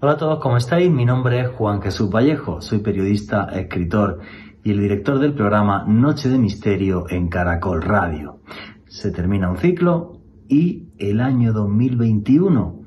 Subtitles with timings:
[0.00, 0.88] Hola a todos, ¿cómo estáis?
[0.92, 4.20] Mi nombre es Juan Jesús Vallejo, soy periodista, escritor
[4.62, 8.38] y el director del programa Noche de Misterio en Caracol Radio.
[8.86, 12.84] Se termina un ciclo y el año 2021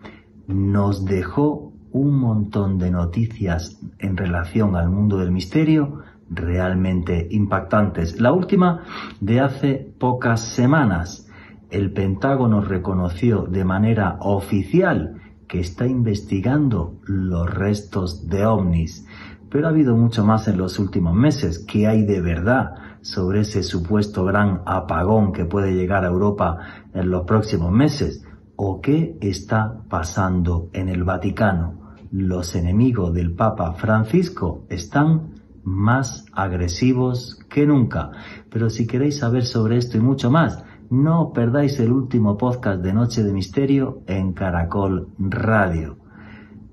[0.47, 8.22] nos dejó un montón de noticias en relación al mundo del misterio realmente impactantes.
[8.22, 8.84] La última
[9.20, 11.28] de hace pocas semanas.
[11.72, 15.21] El Pentágono reconoció de manera oficial
[15.52, 19.05] que está investigando los restos de ovnis.
[19.50, 21.66] Pero ha habido mucho más en los últimos meses.
[21.68, 26.58] ¿Qué hay de verdad sobre ese supuesto gran apagón que puede llegar a Europa
[26.94, 28.24] en los próximos meses?
[28.55, 31.96] ¿O qué está pasando en el Vaticano?
[32.12, 35.34] Los enemigos del Papa Francisco están
[35.66, 38.12] más agresivos que nunca.
[38.49, 42.91] Pero si queréis saber sobre esto y mucho más, no perdáis el último podcast de
[42.91, 45.98] Noche de Misterio en Caracol Radio.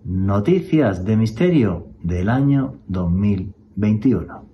[0.04, 4.44] Noticias de Misterio del año 2021.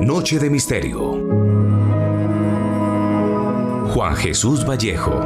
[0.00, 1.10] Noche de Misterio.
[3.92, 5.20] Juan Jesús Vallejo.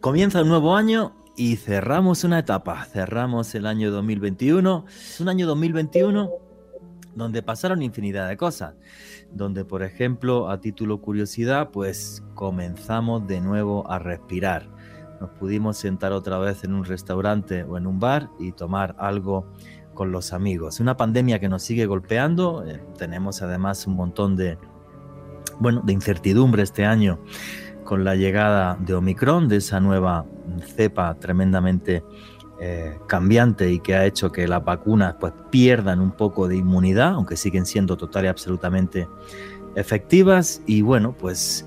[0.00, 4.86] Comienza un nuevo año y cerramos una etapa, cerramos el año 2021.
[4.88, 6.49] Es un año 2021
[7.14, 8.74] donde pasaron infinidad de cosas,
[9.32, 14.68] donde por ejemplo, a título curiosidad, pues comenzamos de nuevo a respirar.
[15.20, 19.46] Nos pudimos sentar otra vez en un restaurante o en un bar y tomar algo
[19.94, 20.80] con los amigos.
[20.80, 24.56] Una pandemia que nos sigue golpeando, eh, tenemos además un montón de,
[25.58, 27.20] bueno, de incertidumbre este año
[27.84, 30.24] con la llegada de Omicron, de esa nueva
[30.76, 32.02] cepa tremendamente
[32.62, 37.14] eh, cambiante y que ha hecho que las vacunas pues, pierdan un poco de inmunidad,
[37.14, 39.08] aunque siguen siendo total y absolutamente
[39.76, 40.60] efectivas.
[40.66, 41.66] Y bueno, pues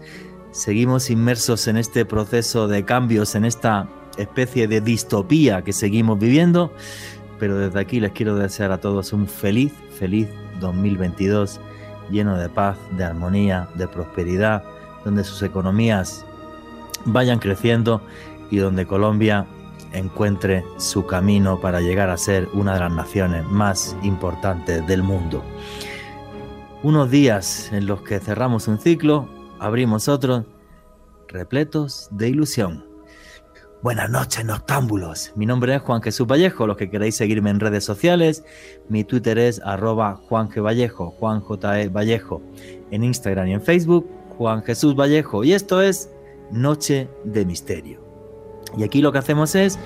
[0.52, 6.72] seguimos inmersos en este proceso de cambios, en esta especie de distopía que seguimos viviendo.
[7.40, 10.28] Pero desde aquí les quiero desear a todos un feliz, feliz
[10.60, 11.60] 2022,
[12.12, 14.64] lleno de paz, de armonía, de prosperidad,
[15.04, 16.24] donde sus economías
[17.06, 18.00] vayan creciendo
[18.52, 19.48] y donde Colombia
[19.94, 25.44] encuentre su camino para llegar a ser una de las naciones más importantes del mundo.
[26.84, 30.46] Unos días en los que cerramos un ciclo, abrimos otro,
[31.30, 32.86] repletos de ilusión.
[33.82, 35.34] Buenas noches, noctámbulos.
[35.36, 36.68] Mi nombre es Juan Jesús Vallejo.
[36.68, 38.46] Los que queráis seguirme en redes sociales,
[38.88, 40.64] mi Twitter es arroba Juan G.
[40.64, 41.82] Vallejo, Juan J.
[41.82, 41.90] E.
[41.90, 42.42] Vallejo.
[42.92, 45.44] En Instagram y en Facebook, Juan Jesús Vallejo.
[45.44, 46.10] Y esto es
[46.50, 48.03] Noche de Misterio.
[48.78, 49.78] Y aquí lo que hacemos es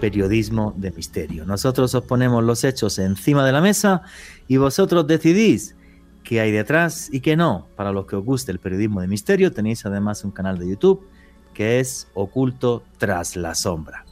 [0.00, 1.44] periodismo de misterio.
[1.44, 4.02] Nosotros os ponemos los hechos encima de la mesa
[4.46, 5.74] y vosotros decidís
[6.22, 7.66] qué hay detrás y qué no.
[7.76, 11.06] Para los que os guste el periodismo de misterio, tenéis además un canal de YouTube
[11.54, 14.04] que es Oculto tras la sombra.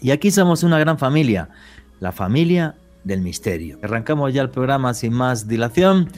[0.00, 1.48] Y aquí somos una gran familia,
[2.00, 3.78] la familia del misterio.
[3.82, 6.08] Arrancamos ya el programa sin más dilación.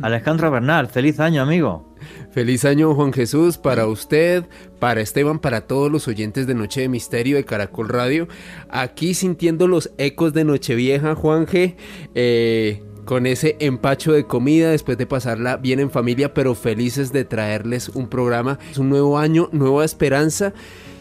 [0.00, 1.94] Alejandro Bernal, feliz año amigo.
[2.30, 4.44] Feliz año Juan Jesús para usted,
[4.78, 8.28] para Esteban, para todos los oyentes de Noche de Misterio de Caracol Radio.
[8.68, 11.76] Aquí sintiendo los ecos de Nochevieja, Juan G.
[12.14, 17.24] Eh, con ese empacho de comida después de pasarla bien en familia, pero felices de
[17.24, 18.58] traerles un programa.
[18.70, 20.52] Es un nuevo año, nueva esperanza.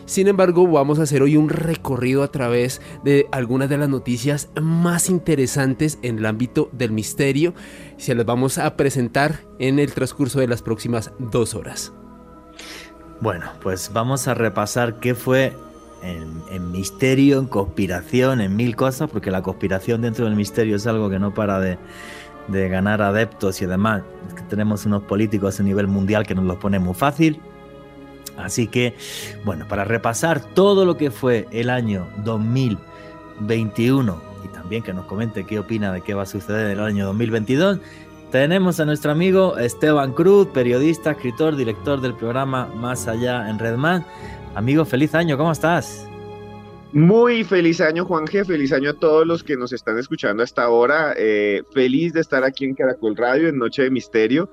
[0.06, 4.50] Sin embargo, vamos a hacer hoy un recorrido a través de algunas de las noticias
[4.62, 7.56] más interesantes en el ámbito del misterio.
[7.98, 11.92] Se las vamos a presentar en el transcurso de las próximas dos horas.
[13.20, 15.54] Bueno, pues vamos a repasar qué fue
[16.04, 21.10] en, misterio, en conspiración, en mil cosas, porque la conspiración dentro del misterio es algo
[21.10, 21.80] que no para de,
[22.48, 24.04] ganar adeptos y además
[24.36, 27.42] que tenemos unos políticos a nivel mundial que nos lo ponen muy fácil.
[28.38, 28.96] Así que,
[29.44, 35.46] bueno, para repasar todo lo que fue el año 2021 y también que nos comente
[35.46, 37.80] qué opina de qué va a suceder en el año 2022,
[38.32, 44.06] tenemos a nuestro amigo Esteban Cruz, periodista, escritor, director del programa Más Allá en Redman.
[44.56, 46.06] Amigo, feliz año, ¿cómo estás?
[46.92, 48.26] Muy feliz año, Juan.
[48.26, 51.14] Feliz año a todos los que nos están escuchando hasta ahora.
[51.18, 54.50] Eh, feliz de estar aquí en Caracol Radio en Noche de Misterio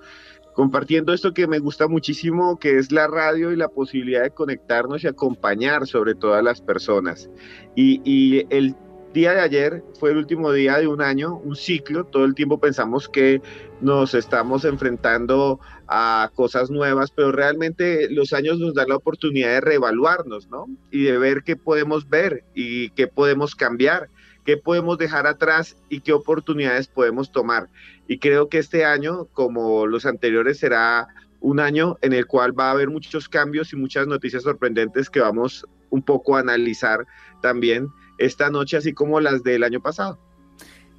[0.55, 5.05] compartiendo esto que me gusta muchísimo, que es la radio y la posibilidad de conectarnos
[5.05, 7.31] y acompañar sobre todo a las personas.
[7.75, 8.75] Y, el
[9.15, 12.59] día de ayer fue el último día de un año, un ciclo, todo el tiempo
[12.59, 13.43] pensamos que
[13.83, 19.61] nos estamos enfrentando a cosas nuevas, pero realmente los años nos dan la oportunidad de
[19.61, 20.67] reevaluarnos, ¿no?
[20.91, 24.09] Y de ver qué podemos ver y qué podemos cambiar,
[24.45, 27.69] qué podemos dejar atrás y qué oportunidades podemos tomar.
[28.09, 31.09] Y creo que este año, como los anteriores, será
[31.41, 35.21] un año en el cual va a haber muchos cambios y muchas noticias sorprendentes que
[35.21, 37.07] vamos un poco a analizar
[37.41, 40.19] también esta noche, así como las del año pasado.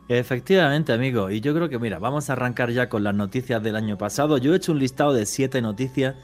[0.09, 1.31] Efectivamente, amigo.
[1.31, 4.37] Y yo creo que, mira, vamos a arrancar ya con las noticias del año pasado.
[4.37, 6.15] Yo he hecho un listado de siete noticias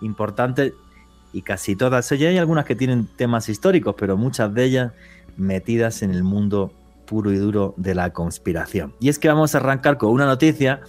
[0.00, 0.74] importantes
[1.32, 2.30] y casi todas ellas.
[2.30, 4.92] Hay algunas que tienen temas históricos, pero muchas de ellas
[5.38, 6.72] metidas en el mundo
[7.06, 8.94] puro y duro de la conspiración.
[9.00, 10.82] Y es que vamos a arrancar con una noticia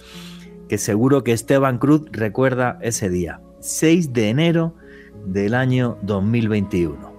[0.68, 4.74] que seguro que Esteban Cruz recuerda ese día, 6 de enero
[5.26, 7.10] del año 2021.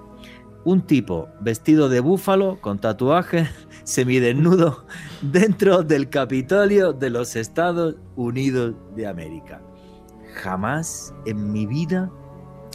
[0.63, 3.49] Un tipo vestido de búfalo con tatuaje
[3.83, 4.85] semidesnudo
[5.21, 9.61] dentro del Capitolio de los Estados Unidos de América.
[10.35, 12.11] Jamás en mi vida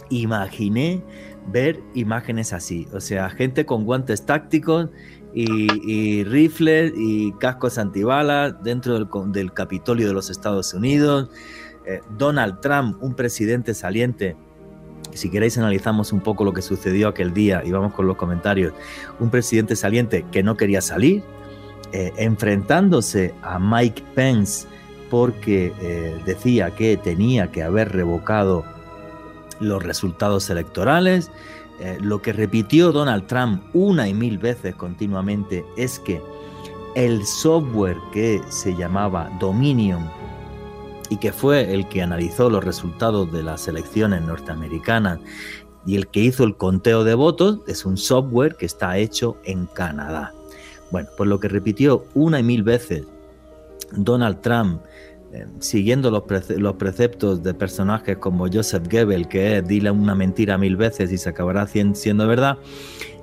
[0.09, 1.01] imaginé
[1.47, 2.87] ver imágenes así.
[2.93, 4.89] O sea, gente con guantes tácticos
[5.33, 11.29] y, rifles y cascos antibalas dentro del, Capitolio de los Estados Unidos.
[11.85, 14.35] Eh, Donald Trump, un presidente saliente.
[15.13, 18.73] Si queréis analizamos un poco lo que sucedió aquel día y vamos con los comentarios.
[19.19, 21.23] Un presidente saliente que no quería salir,
[21.93, 24.67] eh, enfrentándose a Mike Pence
[25.09, 28.65] porque eh, decía que tenía que haber revocado
[29.59, 31.31] los resultados electorales.
[31.79, 36.21] Eh, lo que repitió Donald Trump una y mil veces continuamente es que
[36.95, 40.09] el software que se llamaba Dominion
[41.09, 45.19] y que fue el que analizó los resultados de las elecciones norteamericanas
[45.85, 49.67] y el que hizo el conteo de votos es un software que está hecho en
[49.67, 50.33] Canadá.
[50.91, 53.05] Bueno, pues lo que repitió una y mil veces
[53.91, 54.81] Donald Trump
[55.59, 56.23] siguiendo los,
[56.75, 61.29] preceptos de personajes como Joseph Goebbels, que es dile una mentira mil veces y se
[61.29, 62.57] acabará siendo verdad,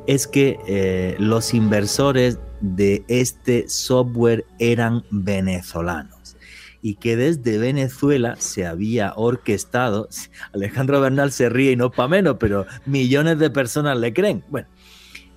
[0.07, 6.37] es que eh, los inversores de este software eran venezolanos
[6.83, 10.09] y que desde Venezuela se había orquestado,
[10.53, 14.45] Alejandro Bernal se ríe y no para menos, pero millones de personas le creen.
[14.51, 14.69] Bueno,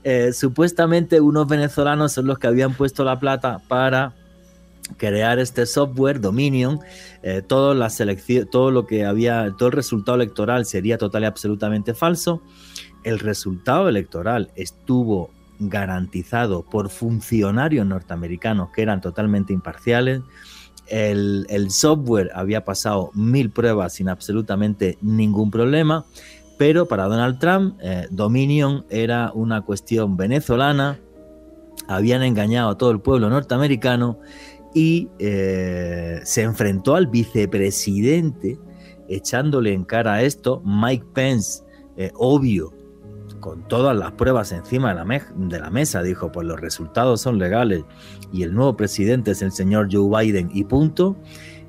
[0.04, 4.14] eh, supuestamente unos venezolanos son los que habían puesto la plata para
[4.96, 6.80] crear este software Dominion,
[7.24, 7.90] eh, todo, la
[8.50, 12.42] todo lo que había, todo el resultado electoral sería total y absolutamente falso.
[13.04, 20.22] El resultado electoral estuvo garantizado por funcionarios norteamericanos que eran totalmente imparciales.
[20.88, 26.06] El, software había pasado mil pruebas sin absolutamente ningún problema,
[26.58, 30.98] pero para Donald Trump, eh, Dominion era una cuestión venezolana,
[31.88, 34.20] habían engañado a todo el pueblo norteamericano
[34.74, 38.60] y eh, se enfrentó al vicepresidente
[39.08, 41.64] echándole en cara a esto, Mike Pence,
[41.96, 42.74] eh, obvio,
[43.40, 47.40] con todas las pruebas encima de la, de la, mesa, dijo, pues los resultados son
[47.40, 47.84] legales
[48.34, 51.16] y el nuevo presidente es el señor Joe Biden y punto.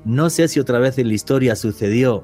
[0.03, 2.23] No sé si otra vez en la historia sucedió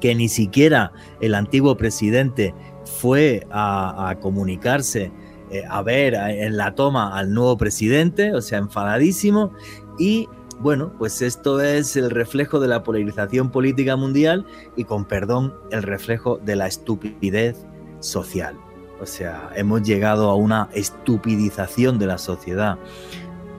[0.00, 5.10] que ni siquiera el antiguo presidente fue a comunicarse
[5.50, 9.52] eh, a ver en la toma al nuevo presidente, o sea, enfadadísimo.
[9.98, 10.28] Y
[10.58, 15.82] bueno, pues esto es el reflejo de la polarización política mundial y con perdón, el
[15.82, 17.66] reflejo de la estupidez
[18.00, 18.56] social.
[19.00, 22.78] O sea, hemos llegado a una estupidización de la sociedad,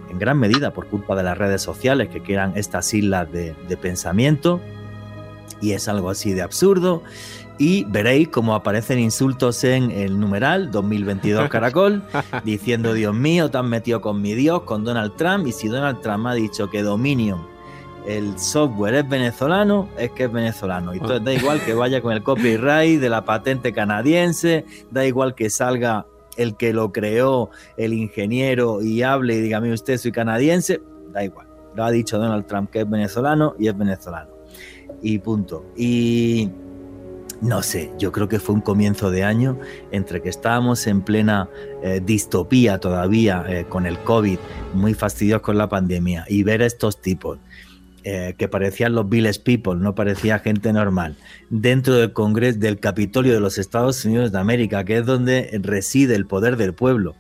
[0.10, 3.78] en gran medida por culpa de las redes sociales que crean estas islas de, de
[3.78, 4.60] pensamiento.
[5.62, 7.04] Y es algo así de absurdo
[7.57, 12.04] y veréis cómo aparecen insultos en el numeral 2022 Caracol,
[12.44, 16.02] diciendo, Dios mío, te has metido con mi Dios, con Donald Trump, y si Donald
[16.02, 17.42] Trump ha dicho que Dominion,
[18.06, 20.94] el software es venezolano, es que es venezolano.
[20.94, 25.35] Y entonces da igual que vaya con el copyright de la patente canadiense, da igual
[25.35, 26.06] que salga
[26.37, 31.23] el que lo creó, el ingeniero, y hable y diga, mí usted soy canadiense, da
[31.23, 31.47] igual.
[31.76, 34.30] Lo ha dicho Donald Trump que es venezolano y es venezolano.
[35.02, 35.66] Y punto.
[35.76, 36.49] Y
[37.42, 39.60] no sé, yo creo que fue un comienzo de año
[39.92, 41.50] entre que estábamos en plena
[41.84, 44.40] eh, distopía todavía eh, con el COVID,
[44.74, 47.38] muy fastidiosos con la pandemia, y ver a estos tipos
[48.04, 51.16] eh, que parecían los village people, no parecía gente normal,
[51.50, 56.16] dentro del Congreso, del Capitolio de los Estados Unidos de América, que es donde reside
[56.16, 57.16] el poder del pueblo.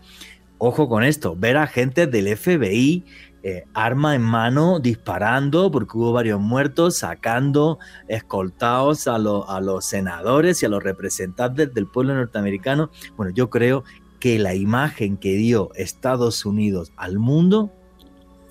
[0.59, 3.05] Ojo con esto, ver a gente del FBI
[3.49, 10.61] eh, arma en mano, disparando, porque hubo varios muertos, sacando, escoltados a, a los senadores
[10.61, 12.89] y a los representantes del pueblo norteamericano.
[13.15, 13.85] Bueno, yo creo
[14.19, 17.71] que la imagen que dio Estados Unidos al mundo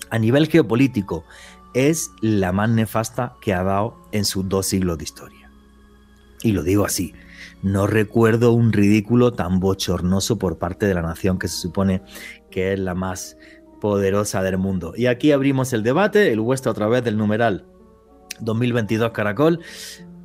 [0.09, 1.25] a nivel geopolítico
[1.75, 5.51] es la más nefasta que ha dado en sus dos siglos de historia.
[6.41, 7.13] Y lo digo así,
[7.61, 12.01] no recuerdo un ridículo tan bochornoso por parte de la nación que se supone
[12.49, 13.37] que es la más
[13.79, 14.93] poderosa del mundo.
[14.95, 17.65] Y aquí abrimos el debate, el vuestro a través del numeral
[18.39, 19.59] 2022 Caracol.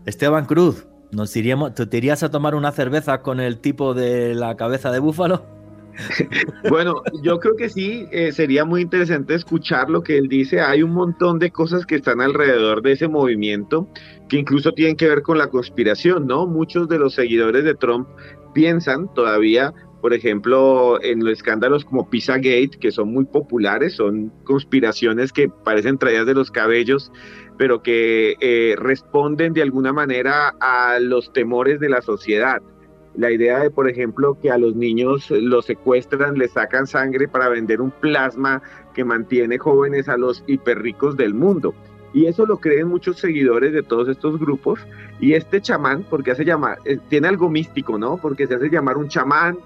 [0.07, 4.57] Esteban Cruz, ¿nos iríamos, ¿te irías a tomar una cerveza con el tipo de la
[4.57, 5.45] cabeza de búfalo?
[6.71, 10.61] Bueno, yo creo que sí, eh, sería muy interesante escuchar lo que él dice.
[10.61, 13.89] Hay un montón de cosas que están alrededor de ese movimiento
[14.29, 16.47] que incluso tienen que ver con la conspiración, ¿no?
[16.47, 18.09] Muchos de los seguidores de Trump
[18.55, 25.33] piensan todavía, por ejemplo, en los escándalos como Pizzagate, que son muy populares, son conspiraciones
[25.33, 27.13] que parecen traídas de los cabellos,
[27.57, 32.61] pero que eh, responden de alguna manera a los temores de la sociedad
[33.15, 37.49] la idea de, por ejemplo, que a los niños los secuestran, les sacan sangre para
[37.49, 38.63] vender un plasma
[38.95, 41.75] que mantiene jóvenes a los hiperricos del mundo.
[42.15, 44.81] Y eso lo creen muchos seguidores de todos estos grupos.
[45.21, 48.17] Y este chamán, porque hace llamar, eh, tiene algo místico, ¿no?
[48.17, 49.59] Porque se hace llamar un chamán,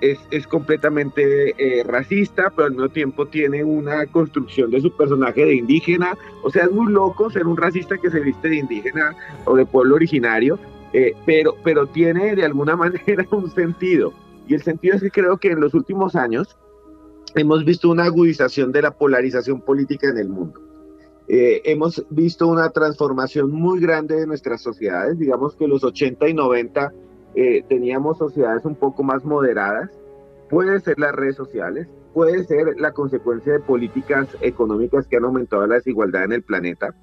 [0.00, 5.44] es, es completamente eh, racista, pero al mismo tiempo tiene una construcción de su personaje
[5.44, 6.16] de indígena.
[6.42, 9.66] O sea, es muy loco ser un racista que se viste de indígena o de
[9.66, 10.58] pueblo originario
[10.92, 14.12] eh, pero, pero tiene de alguna manera un sentido.
[14.48, 16.56] Y el sentido es que creo que en los últimos años
[17.34, 20.60] hemos visto una agudización de la polarización política en el mundo.
[21.28, 25.18] Eh, hemos visto una transformación muy grande de nuestras sociedades.
[25.18, 26.92] Digamos que los 80 y 90
[27.36, 29.90] eh, teníamos sociedades un poco más moderadas.
[30.48, 35.66] Puede ser las redes sociales, puede ser la consecuencia de políticas económicas que han aumentado
[35.66, 36.94] la desigualdad en el planeta,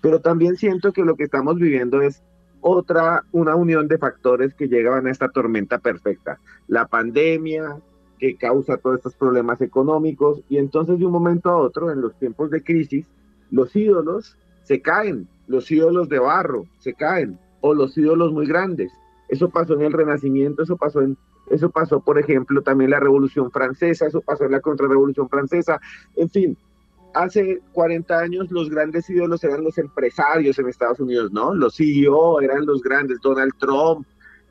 [0.00, 2.22] pero también siento que lo que estamos viviendo es
[2.60, 6.38] otra, una unión de factores que llegaban a esta tormenta perfecta.
[6.68, 7.78] La pandemia,
[8.18, 12.14] que causa todos estos problemas económicos, y entonces de un momento a otro, en los
[12.18, 13.06] tiempos de crisis,
[13.50, 18.92] los ídolos se caen, los ídolos de barro se caen, o los ídolos muy grandes.
[19.30, 21.16] Eso pasó en el Renacimiento, eso pasó en
[21.50, 25.80] eso pasó, por ejemplo, también la Revolución Francesa, eso pasó en la Contrarrevolución Francesa,
[26.16, 26.56] en fin,
[27.12, 31.54] hace 40 años los grandes ídolos eran los empresarios en Estados Unidos, ¿no?
[31.54, 34.06] Los CEO eran los grandes, Donald Trump,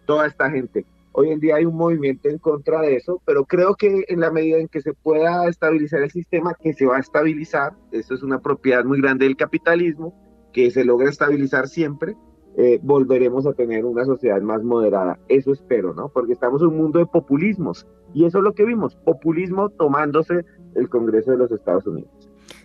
[0.05, 0.86] toda esta gente.
[1.13, 4.29] Hoy en día hay un movimiento en contra de eso, pero creo que en la
[4.29, 8.24] medida en que se pueda estabilizar el sistema, que se va a estabilizar, eso es
[8.24, 10.13] una propiedad muy grande del capitalismo,
[10.53, 12.15] que se logra estabilizar siempre,
[12.58, 15.20] eh, volveremos a tener una sociedad más moderada.
[15.27, 16.10] Eso espero, ¿no?
[16.10, 20.46] Porque estamos en un mundo de populismos y eso es lo que vimos, populismo tomándose
[20.75, 22.10] el Congreso de los Estados Unidos.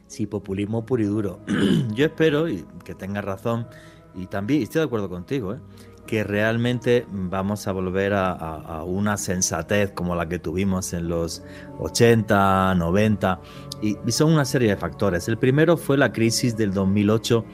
[0.07, 1.39] Sí, populismo puro y duro.
[1.95, 3.67] Yo espero y que tengas razón
[4.15, 5.59] y también estoy de acuerdo contigo, ¿eh?
[6.07, 11.43] que realmente vamos a volver a, una sensatez como la que tuvimos en los
[11.79, 13.41] 80, 90
[13.81, 15.29] y, y son una serie de factores.
[15.29, 17.45] El primero fue la crisis del 2008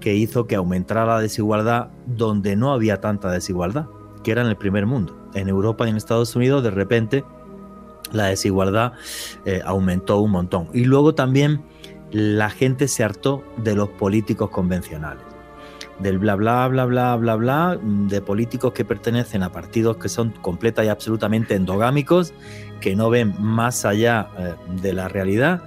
[0.00, 3.86] que hizo que aumentara la desigualdad donde no había tanta desigualdad,
[4.22, 5.16] que era en el primer mundo.
[5.34, 7.24] En Europa y en Estados Unidos de repente
[8.12, 8.92] la desigualdad
[9.44, 10.68] eh, aumentó un montón.
[10.72, 11.62] Y luego también
[12.10, 15.22] la gente se hartó de los políticos convencionales.
[15.98, 20.30] Del bla bla bla bla bla bla, de políticos que pertenecen a partidos que son
[20.42, 22.34] completa y absolutamente endogámicos,
[22.80, 25.62] que no ven más allá eh, de la realidad.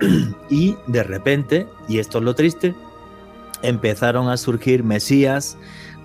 [0.50, 2.74] y de repente, y esto es lo triste,
[3.62, 5.58] empezaron a surgir mesías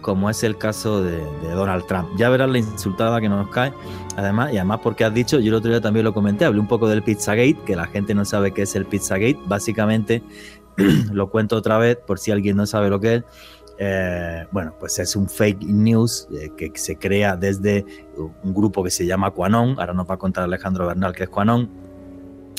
[0.04, 1.24] como es el caso de,
[1.56, 2.10] Donald Trump.
[2.18, 3.74] Ya verás la insultada que nos cae,
[4.16, 6.68] además, y además porque has dicho, yo el otro día también lo comenté, hablé un
[6.68, 10.22] poco del Pizzagate, que la gente no sabe qué es el Pizzagate, básicamente,
[11.12, 13.24] lo cuento otra vez por si alguien no sabe lo que es,
[13.80, 17.86] eh, bueno, pues es un fake news eh, que se crea desde
[18.18, 21.30] un grupo que se llama Quanon, ahora nos va a contar Alejandro Bernal que es
[21.30, 21.70] Quanon,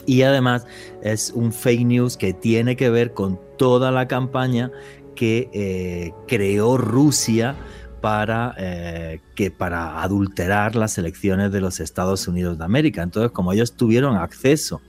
[0.07, 0.67] y además
[1.03, 4.71] es un fake news que tiene que ver con toda la campaña
[5.15, 7.57] que eh, creó Rusia
[8.01, 13.03] para, eh, que para adulterar las elecciones de los Estados Unidos de América.
[13.03, 14.83] Entonces, como ellos tuvieron acceso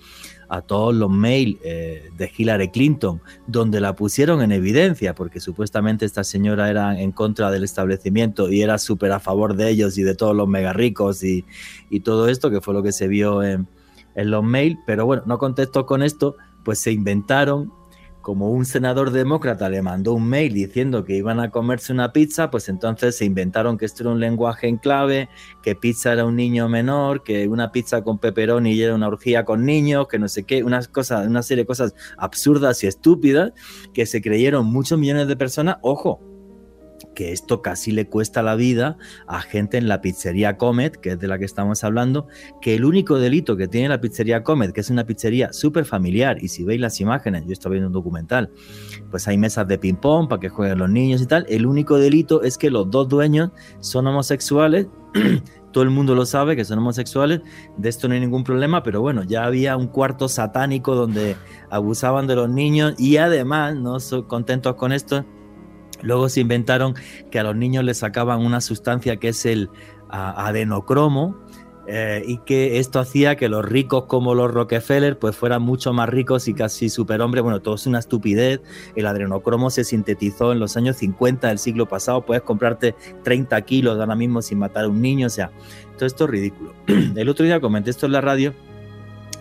[0.50, 6.06] a todos los mails eh, de Hillary Clinton, donde la pusieron en evidencia, porque supuestamente
[6.06, 10.04] esta señora era en contra del establecimiento y era súper a favor de ellos y
[10.04, 11.46] de todos los mega ricos y,
[11.90, 13.68] y, todo esto, que fue lo que se vio en,
[14.16, 17.72] en los mails, pero bueno, no contesto con esto, pues se inventaron
[18.26, 22.50] como un senador demócrata le mandó un mail diciendo que iban a comerse una pizza,
[22.50, 25.30] pues entonces se inventaron que esto era un lenguaje en clave,
[25.62, 29.64] que pizza era un niño menor, que una pizza con pepperoni era una orgía con
[29.64, 33.54] niños, que no sé qué, unas cosas, una serie de cosas absurdas y estúpidas
[33.94, 35.78] que se creyeron muchos millones de personas.
[35.84, 36.20] Ojo,
[37.16, 41.20] que esto casi le cuesta la vida a gente en la pizzería Comet, que es
[41.20, 42.28] de la que estamos hablando,
[42.62, 46.38] que el único delito que tiene la pizzería Comet, que es una pizzería súper familiar,
[46.44, 48.52] y si veis las imágenes, yo estoy viendo un documental,
[49.10, 52.44] pues hay mesas de ping-pong para que jueguen los niños y tal, el único delito
[52.44, 54.88] es que los dos dueños son homosexuales.
[55.76, 57.42] todo el mundo lo sabe que son homosexuales,
[57.76, 61.36] de esto no hay ningún problema, pero bueno, ya había un cuarto satánico donde
[61.70, 65.26] abusaban de los niños y además, no soy contentos con esto,
[66.02, 66.96] Luego se inventaron
[67.32, 69.70] que a los niños les sacaban una sustancia que es el
[70.10, 71.36] adenocromo,
[71.88, 76.10] eh, y que esto hacía que los ricos como los Rockefeller pues fueran mucho más
[76.10, 77.44] ricos y casi superhombres.
[77.44, 78.62] Bueno, todo es una estupidez.
[78.96, 82.26] El adrenocromo se sintetizó en los años 50 del siglo pasado.
[82.26, 85.28] Puedes comprarte 30 kilos ahora mismo sin matar a un niño.
[85.28, 85.52] O sea,
[85.96, 86.74] todo esto es ridículo.
[86.88, 88.54] El otro día comenté esto en la radio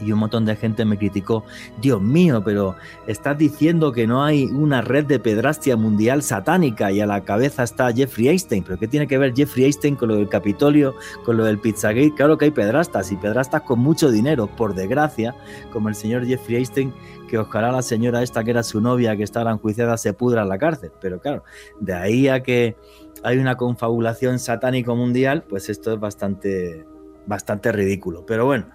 [0.01, 1.45] y un montón de gente me criticó,
[1.81, 7.01] Dios mío, pero estás diciendo que no hay una red de pedrastia mundial satánica y
[7.01, 10.17] a la cabeza está Jeffrey Einstein, pero ¿qué tiene que ver Jeffrey Einstein con lo
[10.17, 12.15] del Capitolio, con lo del Pizzagate?
[12.15, 15.35] Claro que hay pedrastas y pedrastas con mucho dinero, por desgracia,
[15.73, 16.93] como el señor Jeffrey Einstein,
[17.29, 20.49] que ojalá la señora esta que era su novia, que estaba enjuiciada, se pudra en
[20.49, 21.45] la cárcel, pero claro,
[21.81, 22.77] de ahí a que
[23.23, 26.85] hay una confabulación satánico mundial, pues esto es bastante
[27.27, 28.25] bastante ridículo.
[28.27, 28.69] Pero bueno,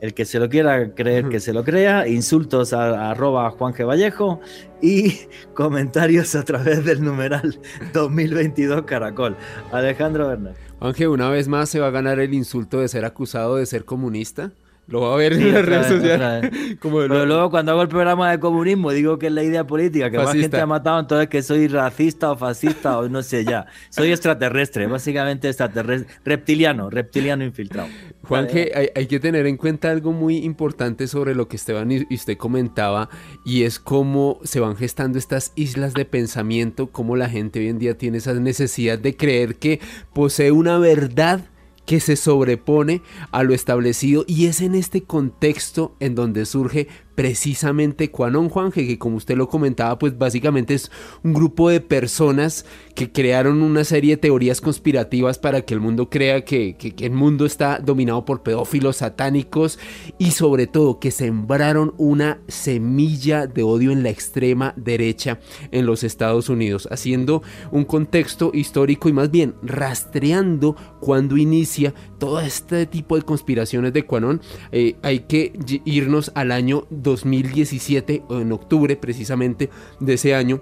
[0.00, 2.06] el que se lo quiera creer, que se lo crea.
[2.08, 3.86] Insultos a, arroba Juan G.
[3.86, 4.40] Vallejo
[4.80, 5.20] y
[5.54, 7.60] comentarios a través del numeral
[7.92, 9.36] 2022 Caracol.
[9.70, 10.54] Alejandro Bernal.
[10.80, 13.84] G, una vez más se va a ganar el insulto de ser acusado de ser
[13.84, 14.52] comunista.
[14.88, 16.50] Lo va a ver en las redes sociales.
[16.82, 20.18] Pero luego cuando hago el programa de comunismo digo que es la idea política, que
[20.18, 23.66] más gente ha matado, entonces que soy racista o fascista o no sé ya.
[23.90, 27.88] Soy extraterrestre, básicamente extraterrestre, reptiliano, reptiliano infiltrado.
[28.24, 32.14] Juan, que hay, que tener en cuenta algo muy importante sobre lo que Esteban y
[32.14, 33.08] usted comentaba,
[33.44, 37.78] y es cómo se van gestando estas islas de pensamiento, cómo la gente hoy en
[37.78, 39.80] día tiene esa necesidad de creer que
[40.12, 41.51] posee una verdad
[41.86, 46.88] que se sobrepone a lo establecido y es en este contexto en donde surge
[47.22, 50.90] precisamente Juan Juanje, que como usted lo comentaba, pues básicamente es
[51.22, 56.10] un grupo de personas que crearon una serie de teorías conspirativas para que el mundo
[56.10, 59.78] crea que, el mundo está dominado por pedófilos satánicos
[60.18, 65.38] y sobre todo que sembraron una semilla de odio en la extrema derecha
[65.70, 72.40] en los Estados Unidos, haciendo un contexto histórico y más bien rastreando cuando inicia todo
[72.40, 74.40] este tipo de conspiraciones de Quanon.
[74.72, 75.52] Eh, hay que
[75.84, 79.70] irnos al año 2017, o en octubre precisamente
[80.00, 80.60] de ese año,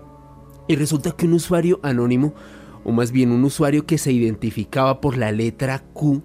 [0.68, 2.34] y resulta que un usuario anónimo,
[2.84, 6.22] o más bien un usuario que se identificaba por la letra Q,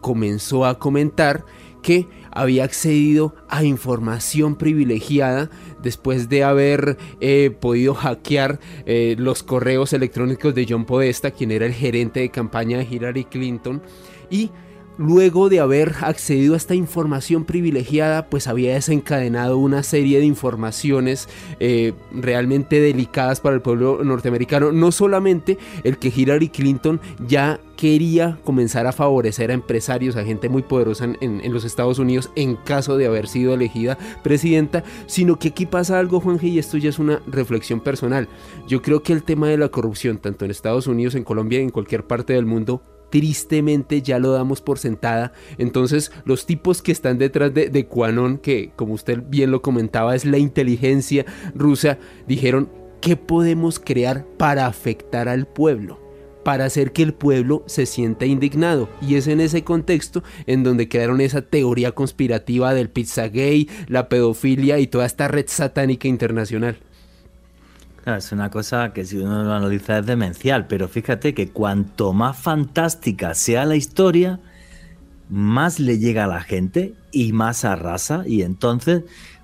[0.00, 1.44] comenzó a comentar
[1.82, 5.50] que había accedido a información privilegiada
[5.82, 11.66] después de haber eh, podido hackear eh, los correos electrónicos de John Podesta, quien era
[11.66, 13.82] el gerente de campaña de Hillary Clinton,
[14.30, 14.50] y
[14.98, 21.28] luego de haber accedido a esta información privilegiada, pues había desencadenado una serie de informaciones
[21.60, 24.72] eh, realmente delicadas para el pueblo norteamericano.
[24.72, 30.48] No solamente el que Hillary Clinton ya quería comenzar a favorecer a empresarios, a gente
[30.48, 35.38] muy poderosa en, en, los Estados Unidos en caso de haber sido elegida presidenta, sino
[35.38, 38.28] que aquí pasa algo, Juanje, y esto ya es una reflexión personal.
[38.66, 41.62] Yo creo que el tema de la corrupción, tanto en Estados Unidos, en Colombia y
[41.62, 45.32] en cualquier parte del mundo, tristemente ya lo damos por sentada.
[45.58, 50.14] Entonces, los tipos que están detrás de, de Quanon, que como usted bien lo comentaba,
[50.14, 56.08] es la inteligencia rusa, dijeron, ¿qué podemos crear para afectar al pueblo?
[56.44, 58.88] para hacer que el pueblo se sienta indignado.
[59.02, 64.08] Y es en ese contexto en donde crearon esa teoría conspirativa del pizza gay, la
[64.08, 66.78] pedofilia y toda esta red satánica internacional
[68.16, 72.38] es una cosa que si uno lo analiza es demencial, pero fíjate que cuanto más
[72.38, 74.40] fantástica sea la historia,
[75.28, 78.24] más le llega a la gente y más arrasa.
[78.26, 79.02] Y entonces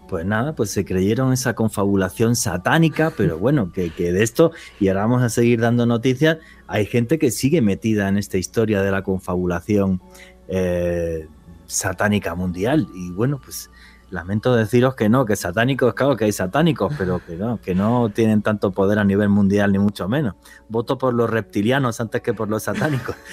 [0.09, 5.03] pues nada, pues se creyeron esa confabulación satánica, pero bueno, que, de esto, y ahora
[5.03, 9.03] vamos a seguir dando noticias, hay gente que sigue metida en esta historia de la
[9.03, 10.01] confabulación
[10.49, 11.27] eh,
[11.67, 13.71] satánica mundial, y bueno, pues
[14.15, 18.11] lamento deciros que no, que satánicos, claro que hay satánicos, pero que no, que no
[18.11, 20.35] tienen tanto poder a nivel mundial, ni mucho menos.
[20.69, 23.17] Voto por los reptilianos antes que por los satánicos.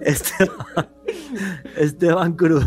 [0.00, 0.50] Este,
[1.76, 2.66] Esteban, Cruz.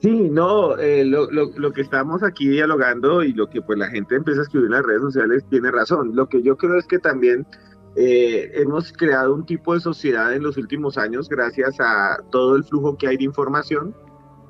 [0.00, 4.16] Sí, no, eh, lo, lo, que estamos aquí dialogando y lo que pues la gente
[4.16, 6.14] empieza a escribir en las redes sociales tiene razón.
[6.14, 7.46] Lo que yo creo es que también
[7.96, 12.64] eh, hemos creado un tipo de sociedad en los últimos años gracias a todo el
[12.64, 13.94] flujo que hay de información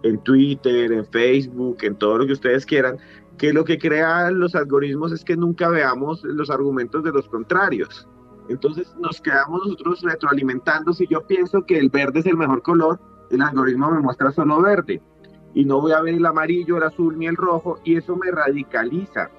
[0.04, 2.98] en Twitter, en Facebook, en todo lo que ustedes quieran,
[3.38, 8.06] que lo que crean los algoritmos es que nunca veamos los argumentos de los contrarios.
[8.48, 10.92] Entonces nos quedamos nosotros retroalimentando.
[10.92, 14.60] Si yo pienso que el verde es el mejor color, el algoritmo me muestra solo
[14.60, 15.00] verde.
[15.54, 18.30] Y no voy a ver el amarillo, el azul ni el rojo, y eso me
[18.30, 19.30] radicaliza.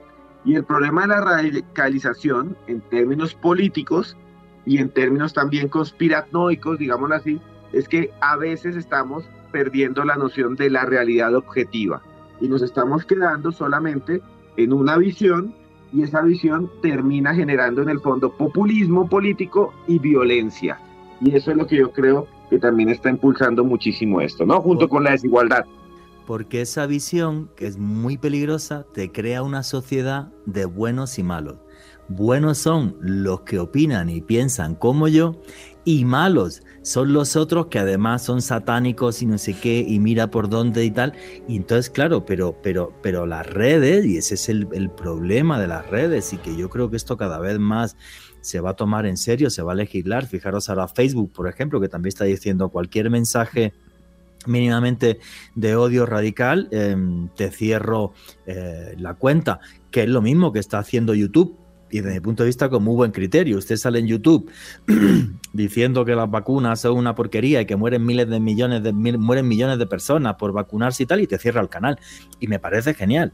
[0.44, 4.18] Y el problema de la radicalización en términos políticos
[4.66, 7.40] y en términos también conspiranoicos, digámoslo así,
[7.72, 12.02] es que a veces estamos perdiendo la noción de la realidad objetiva
[12.42, 14.22] y nos estamos quedando solamente
[14.58, 15.56] en una visión
[15.94, 20.78] y esa visión termina generando en el fondo populismo político y violencia.
[21.22, 24.60] Y eso es lo que yo creo que también está impulsando muchísimo esto, ¿no?
[24.60, 25.64] Junto con la desigualdad.
[26.28, 31.60] Porque esa visión, que es muy peligrosa, te crea una sociedad de buenos y malos.
[32.10, 35.40] Buenos son los que opinan y piensan como yo,
[35.86, 40.30] y malos son los otros que además son satánicos y no sé qué, y mira
[40.30, 41.14] por dónde y tal.
[41.48, 45.66] Y entonces, claro, pero, pero, pero las redes, y ese es el, el problema de
[45.66, 47.98] las redes, y que yo creo que esto cada vez más
[48.42, 50.28] se va a tomar en serio, se va a legislar.
[50.28, 53.74] Fijaros ahora Facebook, por ejemplo, que también está diciendo cualquier mensaje
[54.46, 55.18] mínimamente
[55.56, 58.14] de odio radical, em, te cierro
[58.46, 61.58] eh, la cuenta, que es lo mismo que está haciendo YouTube.
[61.92, 63.58] Y desde mi punto de vista, con muy buen criterio.
[63.58, 64.50] Usted sale en YouTube
[65.54, 69.48] diciendo que las vacunas son una porquería y que mueren miles de millones de mueren
[69.48, 72.00] millones de personas por vacunarse y tal, y te cierra el canal.
[72.40, 73.32] Y me parece genial.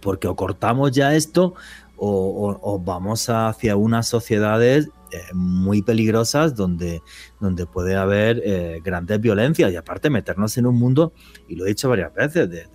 [0.00, 1.54] Porque o cortamos ya esto
[2.00, 7.02] o, vamos hacia unas sociedades eh, muy peligrosas donde,
[7.40, 11.12] donde puede haber eh, grandes violencias y aparte meternos en un mundo,
[11.48, 12.66] y lo he dicho varias veces, de,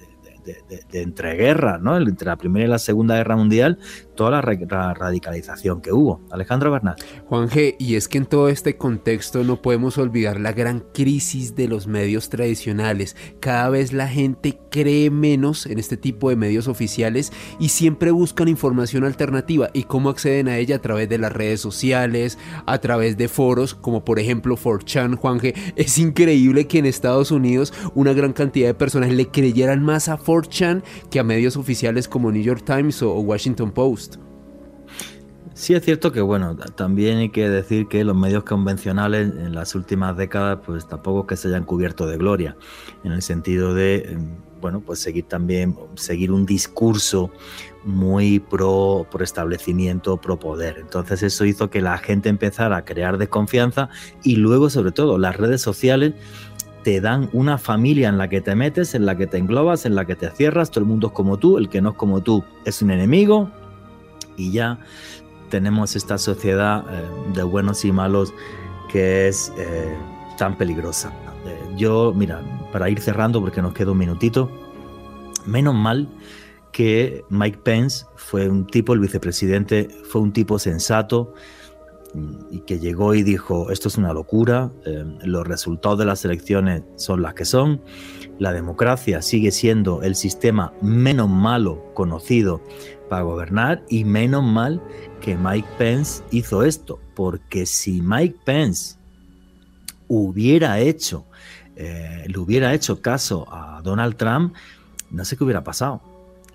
[0.44, 1.98] de, entreguerras, ¿no?
[1.98, 3.80] Entre la Primera y la Segunda Guerra Mundial,
[4.16, 6.22] toda la, radicalización que hubo.
[6.32, 6.96] Alejandro Bernal.
[7.26, 11.56] Juan G, y es que en todo este contexto no podemos olvidar la gran crisis
[11.56, 13.16] de los medios tradicionales.
[13.40, 18.48] Cada vez la gente cree menos en este tipo de medios oficiales y siempre buscan
[18.48, 23.18] información alternativa y cómo acceden a ella a través de las redes sociales, a través
[23.18, 25.54] de foros como por ejemplo 4chan, Juan G.
[25.76, 30.18] Es increíble que en Estados Unidos una gran cantidad de personas le creyeran más a
[30.18, 34.03] 4chan que a medios oficiales como New York Times o Washington Post.
[35.64, 39.76] Sí es cierto que bueno, también hay que decir que los medios convencionales en las
[39.76, 42.58] últimas décadas pues tampoco que se hayan cubierto de gloria,
[43.06, 44.28] en el sentido de em,
[44.60, 47.32] bueno, pues seguir también seguir un discurso
[47.86, 50.80] muy pro, pro establecimiento, pro poder.
[50.80, 53.88] Entonces eso hizo que la gente empezara a crear desconfianza
[54.22, 56.14] y luego sobre todo las redes sociales
[56.84, 59.96] te dan una familia en la que te metes, en la que te englobas, en
[59.96, 62.22] la que te cierras, todo el mundo es como tú, el que no es como
[62.22, 63.50] tú es un enemigo
[64.36, 64.80] y ya
[65.54, 68.34] tenemos esta sociedad eh, de buenos y malos
[68.92, 69.96] que es eh,
[70.36, 71.14] tan peligrosa.
[71.46, 74.50] Eh, yo, mira, para ir cerrando porque nos queda un minutito,
[75.46, 76.10] menos mal
[76.72, 81.36] que Mike Pence fue un tipo, el vicepresidente, fue un tipo sensato
[82.50, 84.72] y que llegó y dijo, esto es una locura,
[85.24, 87.82] los resultados de las elecciones son las que son,
[88.40, 92.62] la democracia sigue siendo el sistema menos malo conocido
[93.22, 94.82] gobernar y menos mal
[95.22, 98.98] que Mike Pence hizo esto, porque si Mike Pence
[100.08, 101.26] hubiera hecho,
[101.76, 104.54] eh, le hubiera hecho caso a Donald Trump,
[105.10, 106.02] no sé qué hubiera pasado.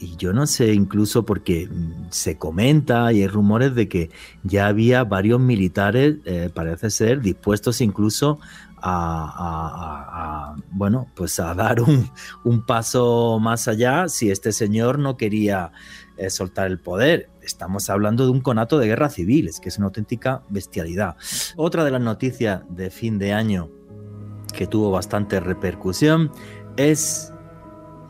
[0.01, 4.11] Y yo no sé, incluso porque mm, se comenta y hay rumores de que
[4.45, 8.39] ya había varios militares, eh, parece ser, dispuestos incluso
[8.81, 12.11] a, bueno, pues a dar un,
[12.67, 15.73] paso más allá si este señor no quería
[16.19, 17.31] eh, soltar el poder.
[17.43, 21.17] Estamos hablando de un conato de guerra civil, es que es una auténtica bestialidad.
[21.57, 23.71] Otra de las noticias de fin de año
[24.53, 26.33] que tuvo bastante repercusión
[26.77, 27.33] es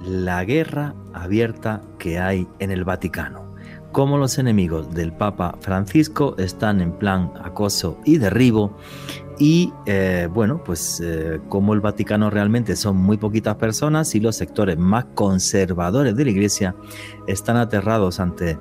[0.04, 3.54] la guerra abierta que hay en el Vaticano.
[3.92, 8.76] Cómo los enemigos del Papa Francisco están en plan acoso y derribo
[9.38, 14.36] y eh, bueno, pues eh, como el Vaticano realmente son muy poquitas personas y los
[14.36, 16.74] sectores más conservadores de la Iglesia
[17.26, 18.58] están aterrados ante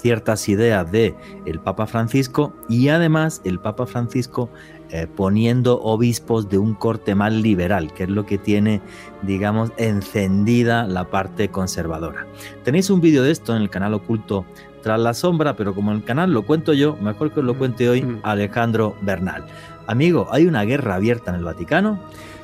[0.00, 4.48] ciertas ideas de el Papa Francisco y además el Papa Francisco
[4.90, 8.80] eh, poniendo obispos de un corte más liberal, que es lo que tiene,
[9.22, 12.26] digamos, encendida la parte conservadora.
[12.62, 14.46] Tenéis un vídeo de esto en el canal oculto
[14.82, 17.88] tras la sombra, pero como el canal lo cuento yo, mejor que os lo cuente
[17.88, 18.20] hoy mm.
[18.22, 19.44] Alejandro Bernal.
[19.86, 22.00] Amigo, ¿hay una guerra abierta en el Vaticano?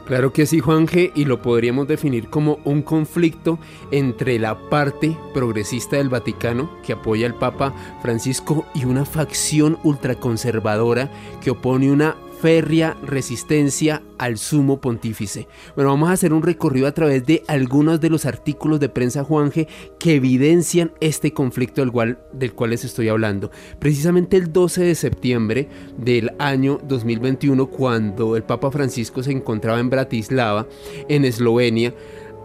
[0.07, 3.59] Claro que sí, Juan G, y lo podríamos definir como un conflicto
[3.92, 7.72] entre la parte progresista del Vaticano, que apoya al Papa
[8.03, 15.46] Francisco, y una facción ultraconservadora que opone una férrea resistencia al sumo pontífice.
[15.74, 19.24] Bueno, vamos a hacer un recorrido a través de algunos de los artículos de prensa
[19.24, 23.50] Juanje que evidencian este conflicto del cual, del cual les estoy hablando.
[23.79, 29.90] Precisamente el 12 de septiembre del año 2021, cuando el Papa Francisco se encontraba en
[29.90, 30.66] Bratislava,
[31.09, 31.94] en Eslovenia,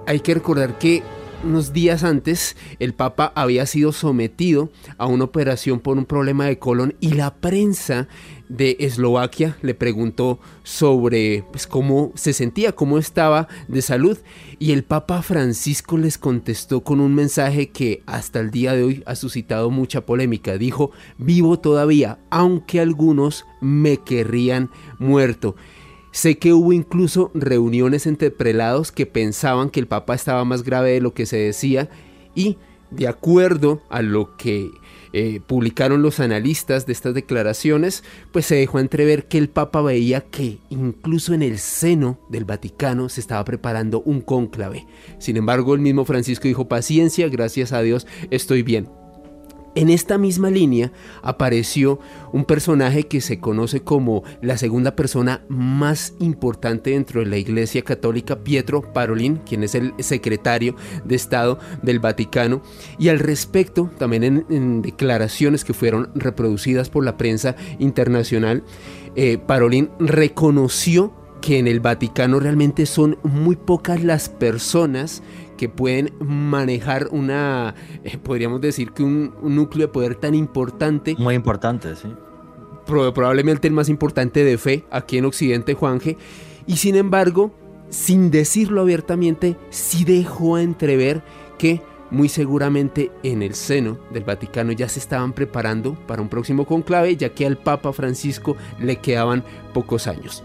[0.07, 1.03] hay que recordar que
[1.45, 6.57] unos días antes, el Papa había sido sometido a una operación por un problema de
[6.57, 8.07] colon y la prensa
[8.49, 14.17] de Eslovaquia le preguntó sobre pues, cómo se sentía, cómo estaba de salud
[14.59, 19.03] y el Papa Francisco les contestó con un mensaje que hasta el día de hoy
[19.05, 20.57] ha suscitado mucha polémica.
[20.57, 25.55] Dijo, vivo todavía, aunque algunos me querrían muerto.
[26.11, 30.91] Sé que hubo incluso reuniones entre prelados que pensaban que el Papa estaba más grave
[30.91, 31.89] de lo que se decía
[32.33, 32.57] y
[32.89, 34.71] de acuerdo a lo que
[35.17, 40.19] eh, publicaron los analistas de estas declaraciones, pues se dejó entrever que el Papa veía
[40.19, 44.85] que incluso en el seno del Vaticano se estaba preparando un cónclave.
[45.17, 48.89] Sin embargo, el mismo Francisco dijo, paciencia, gracias a Dios, estoy bien.
[49.75, 51.99] En esta misma línea apareció
[52.31, 57.81] un personaje que se conoce como la segunda persona más importante dentro de la Iglesia
[57.81, 62.61] Católica, Pietro Parolin, quien es el secretario de Estado del Vaticano.
[62.97, 68.63] Y al respecto, también en, declaraciones que fueron reproducidas por la prensa internacional,
[69.17, 75.21] eh, Parolin reconoció que en el Vaticano realmente son muy pocas las personas
[75.57, 81.15] que pueden manejar una, eh, podríamos decir que un, núcleo de poder tan importante.
[81.17, 82.09] Muy importante, sí.
[82.85, 86.17] probablemente el más importante de fe aquí en Occidente, Juanje.
[86.67, 87.53] Y sin embargo,
[87.89, 91.23] sin decirlo abiertamente, sí dejó a entrever
[91.57, 96.65] que muy seguramente en el seno del Vaticano ya se estaban preparando para un próximo
[96.65, 100.43] conclave, ya que al Papa Francisco le quedaban pocos años.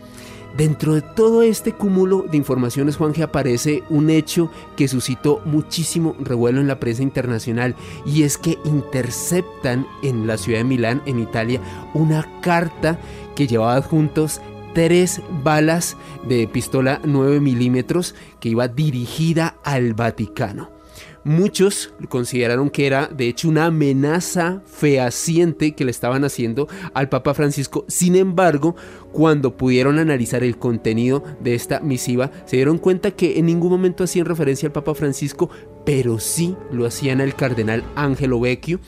[0.57, 6.61] Dentro de todo este cúmulo de informaciones, Juanje, aparece un hecho que suscitó muchísimo revuelo
[6.61, 11.61] en la prensa internacional y es que interceptan en la ciudad de Milán, en Italia,
[11.95, 12.99] una carta
[13.37, 14.41] que llevaba juntos
[14.75, 15.97] tres balas
[16.29, 20.80] de pistola 9 milímetros que iba dirigida al Vaticano.
[21.25, 27.35] Muchos consideraron que era de hecho una amenaza fehaciente que le estaban haciendo al Papa
[27.35, 27.85] Francisco.
[27.89, 28.75] Sin embargo,
[29.13, 34.05] cuando pudieron analizar el contenido de esta misiva, se dieron cuenta que en ningún momento
[34.05, 35.51] hacían referencia al Papa Francisco,
[35.85, 38.81] pero sí lo hacían al cardenal Angelo Vecchio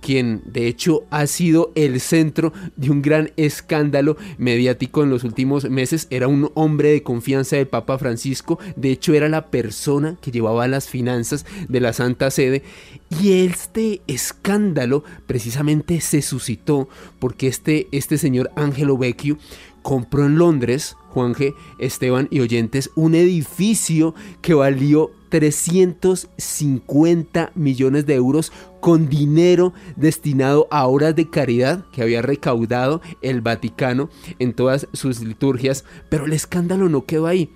[0.00, 5.68] quien de hecho ha sido el centro de un gran escándalo mediático en los últimos
[5.68, 6.06] meses.
[6.10, 10.68] Era un hombre de confianza del Papa Francisco, de hecho era la persona que llevaba
[10.68, 12.62] las finanzas de la Santa Sede.
[13.20, 19.38] Y este escándalo precisamente se suscitó porque este, este señor Angelo Vecchio
[19.82, 21.54] compró en Londres, Juan G.
[21.78, 30.86] Esteban y oyentes, un edificio que valió 350 millones de euros con dinero destinado a
[30.86, 34.08] obras de caridad que había recaudado el Vaticano
[34.38, 35.84] en todas sus liturgias.
[36.08, 37.50] Pero el escándalo no quedó ahí.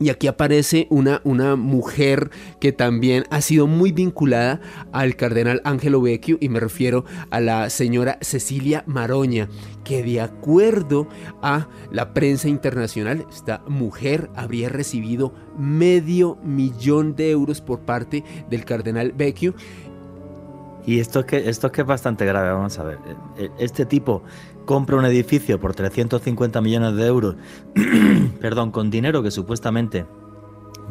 [0.00, 2.30] Y aquí aparece una, una mujer
[2.60, 4.60] que también ha sido muy vinculada
[4.92, 9.48] al cardenal Ángelo Vecchio y me refiero a la señora Cecilia Maroña,
[9.84, 11.08] que de acuerdo
[11.42, 18.64] a la prensa internacional, esta mujer habría recibido medio millón de euros por parte del
[18.64, 19.54] cardenal Vecchio
[20.88, 22.98] y esto que, esto que es bastante grave, vamos a ver.
[23.36, 24.22] E, este tipo
[24.68, 27.36] compra un edificio por 350 millones de euros,
[28.42, 30.04] perdón, con dinero que supuestamente,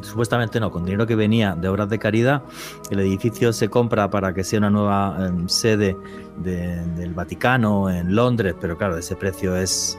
[0.01, 2.41] supuestamente no, con dinero que venía de obras de caridad,
[2.89, 5.95] el edificio se compra para que sea una nueva em, sede
[6.37, 9.95] del Vaticano en Londres, pero claro, ese precio es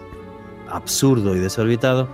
[0.69, 2.09] absurdo y desorbitado,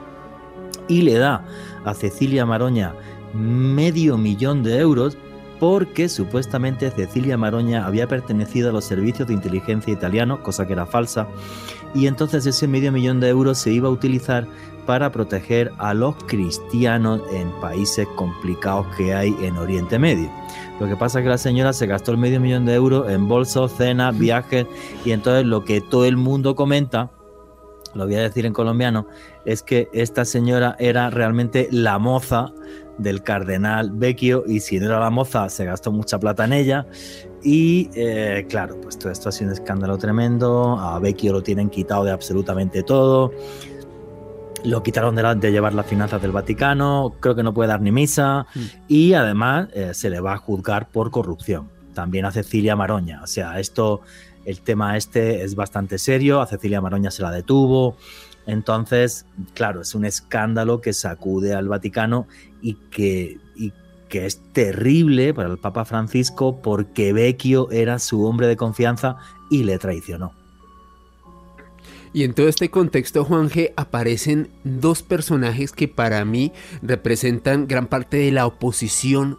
[0.87, 1.47] y le da
[1.87, 2.93] a Cecilia Maroña
[3.33, 5.17] medio millón de euros
[5.65, 10.85] porque supuestamente Cecilia Maroña había pertenecido a los servicios de inteligencia italianos, cosa que era
[10.85, 11.27] falsa,
[11.95, 14.47] y entonces ese medio millón de euros se iba a utilizar
[14.85, 20.31] para proteger a los cristianos en países complicados que hay en Oriente Medio.
[20.81, 23.27] Lo que pasa es que la señora se gastó el medio millón de euros en
[23.27, 24.67] bolsos, cenas, viajes,
[25.03, 27.11] y entonces lo que todo el mundo comenta,
[27.95, 29.07] lo voy a decir en colombiano,
[29.47, 32.53] es que esta señora era realmente la moza
[32.99, 36.87] del cardenal Vecchio y si no era la moza se gastó mucha plata en ella.
[37.43, 41.69] Y eh, claro, pues todo esto ha sido un escándalo tremendo, a Vecchio lo tienen
[41.69, 43.33] quitado de absolutamente todo,
[44.65, 47.93] lo quitaron de, de llevar las finanzas del Vaticano, creo que no puede dar ni
[47.93, 48.47] misa.
[48.55, 48.61] Mm.
[48.89, 53.27] y además eh, se le va a juzgar por corrupción, también a Cecilia Maroña, o
[53.27, 54.01] sea, esto,
[54.47, 57.97] el tema este es bastante serio, a Cecilia Maroña se la detuvo,
[58.47, 62.27] entonces, claro, es un escándalo que sacude al Vaticano
[62.65, 63.39] y que,
[64.09, 69.19] que es terrible para el Papa Francisco porque Vecchio era su hombre de confianza
[69.51, 70.33] y le traicionó.
[72.15, 77.89] Y en todo este contexto, Juan G, aparecen dos personajes que para mí representan gran
[77.89, 79.37] parte de la oposición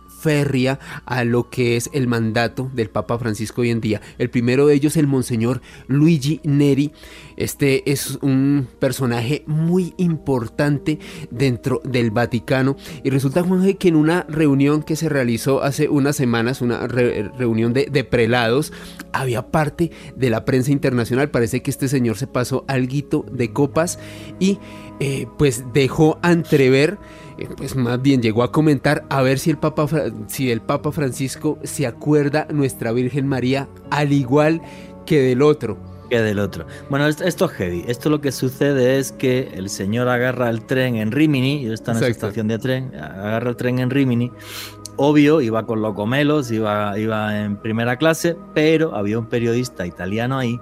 [1.05, 4.01] a lo que es el mandato del Papa Francisco hoy en día.
[4.17, 6.93] El primero de ellos, el Monseñor Luigi Neri.
[7.37, 12.75] Este es un personaje muy importante dentro del Vaticano.
[13.03, 17.73] Y resulta, Juanje, que en una reunión que se realizó hace unas semanas, una reunión
[17.73, 18.71] de, prelados,
[19.11, 21.29] había parte de la prensa internacional.
[21.29, 22.85] Parece que este señor se pasó algo
[23.31, 23.99] de copas
[24.39, 24.59] y
[24.99, 26.97] eh, pues dejó entrever,
[27.37, 29.87] eh, pues más bien llegó a comentar a ver si el, Papa,
[30.27, 34.61] si el Papa Francisco se acuerda nuestra Virgen María al igual
[35.05, 35.77] que del otro.
[36.09, 36.65] Que del otro.
[36.89, 37.83] Bueno, esto, es heavy.
[37.87, 41.91] Esto lo que sucede es que el señor agarra el tren en Rimini, y está
[41.91, 44.31] en esa estación de tren, agarra el tren en Rimini.
[44.97, 50.59] Obvio, iba con locomelos, iba, iba en primera clase, pero había un periodista italiano ahí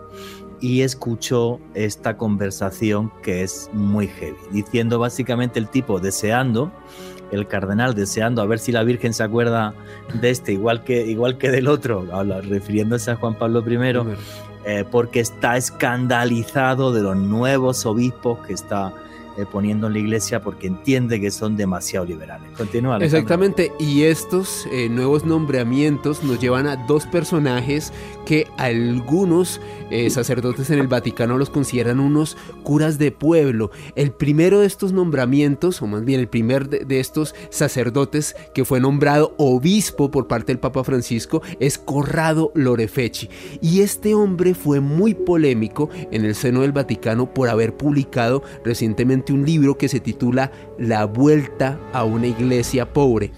[0.64, 6.72] y escuchó esta conversación que es muy heavy, diciendo básicamente el tipo deseando,
[7.32, 9.74] el cardenal deseando a ver si la Virgen se acuerda
[10.22, 12.08] de este igual que, igual que del otro,
[12.44, 14.16] refiriéndose a Juan Pablo I,
[14.66, 18.94] eh, porque está escandalizado de los nuevos obispos que está
[19.36, 22.52] eh, poniendo en la iglesia porque entiende que son demasiado liberales.
[22.56, 23.00] Continúa.
[23.00, 27.92] Exactamente, y estos eh, nuevos nombramientos nos llevan a dos personajes
[28.26, 29.60] que algunos
[29.90, 33.72] eh, sacerdotes en el Vaticano los consideran unos curas de pueblo.
[33.96, 38.80] El primero de estos nombramientos, o más bien el primer de, estos sacerdotes que fue
[38.80, 43.30] nombrado obispo por parte del Papa Francisco es Corrado Lorefechi.
[43.62, 49.34] Y este hombre fue muy polémico en el seno del Vaticano por haber publicado recientemente
[49.34, 53.32] un libro que se titula La vuelta a una iglesia pobre.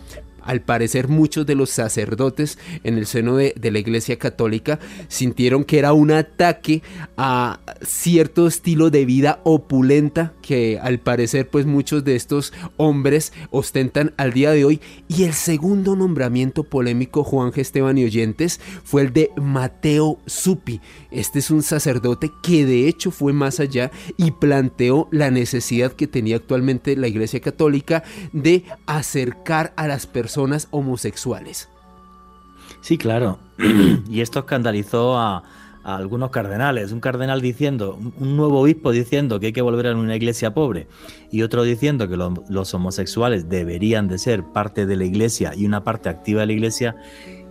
[0.45, 5.79] Al parecer muchos de los sacerdotes en el seno de, la Iglesia Católica sintieron que
[5.79, 6.83] era un ataque
[7.17, 14.13] a cierto estilo de vida opulenta que al parecer pues muchos de estos hombres ostentan
[14.17, 14.81] al día de hoy.
[15.07, 20.79] Y el segundo nombramiento polémico, Juan Esteban y Oyentes, fue el de Mateo Supi.
[21.15, 26.07] Este es un sacerdote que de hecho fue más allá y planteó la necesidad que
[26.07, 31.69] tenía actualmente la Iglesia Católica de acercar a las personas homosexuales.
[32.81, 33.39] Sí, claro.
[34.09, 35.43] y esto escandalizó a,
[35.85, 36.91] algunos cardenales.
[36.91, 40.87] Un cardenal diciendo, un nuevo obispo diciendo que hay que volver a una iglesia pobre
[41.31, 45.85] y otro diciendo que los homosexuales deberían de ser parte de la iglesia y una
[45.85, 46.95] parte activa de la iglesia.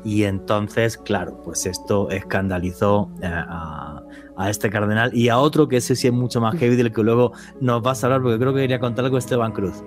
[0.05, 4.03] Y entonces, claro, pues esto escandalizó eh, a,
[4.49, 7.33] este cardenal y a otro que ese sí es mucho más heavy del que luego
[7.61, 9.83] nos va a hablar porque creo que quería contar algo Esteban Cruz.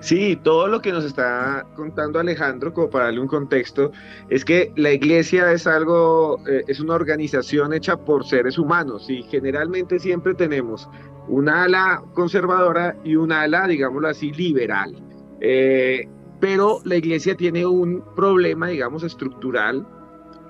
[0.00, 3.90] Sí, todo lo que nos está contando Alejandro, como para darle un contexto,
[4.28, 9.22] es que la iglesia es algo, eh, es una organización hecha por seres humanos y
[9.22, 10.88] generalmente siempre tenemos
[11.28, 14.94] una ala conservadora y una ala, digámoslo así, liberal.
[15.40, 16.08] Eh,
[16.44, 19.86] pero la iglesia tiene un problema, digamos, estructural,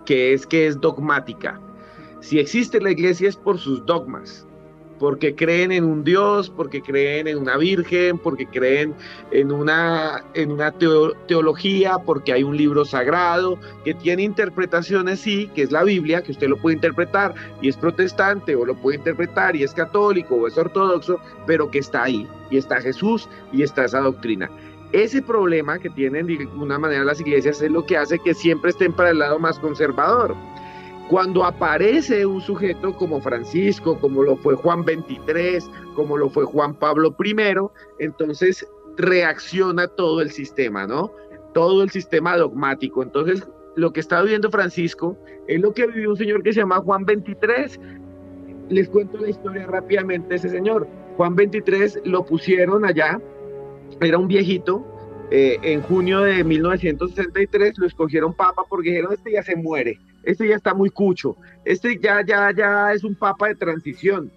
[0.04, 1.60] que es que es dogmática.
[2.18, 4.44] Si existe la iglesia es por sus dogmas,
[4.98, 8.92] porque creen en un Dios, porque creen en una Virgen, porque creen
[9.30, 15.62] en una, en una teología, porque hay un libro sagrado que tiene interpretaciones, sí, que
[15.62, 19.54] es la Biblia, que usted lo puede interpretar y es protestante, o lo puede interpretar
[19.54, 23.84] y es católico, o es ortodoxo, pero que está ahí, y está Jesús, y está
[23.84, 24.50] esa doctrina.
[24.94, 28.70] Ese problema que tienen de alguna manera las iglesias es lo que hace que siempre
[28.70, 30.36] estén para el lado más conservador
[31.08, 36.74] cuando aparece un sujeto como Francisco, como lo fue Juan 23, como lo fue Juan
[36.74, 37.34] Pablo I,
[37.98, 41.12] entonces reacciona todo el sistema, ¿no?
[41.52, 43.02] Todo el sistema dogmático.
[43.02, 46.78] Entonces, lo que está viviendo Francisco es lo que vivió un señor que se llama
[46.78, 47.78] Juan 23.
[48.70, 50.88] Les cuento la historia rápidamente de ese señor.
[51.16, 53.20] Juan 23 lo pusieron allá,
[54.00, 54.84] era un viejito,
[55.30, 60.48] eh, en junio de 1963 lo escogieron papa porque dijeron, este ya se muere este
[60.48, 64.30] ya está muy cucho, este ya, ya, ya es un papa de transición.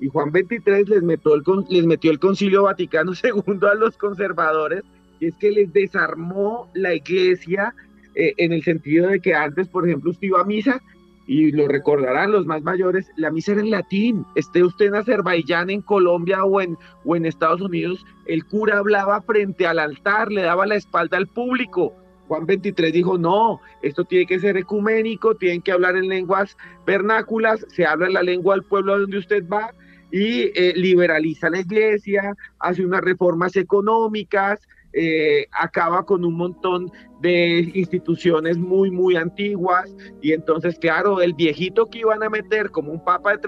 [0.00, 4.82] Y Juan XXIII les metió el, les metió el Concilio Vaticano II a los conservadores,
[5.20, 7.74] y es que les desarmó la iglesia
[8.14, 10.80] eh, en el sentido de que antes, por ejemplo, usted iba a misa
[11.26, 14.26] y lo recordarán los más mayores, la misa era en latín.
[14.34, 19.20] Esté usted en Azerbaiyán, en Colombia o en, o en Estados Unidos, el cura hablaba
[19.22, 21.94] frente al altar, le daba la espalda al público.
[22.28, 26.56] Juan 23 dijo, no, esto tiene que ser ecuménico, tienen que hablar en lenguas
[26.86, 29.72] vernáculas, se habla la lengua del pueblo a donde usted va
[30.10, 34.60] y eh, liberaliza la iglesia, hace unas reformas económicas,
[34.92, 36.90] eh, acaba con un montón
[37.24, 42.92] de instituciones muy, muy antiguas y entonces, claro, el viejito que iban a meter como
[42.92, 43.40] un papa de,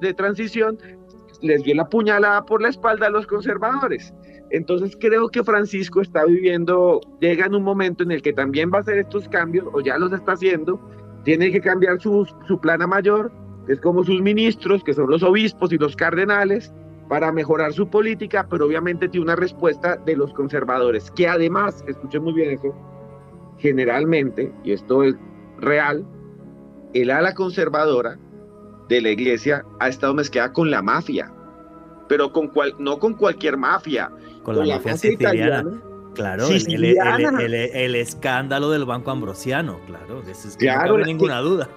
[0.00, 0.78] de transición
[1.40, 4.14] les dio la puñalada por la espalda a los conservadores.
[4.50, 8.78] Entonces creo que Francisco está viviendo, llega en un momento en el que también va
[8.78, 10.78] a hacer estos cambios, o ya los está haciendo,
[11.24, 13.32] tiene que cambiar su, su plana mayor,
[13.66, 16.72] que es como sus ministros, que son los obispos y los cardenales,
[17.08, 22.22] para mejorar su política, pero obviamente tiene una respuesta de los conservadores, que además, escuchen
[22.22, 22.74] muy bien eso,
[23.62, 25.14] generalmente, y esto es
[25.58, 26.04] real,
[26.94, 28.18] el ala conservadora
[28.88, 31.32] de la iglesia ha estado mezclada con la mafia,
[32.08, 34.10] pero con cual, no con cualquier mafia,
[34.42, 35.80] con, la, mafia, siciliana.
[36.14, 41.68] Claro, El, escándalo del Banco Ambrosiano, claro, de eso no hay ninguna duda.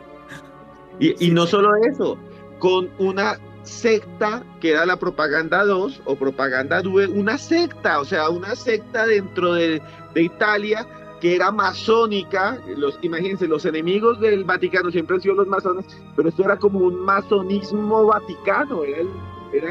[0.99, 2.17] Y, y no solo eso,
[2.59, 8.29] con una secta que era la propaganda 2 o propaganda 2, una secta, o sea,
[8.29, 9.81] una secta dentro de,
[10.13, 10.85] de Italia
[11.19, 15.85] que era masónica, los, imagínense, los enemigos del Vaticano siempre han sido los masones,
[16.15, 19.03] pero esto era como un masonismo vaticano, era,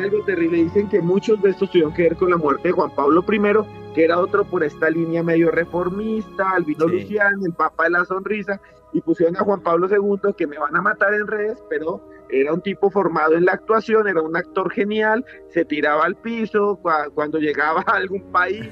[0.03, 0.65] algo terrible.
[0.65, 3.95] Dicen que muchos de estos tuvieron que ver con la muerte de Juan Pablo I,
[3.95, 8.61] que era otro por esta línea medio reformista, Albino Lucián, el Papa de la Sonrisa,
[8.95, 12.01] y pusieron a Juan Pablo II que me van a matar en redes, pero
[12.31, 16.81] era un tipo formado en la actuación, era un actor genial, se tiraba al piso
[17.15, 18.69] cuando llegaba a algún país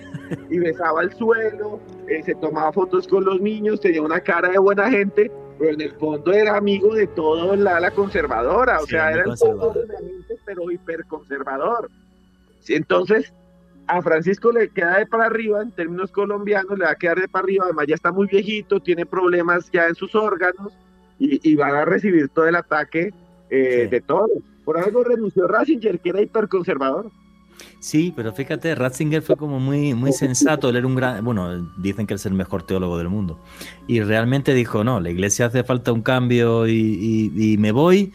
[0.50, 4.58] y besaba el suelo, eh, se tomaba fotos con los niños, tenía una cara de
[4.58, 9.12] buena gente, pero en el fondo era amigo de todo la, la conservadora, o sea,
[9.12, 11.90] era el fondo de la mente, pero hiperconservador.
[12.68, 13.32] Entonces,
[13.86, 17.28] a Francisco le queda de para arriba, en términos colombianos, le va a quedar de
[17.28, 20.72] para arriba, además ya está muy viejito, tiene problemas ya en sus órganos
[21.18, 23.12] y, y van a recibir todo el ataque
[23.52, 24.28] eh, de todo.
[24.64, 27.10] Por algo renunció Ratzinger, que era hiperconservador.
[27.80, 32.06] Sí, pero fíjate, Ratzinger fue como muy, muy sensato, él era un gran, bueno, dicen
[32.06, 33.38] que es el mejor teólogo del mundo,
[33.86, 38.12] y realmente dijo, no, la iglesia hace falta un cambio y me voy,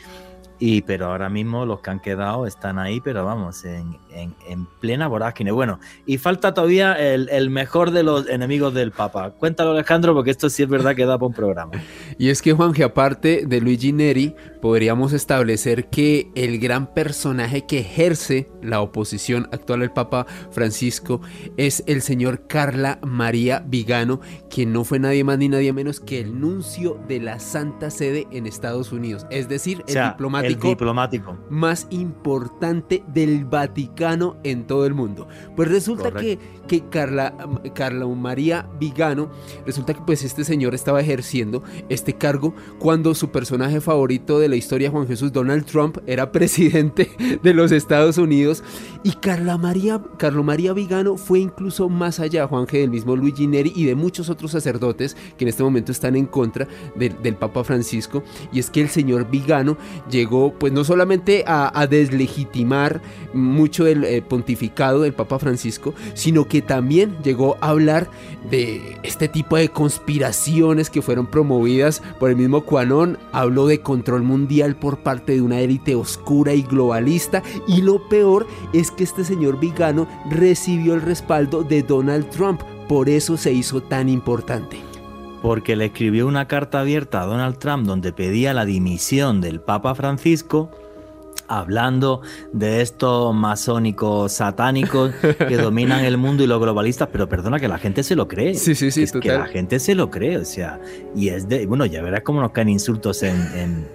[0.60, 5.08] y, pero ahora mismo los que han quedado están ahí, pero vamos, en, en, plena
[5.08, 5.51] vorágine.
[5.51, 9.32] Bueno, y falta todavía el, el, mejor de los enemigos del Papa.
[9.32, 11.72] Cuéntalo, Alejandro, porque esto sí es verdad que da para un programa.
[12.20, 17.80] Y es que, Juanje, aparte de Luigi Neri, podríamos establecer que el gran personaje que
[17.80, 21.22] ejerce la oposición actual al Papa Francisco
[21.58, 26.20] es el señor Carla María Vigano, quien no fue nadie más ni nadie menos que
[26.20, 31.88] el nuncio de la Santa Sede en Estados Unidos, es decir, el diplomático diplomático, más
[31.89, 35.28] importante del Vaticano en todo el mundo.
[35.56, 37.34] Pues resulta que, que Carla,
[37.74, 39.30] Carla María Vigano,
[39.66, 44.56] resulta que pues este señor estaba ejerciendo este cargo cuando su personaje favorito de la
[44.56, 47.10] historia, Juan Jesús Donald Trump, era presidente
[47.41, 48.64] de los Estados Unidos.
[49.04, 53.72] Y Carla María, Carlo María Vigano fue incluso más allá, Juanje, del mismo Luigi Neri
[53.76, 58.24] y de muchos otros sacerdotes que en este momento están en contra del Papa Francisco.
[58.52, 59.78] Y es que el señor Vigano
[60.10, 63.02] llegó pues no solamente a, deslegitimar
[63.34, 68.10] mucho el eh, pontificado del Papa Francisco, sino que también llegó a hablar
[68.50, 74.24] de este tipo de conspiraciones que fueron promovidas por el mismo Cuanón, habló de control
[74.24, 79.24] mundial por parte de una élite oscura y globalista, y lo peor es que este
[79.24, 84.87] señor Vigano recibió el respaldo de Donald Trump, por eso se hizo tan importante
[85.42, 89.96] porque le escribió una carta abierta a Donald Trump donde pedía la dimisión del Papa
[89.96, 90.72] Francisco
[91.48, 92.22] hablando
[92.52, 97.78] de estos masónicos satánicos que dominan el mundo y los globalistas, pero perdona que la
[97.78, 98.56] gente se lo cree.
[98.56, 100.80] Sí, sí, sí, es que la gente se lo cree, o sea,
[101.16, 103.88] y es de, bueno, ya verás cómo nos caen insultos en,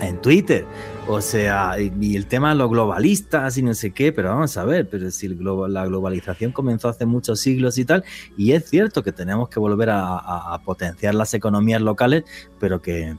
[0.00, 0.64] en, Twitter,
[1.08, 4.64] o sea, y, el tema de los globalistas y no sé qué, pero vamos a
[4.64, 8.04] ver, pero si la globalización comenzó hace muchos siglos y tal,
[8.36, 12.24] y es cierto que tenemos que volver a potenciar las economías locales,
[12.60, 13.16] pero que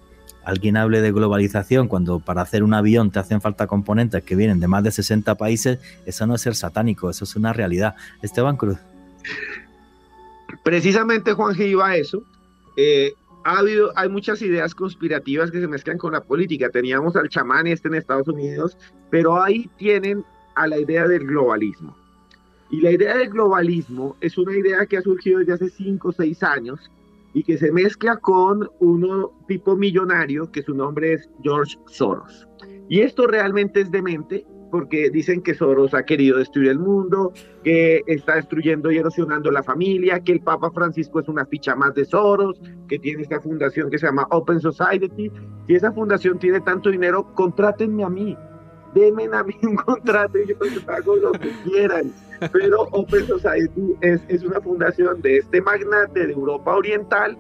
[0.50, 4.60] alguien hable de globalización cuando para hacer un avión te hacen falta componentes que vienen
[4.60, 7.96] de más de 60 países, eso no es ser satánico, eso es una realidad.
[8.22, 8.78] Esteban Cruz.
[10.64, 12.24] Precisamente Juan G iba a eso.
[12.76, 13.14] Eh,
[13.50, 16.70] ha habido, hay muchas ideas conspirativas que se mezclan con la política.
[16.70, 18.78] Teníamos al chamán este en Estados Unidos,
[19.10, 20.24] pero ahí tienen
[20.56, 21.98] a la idea del globalismo.
[22.70, 26.12] Y la idea del globalismo es una idea que ha surgido desde hace 5 o
[26.12, 26.92] 6 años
[27.34, 32.48] y que se mezcla con uno tipo millonario que su nombre es George Soros.
[32.88, 38.02] Y esto realmente es demente porque dicen que Soros ha querido destruir el mundo, que
[38.08, 42.06] está destruyendo y erosionando la familia, que el Papa Francisco es una ficha más de
[42.06, 45.32] Soros, que tiene esta fundación que se llama Open Society.
[45.68, 48.38] Si esa fundación tiene tanto dinero, contrátenme a mí,
[48.94, 52.12] denme a mí un contrato y yo les hago lo que quieran
[52.52, 57.38] pero Open Society es, es una fundación de este magnate de Europa Oriental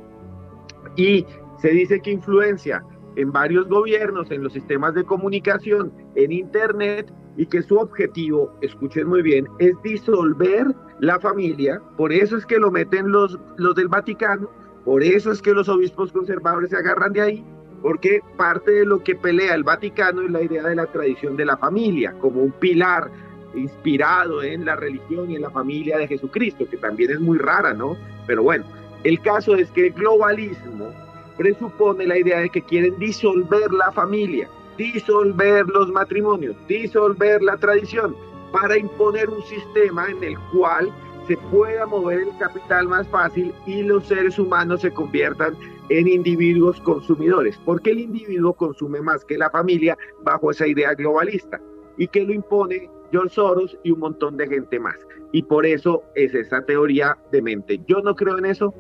[0.95, 1.25] y
[1.61, 2.83] se dice que influencia
[3.15, 9.07] en varios gobiernos, en los sistemas de comunicación, en Internet y que su objetivo, escuchen
[9.07, 13.87] muy bien, es disolver la familia, por eso es que lo meten los, los del
[13.87, 14.49] Vaticano,
[14.83, 17.45] por eso es que los obispos conservadores se agarran de ahí,
[17.81, 21.45] porque parte de lo que pelea el Vaticano es la idea de la tradición de
[21.45, 23.09] la familia como un pilar
[23.55, 27.73] inspirado en la religión y en la familia de Jesucristo, que también es muy rara,
[27.73, 27.95] ¿no?
[28.27, 28.65] Pero bueno,
[29.05, 30.91] el caso es que el globalismo
[31.37, 34.49] presupone la idea de que quieren disolver la familia,
[34.79, 38.15] disolver los matrimonios, disolver la tradición,
[38.53, 40.89] para imponer un sistema en el cual
[41.27, 45.55] se pueda mover el capital más fácil y los seres humanos se conviertan
[45.89, 51.59] en individuos consumidores, porque el individuo consume más que la familia bajo esa idea globalista
[51.97, 54.95] y que lo impone George Soros y un montón de gente más.
[55.33, 57.81] Y por eso es esa teoría de mente.
[57.85, 58.73] Yo no creo en eso,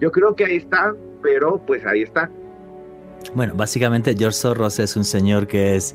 [0.00, 2.30] yo creo que ahí está, pero pues ahí está.
[3.34, 5.94] Bueno, básicamente George Soros es un señor que es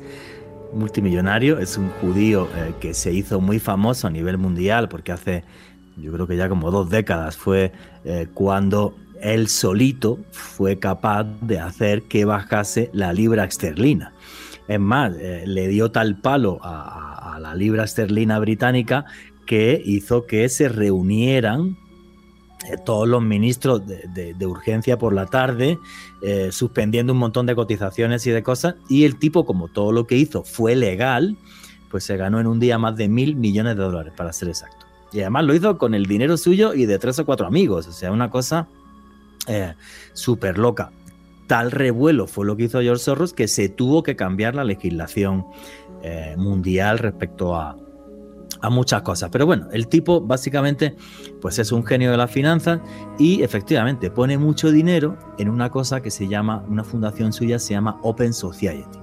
[0.72, 5.44] multimillonario, es un judío eh, que se hizo muy famoso a nivel mundial porque hace,
[5.96, 7.72] yo creo que ya como dos décadas fue
[8.04, 14.12] eh, cuando él solito fue capaz de hacer que bajase la libra esterlina.
[14.68, 19.04] Es más, eh, le dio tal palo a, la libra esterlina británica
[19.46, 21.76] que hizo que se reunieran
[22.70, 25.78] eh, todos los ministros de, urgencia por la tarde,
[26.22, 30.06] eh, suspendiendo un montón de cotizaciones y de cosas, y el tipo, como todo lo
[30.06, 31.36] que hizo fue legal,
[31.90, 34.86] pues se ganó en un día más de mil millones de dólares, para ser exacto.
[35.12, 37.92] Y además lo hizo con el dinero suyo y de tres o cuatro amigos, o
[37.92, 38.68] sea, una cosa
[39.46, 39.74] eh,
[40.12, 40.92] súper loca.
[41.48, 45.44] Tal revuelo fue lo que hizo George Soros que se tuvo que cambiar la legislación
[46.02, 47.76] eh, mundial respecto a,
[48.62, 49.28] a muchas cosas.
[49.30, 50.96] Pero bueno, el tipo básicamente
[51.40, 52.80] pues es un genio de las finanzas
[53.18, 57.74] y efectivamente pone mucho dinero en una cosa que se llama, una fundación suya se
[57.74, 58.98] llama Open Society.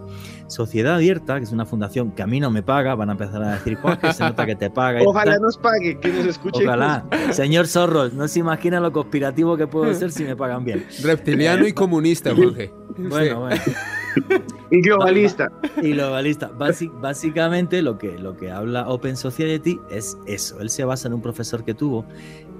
[0.48, 3.44] Sociedad Abierta, que es una fundación que a mí no me paga, van a empezar
[3.44, 5.00] a decir, Juan, que se nota que te paga.
[5.06, 6.64] Ojalá nos pague, que nos escuche.
[6.66, 7.06] Ojalá.
[7.32, 10.88] Señor Zorro, no se imagina lo conspirativo que puedo ser si me pagan bien.
[11.04, 12.74] Reptiliano y comunista, Jorge.
[12.98, 13.62] Bueno, bueno.
[14.72, 15.52] Y globalista.
[15.82, 16.52] Y globalista.
[17.02, 20.60] básicamente lo que, lo que habla Open Society es eso.
[20.62, 22.06] Él se basa en un profesor que tuvo,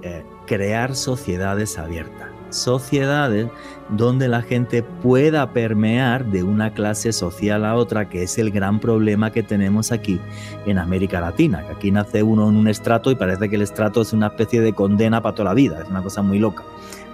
[0.02, 3.48] eh, crear sociedades abiertas sociedades
[3.88, 8.80] donde la gente pueda permear de una clase social a otra, que es el gran
[8.80, 10.20] problema que tenemos aquí
[10.66, 14.02] en América Latina, que aquí nace uno en un estrato y parece que el estrato
[14.02, 16.64] es una especie de condena para toda la vida, es una cosa muy loca,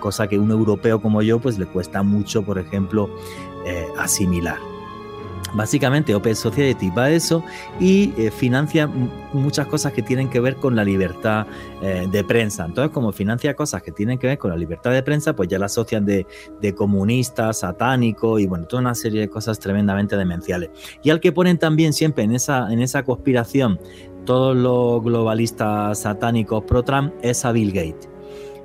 [0.00, 3.08] cosa que un europeo como yo pues le cuesta mucho, por ejemplo,
[3.66, 4.75] eh, asimilar.
[5.56, 7.42] Básicamente Open Society va a eso
[7.80, 8.86] y eh, financia
[9.32, 11.46] muchas cosas que tienen que ver con la libertad
[11.82, 12.66] eh, de prensa.
[12.66, 15.58] Entonces, como financia cosas que tienen que ver con la libertad de prensa, pues ya
[15.58, 16.26] la asocian de,
[16.60, 20.70] de comunista, satánico y bueno, toda una serie de cosas tremendamente demenciales.
[21.02, 23.80] Y al que ponen también siempre en esa, en esa conspiración
[24.26, 28.10] todos los globalistas satánicos pro-Trump es a Bill Gates.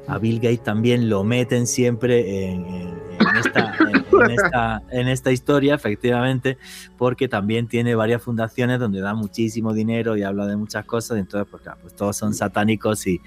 [0.08, 3.11] A Bill Gates también lo meten siempre en,
[4.30, 6.58] esta, en, esta, historia, efectivamente,
[6.98, 11.48] porque también tiene varias fundaciones donde da muchísimo dinero y habla de muchas cosas, entonces,
[11.50, 13.22] pues claro, pues todos son satánicos y,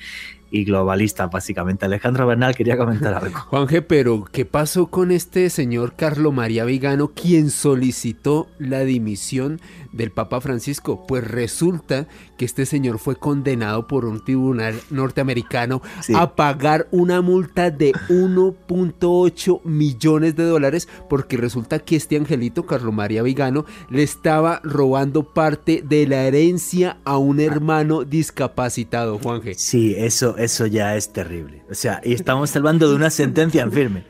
[0.54, 1.84] y globalistas, básicamente.
[1.84, 3.36] Alejandro Bernal quería comentar algo.
[3.48, 9.60] Juanje, pero ¿qué pasó con este señor Carlo María Vigano, quien solicitó la dimisión
[9.92, 11.06] del Papa Francisco?
[11.08, 12.06] Pues resulta
[12.38, 15.82] que este señor fue condenado por un tribunal norteamericano
[16.14, 22.92] a pagar una multa de 1.8 millones de dólares porque resulta que este angelito, Carlo
[22.92, 29.54] María Vigano, le estaba robando parte de la herencia a un hermano discapacitado, Juanje.
[29.54, 31.64] Sí, eso, eso ya es terrible.
[31.70, 34.04] O sea, y estamos hablando de una sentencia en firme.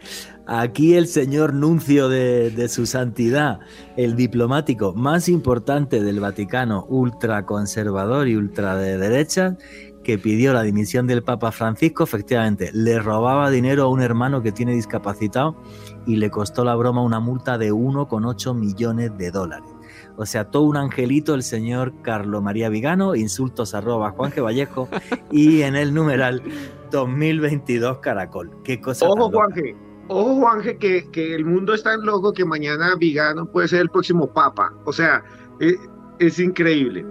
[0.47, 3.61] Aquí el señor nuncio de, su santidad,
[3.97, 9.57] el diplomático más importante del Vaticano, ultraconservador y ultra de derecha,
[10.05, 14.53] que pidió la dimisión del Papa Francisco, efectivamente, le robaba dinero a un hermano que
[14.53, 15.57] tiene discapacitado
[16.07, 19.69] y le costó la broma una multa de 1,8 millones de dólares.
[20.17, 24.89] O sea, todo un angelito el señor Carlo María Vigano, insultos arroba Juanje Vallejo
[25.33, 26.43] y en el numeral
[26.93, 28.51] 2022 Caracol.
[28.63, 29.09] Qué cosa.
[29.09, 29.75] Ojo, Juanje.
[30.07, 33.89] Ojo, Juanje, que, que el mundo es tan loco que mañana Vigano puede ser el
[33.89, 34.73] próximo papa.
[34.85, 35.25] O sea,
[35.59, 35.77] es,
[36.19, 37.07] es increíble.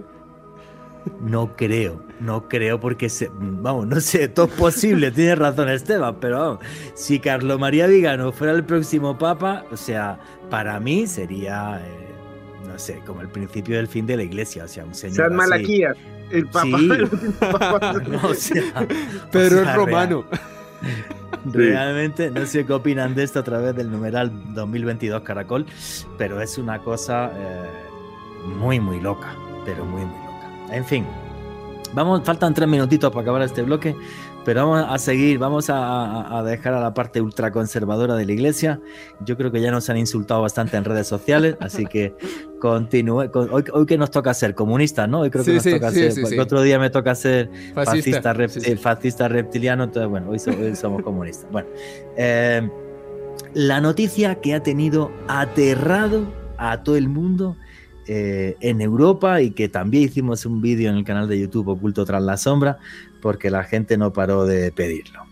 [1.20, 6.16] No creo, no creo porque, se, vamos, no sé, todo es posible, tiene razón Esteban,
[6.20, 6.58] pero vamos,
[6.94, 10.18] si Carlo María Vigano fuera el próximo papa, o sea,
[10.50, 11.80] para mí sería...
[11.84, 12.04] Eh,
[12.66, 15.16] no sé, como el principio del fin de la iglesia, o sea, un señor.
[15.16, 15.96] San Malaquías,
[16.30, 16.66] el papa.
[19.30, 20.24] Pero es romano.
[21.52, 25.66] Realmente no sé qué opinan de esto a través del numeral 2022 Caracol,
[26.16, 27.68] pero es una cosa eh,
[28.58, 30.74] muy, muy loca, pero muy, muy loca.
[30.74, 31.06] En fin,
[31.94, 33.96] vamos, faltan tres minutitos para acabar este bloque,
[34.44, 38.80] pero vamos a seguir, vamos a, dejar a la parte ultraconservadora de la iglesia.
[39.20, 42.14] Yo creo que ya nos han insultado bastante en redes sociales, así que
[42.60, 43.30] continúe.
[43.32, 45.20] Hoy, que nos toca ser comunistas, ¿no?
[45.20, 46.12] Hoy creo que nos toca ser.
[46.18, 48.34] el otro día me toca ser fascista,
[48.80, 50.38] fascista, reptiliano, entonces bueno, hoy,
[50.74, 51.50] somos comunistas.
[51.50, 51.68] Bueno,
[52.16, 52.68] eh,
[53.54, 56.26] la noticia que ha tenido aterrado
[56.58, 57.56] a todo el mundo
[58.06, 62.04] eh, en Europa y que también hicimos un vídeo en el canal de YouTube Oculto
[62.04, 62.78] tras la sombra
[63.22, 65.24] porque la gente no paró de pedirlo.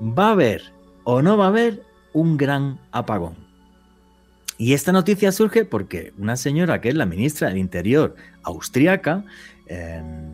[0.00, 0.72] Va a haber
[1.04, 1.82] o no va a haber
[2.14, 3.34] un gran apagón.
[4.56, 9.24] Y esta noticia surge porque una señora que es la ministra del Interior austriaca,
[9.66, 10.32] em,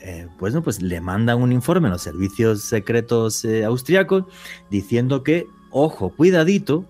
[0.00, 4.24] eh, pues, pues le manda un informe a los servicios secretos eh, austriacos
[4.70, 6.84] diciendo que, ojo, cuidadito,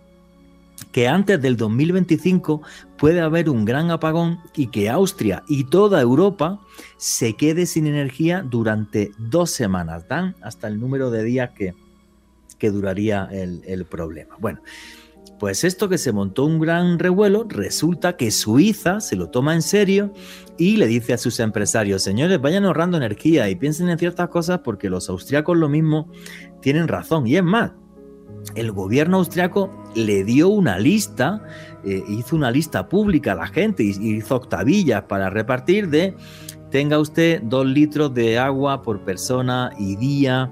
[0.92, 2.62] que antes del 2025
[2.96, 6.60] puede haber un gran apagón y que Austria y toda Europa
[6.98, 10.06] se quede sin energía durante dos semanas.
[10.06, 11.74] Dan hasta el número de días que,
[12.58, 14.36] que duraría el, el problema.
[14.38, 14.60] Bueno,
[15.42, 19.62] pues esto que se montó un gran revuelo, resulta que Suiza se lo toma en
[19.62, 20.12] serio
[20.56, 24.60] y le dice a sus empresarios, señores, vayan ahorrando energía y piensen en ciertas cosas
[24.60, 26.08] porque los austriacos lo mismo
[26.60, 27.26] tienen razón.
[27.26, 27.72] Y es más,
[28.54, 31.42] el gobierno austriaco le dio una lista,
[31.84, 36.14] eh, hizo una lista pública a la gente, y hizo octavillas para repartir de
[36.70, 40.50] tenga usted dos litros de agua por persona y día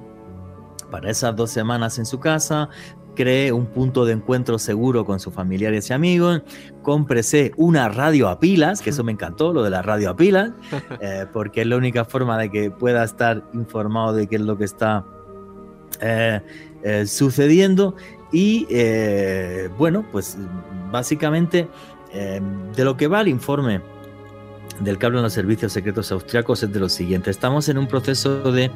[0.90, 2.68] para esas dos semanas en su casa,
[3.14, 6.42] cree un punto de encuentro seguro con sus familiares y amigos,
[6.82, 10.52] cómprese una radio a pilas, que eso me encantó, lo de la radio a pilas,
[11.00, 14.56] eh, porque es la única forma de que pueda estar informado de qué es lo
[14.56, 15.04] que está
[16.00, 16.40] eh,
[16.82, 17.94] eh, sucediendo
[18.32, 20.38] y eh, bueno, pues
[20.90, 21.68] básicamente
[22.12, 23.80] de lo que va el informe
[24.80, 27.30] del que hablan los servicios secretos austriacos es de lo siguiente.
[27.30, 28.72] Estamos en un proceso de,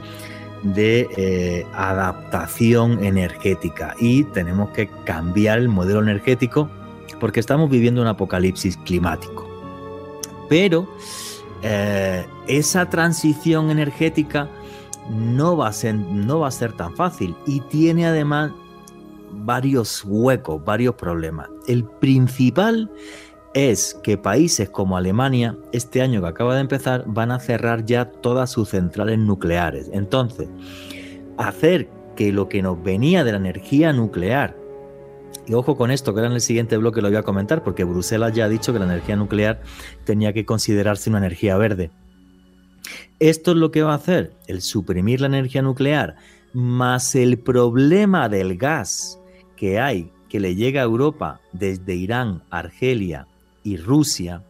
[0.63, 6.71] de adaptación energética y tenemos que cambiar el modelo energético
[7.19, 9.49] porque estamos viviendo un apocalipsis climático.
[10.49, 10.89] Pero
[12.47, 14.49] esa transición energética
[15.11, 18.53] no va a ser, no va a ser tan fácil y tiene además
[19.31, 21.49] varios huecos, varios problemas.
[21.67, 22.91] El principal
[23.55, 28.11] es que países como Alemania, este año que acaba de empezar, van a cerrar ya
[28.11, 29.89] todas sus centrales nucleares.
[29.93, 30.49] Entonces,
[31.39, 34.57] hacer que lo que nos venía de la energía nuclear,
[35.47, 37.85] y ojo con esto, que era en el siguiente bloque lo voy a comentar, porque
[37.85, 39.61] Bruselas ya ha dicho que la energía nuclear
[40.05, 41.91] tenía que considerarse una energía verde.
[43.19, 46.17] Esto es lo que va a hacer, el suprimir la energía nuclear,
[46.53, 49.19] más el problema del gas
[49.57, 53.27] que hay, que le llega a Europa desde Irán, Argelia
[53.63, 54.43] y Rusia,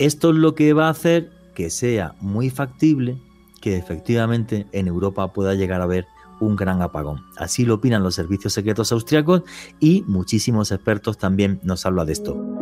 [0.00, 3.18] esto es lo que va a hacer que sea muy factible
[3.60, 6.06] que efectivamente en Europa pueda llegar a haber
[6.40, 7.22] un gran apagón.
[7.36, 9.42] Así lo opinan los servicios secretos austriacos
[9.78, 12.59] y muchísimos expertos también nos hablan de esto.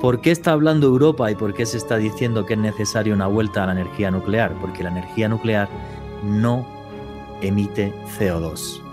[0.00, 3.26] ¿Por qué está hablando Europa y por qué se está diciendo que es necesaria una
[3.26, 4.52] vuelta a la energía nuclear?
[4.60, 5.68] Porque la energía nuclear
[6.22, 6.66] no
[7.40, 8.84] emite CO2.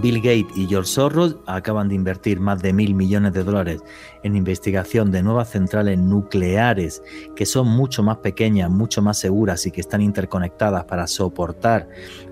[0.00, 3.82] Bill Gates y George Soros acaban de invertir más de mil millones de dólares
[4.22, 7.02] en investigación de nuevas centrales nucleares
[7.36, 11.88] que son mucho más pequeñas, mucho más seguras y que están interconectadas para soportar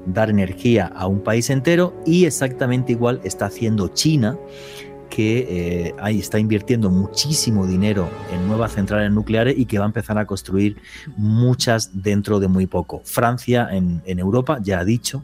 [0.07, 4.37] dar energía a un país entero y exactamente igual está haciendo China
[5.15, 5.47] que
[5.89, 10.17] eh, ahí está invirtiendo muchísimo dinero en nuevas centrales nucleares y que va a empezar
[10.17, 10.79] a construir
[11.19, 13.03] muchas dentro de muy poco.
[13.05, 15.23] Francia en, en Europa ya ha dicho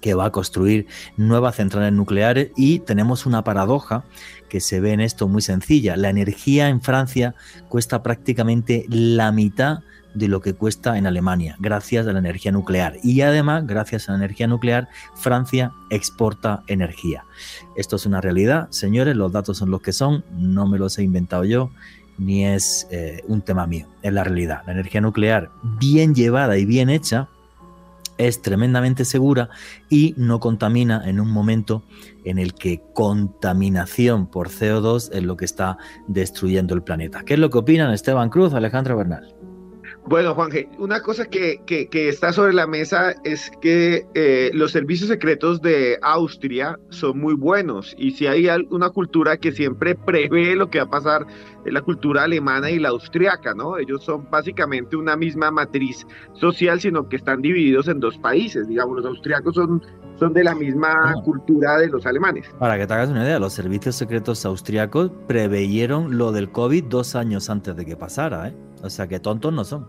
[0.00, 4.02] que va a construir nuevas centrales nucleares y tenemos una paradoja
[4.48, 5.96] que se ve en esto muy sencilla.
[5.96, 7.36] La energía en Francia
[7.68, 9.84] cuesta prácticamente la mitad
[10.16, 12.96] de lo que cuesta en Alemania, gracias a la energía nuclear.
[13.02, 17.24] Y además, gracias a la energía nuclear, Francia exporta energía.
[17.76, 21.02] Esto es una realidad, señores, los datos son los que son, no me los he
[21.02, 21.70] inventado yo,
[22.18, 24.62] ni es eh, un tema mío, es la realidad.
[24.66, 27.28] La energía nuclear, bien llevada y bien hecha,
[28.18, 29.50] es tremendamente segura
[29.90, 31.82] y no contamina en un momento
[32.24, 37.22] en el que contaminación por CO2 es lo que está destruyendo el planeta.
[37.24, 39.35] ¿Qué es lo que opinan Esteban Cruz, Alejandro Bernal?
[40.08, 41.60] Bueno, Juanje, una cosa que,
[41.92, 47.92] está sobre la mesa es que eh, los servicios secretos de Austria son muy buenos
[47.98, 51.26] y si hay una cultura que siempre prevé lo que va a pasar
[51.64, 53.78] es la cultura alemana y la austriaca, ¿no?
[53.78, 58.98] Ellos son básicamente una misma matriz social, sino que están divididos en dos países, digamos,
[58.98, 59.82] los austriacos son,
[60.18, 62.46] son de la misma cultura de los alemanes.
[62.58, 67.14] Para que te hagas una idea, los servicios secretos austriacos preveyeron lo del COVID dos
[67.14, 68.56] años antes de que pasara, ¿eh?
[68.82, 69.86] O sea que tontos no son.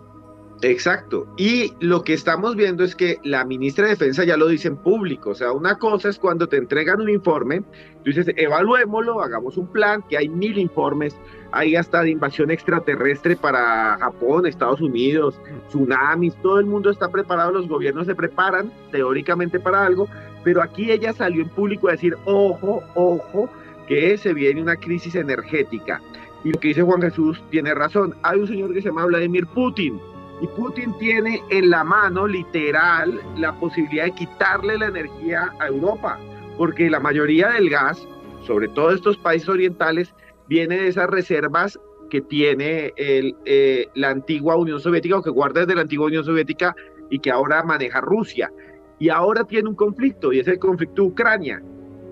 [0.62, 1.28] Exacto.
[1.38, 4.78] Y lo que estamos viendo es que la ministra de Defensa ya lo dice en
[4.78, 5.32] público.
[5.32, 7.62] O sea, una cosa es cuando te entregan un informe,
[8.04, 11.16] tú dices, evaluémoslo, hagamos un plan, que hay mil informes,
[11.52, 17.52] hay hasta de invasión extraterrestre para Japón, Estados Unidos, tsunamis, todo el mundo está preparado,
[17.52, 20.08] los gobiernos se preparan teóricamente para algo,
[20.44, 23.50] pero aquí ella salió en público a decir, ojo, ojo,
[23.88, 26.02] que se viene una crisis energética.
[26.44, 28.16] Y lo que dice Juan Jesús tiene razón.
[28.24, 30.00] Hay un señor que se llama Vladimir Putin,
[30.42, 36.20] y Putin tiene en la mano literal la posibilidad de quitarle la energía a Europa,
[36.58, 38.08] porque la mayoría del gas,
[38.46, 40.14] sobre todo estos países orientales,
[40.48, 41.80] viene de esas reservas
[42.10, 46.24] que tiene el, eh, la antigua Unión Soviética o que guarda desde la antigua Unión
[46.24, 46.76] Soviética
[47.10, 48.52] y que ahora maneja Rusia.
[49.00, 51.62] Y ahora tiene un conflicto y es el conflicto de Ucrania,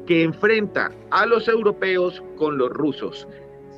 [0.06, 3.28] que enfrenta a los europeos con los rusos.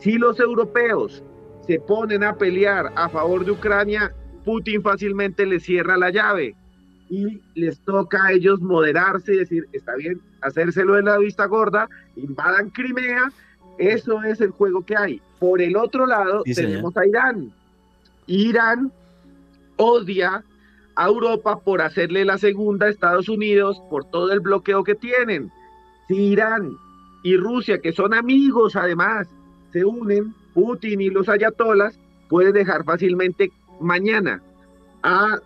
[0.01, 1.23] Si los europeos
[1.65, 4.13] se ponen a pelear a favor de Ucrania,
[4.47, 6.55] Putin fácilmente les cierra la llave
[7.09, 11.89] y les toca a ellos moderarse y decir, está bien, hacérselo de la vista gorda,
[12.15, 13.29] invadan Crimea,
[13.77, 15.21] eso es el juego que hay.
[15.37, 17.51] Por el otro lado tenemos a Irán.
[18.25, 18.89] Irán
[19.75, 20.45] odia
[20.95, 25.51] a Europa por hacerle la segunda a Estados Unidos por todo el bloqueo que tienen.
[26.07, 26.71] Si Irán
[27.21, 29.27] y Rusia, que son amigos además,
[29.73, 34.41] se unen, Putin y los ayatolas, pueden dejar fácilmente mañana
[35.03, 35.39] a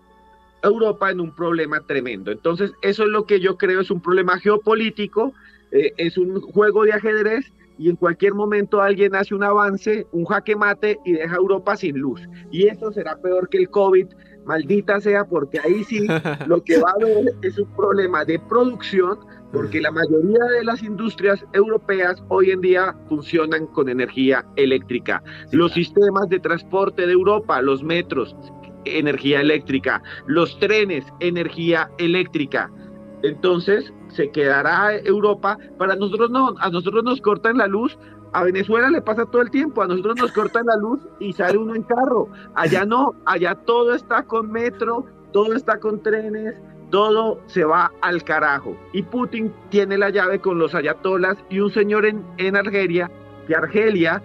[0.63, 2.31] Europa en un problema tremendo.
[2.31, 5.33] Entonces, eso es lo que yo creo es un problema geopolítico,
[5.71, 10.25] eh, es un juego de ajedrez y en cualquier momento alguien hace un avance, un
[10.25, 12.21] jaque mate y deja a Europa sin luz.
[12.51, 14.07] Y eso será peor que el COVID,
[14.45, 16.07] maldita sea, porque ahí sí
[16.47, 19.17] lo que va a haber es un problema de producción,
[19.51, 25.23] porque la mayoría de las industrias europeas hoy en día funcionan con energía eléctrica.
[25.51, 28.35] los sistemas de transporte de Europa, los metros,
[28.85, 32.71] energía eléctrica, los trenes, energía eléctrica.
[33.23, 35.57] Entonces se quedará Europa.
[35.77, 37.97] Para nosotros no, a nosotros nos cortan la luz.
[38.33, 41.57] A Venezuela le pasa todo el tiempo, a nosotros nos cortan la luz y sale
[41.57, 42.29] uno en carro.
[42.55, 46.55] Allá no, allá todo está con metro, todo está con trenes,
[46.91, 48.77] todo se va al carajo.
[48.93, 53.09] Y Putin tiene la llave con los ayatolas y un señor en, en Argelia,
[53.47, 54.21] que Argelia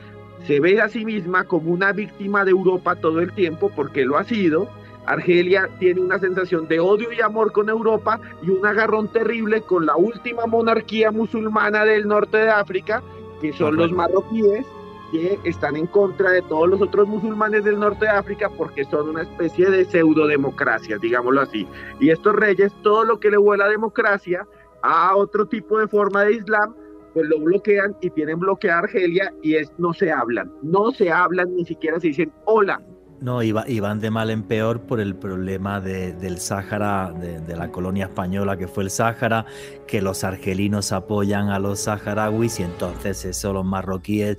[0.46, 4.18] se ve a sí misma como una víctima de Europa todo el tiempo, porque lo
[4.18, 4.68] ha sido.
[5.06, 9.86] Argelia tiene una sensación de odio y amor con Europa y un agarrón terrible con
[9.86, 13.02] la última monarquía musulmana del norte de África,
[13.40, 14.66] que son los marroquíes,
[15.10, 19.10] que están en contra de todos los otros musulmanes del norte de África porque son
[19.10, 21.66] una especie de pseudo-democracia, digámoslo así.
[22.00, 24.46] Y estos reyes, todo lo que le huele a democracia,
[24.82, 26.74] a otro tipo de forma de Islam,
[27.14, 31.54] pues lo bloquean y tienen bloqueada Argelia y es no se hablan, no se hablan,
[31.56, 32.82] ni siquiera se dicen hola.
[33.18, 37.72] No, y, van de mal en peor por el problema del Sáhara, de, de, la
[37.72, 39.46] colonia española que fue el Sáhara,
[39.86, 44.36] que los argelinos apoyan a los saharauis y entonces eso los marroquíes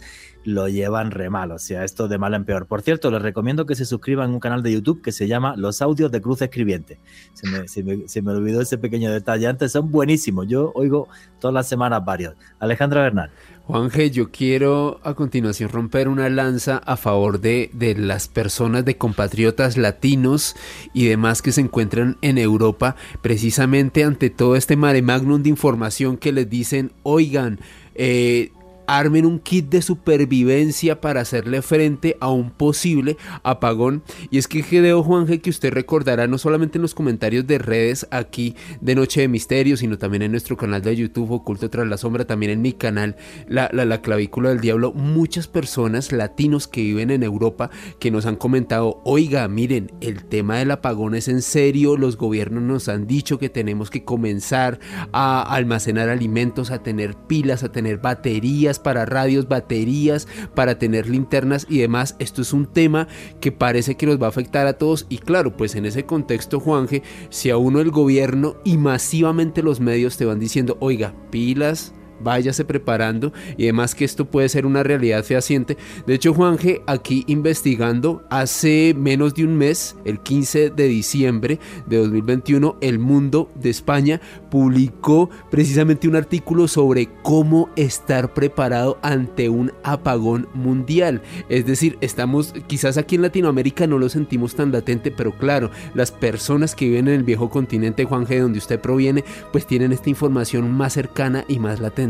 [0.48, 2.68] lo llevan re mal, o sea, esto de mal en peor.
[2.68, 5.58] Por cierto, les recomiendo que se suscriban a un canal de YouTube que se llama
[5.58, 7.00] Los Audios de Cruz Escribiente.
[7.34, 7.84] Se
[8.22, 11.10] me, olvidó ese pequeño detalle antes, son buenísimos, yo oigo
[11.42, 12.36] todas las semanas varios.
[12.60, 13.30] Alejandra Bernal.
[13.66, 18.96] Juanje, yo quiero a continuación romper una lanza a favor de, de, las personas, de
[18.96, 20.56] compatriotas latinos
[20.94, 26.16] y demás que se encuentran en Europa, precisamente ante todo este mare magnum de información
[26.16, 27.60] que les dicen, oigan,
[27.96, 28.52] eh,
[28.88, 34.04] armen un kit de supervivencia para hacerle frente a un posible apagón.
[34.32, 38.08] Y es que Gedeo Juanje, que usted recordará no solamente en los comentarios de redes
[38.12, 41.98] aquí de Noche de Misterio, sino también en nuestro canal de YouTube Oculto tras la
[41.98, 43.16] sombra, también en mi canal
[43.48, 47.70] la, la, clavícula del diablo, muchas personas latinos que viven en Europa
[48.00, 52.64] que nos han comentado, oiga, miren, el tema del apagón es en serio, los gobiernos
[52.64, 54.80] nos han dicho que tenemos que comenzar
[55.12, 61.66] a almacenar alimentos, a tener pilas, a tener baterías, para radios, baterías, para tener linternas
[61.70, 62.16] y demás.
[62.20, 63.08] Esto es un tema
[63.40, 66.60] que parece que nos va a afectar a todos y claro, pues en ese contexto,
[66.60, 71.94] Juanje, si a uno el gobierno y masivamente los medios te van diciendo, oiga, pilas,
[72.20, 75.78] váyase preparando y además que esto puede ser una realidad fehaciente.
[76.06, 81.98] De hecho, Juanje, aquí investigando, hace menos de un mes, el 15 de diciembre de
[81.98, 89.72] 2021, El Mundo de España publicó precisamente un artículo sobre cómo estar preparado ante un
[89.84, 91.22] apagón mundial.
[91.50, 96.12] Es decir, estamos, quizás aquí en Latinoamérica no lo sentimos tan latente, pero claro, las
[96.12, 100.10] personas que viven en el viejo continente, Juanje, de donde usted proviene, pues tienen esta
[100.10, 102.07] información más cercana y más latente.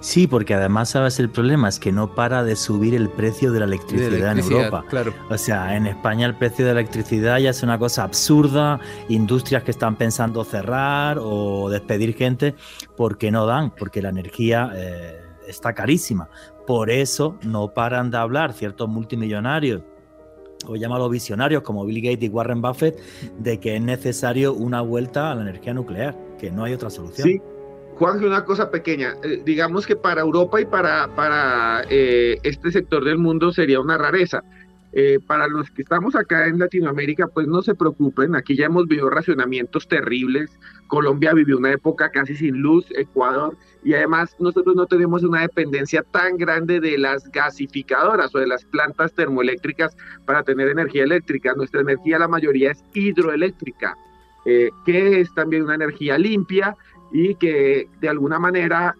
[0.00, 1.18] Sí, porque además, ¿sabes?
[1.18, 4.84] El problema es que no para de subir el precio de la electricidad, en Europa.
[4.88, 5.14] Claro.
[5.30, 9.62] O sea, en España el precio de la electricidad ya es una cosa absurda, industrias
[9.62, 12.54] que están pensando cerrar o despedir gente
[12.96, 16.28] porque no dan, porque la energía eh, está carísima.
[16.66, 19.82] Por eso no paran de hablar ciertos multimillonarios
[20.66, 22.98] o llámalo visionarios como Bill Gates y Warren Buffett,
[23.38, 27.28] de que es necesario una vuelta a la energía nuclear, que no hay otra solución.
[27.28, 27.42] Sí,
[27.98, 29.14] Juan, una cosa pequeña.
[29.22, 33.96] Eh, digamos que para Europa y para, para eh, este sector del mundo sería una
[33.96, 34.42] rareza.
[34.96, 38.86] Eh, para los que estamos acá en Latinoamérica, pues no se preocupen, aquí ya hemos
[38.86, 40.56] vivido racionamientos terribles.
[40.86, 46.04] Colombia vivió una época casi sin luz, Ecuador, y además nosotros no tenemos una dependencia
[46.04, 51.54] tan grande de las gasificadoras o de las plantas termoeléctricas para tener energía eléctrica.
[51.56, 53.96] Nuestra energía, la mayoría, es hidroeléctrica,
[54.44, 56.76] que es también una energía limpia
[57.14, 58.96] y que de alguna manera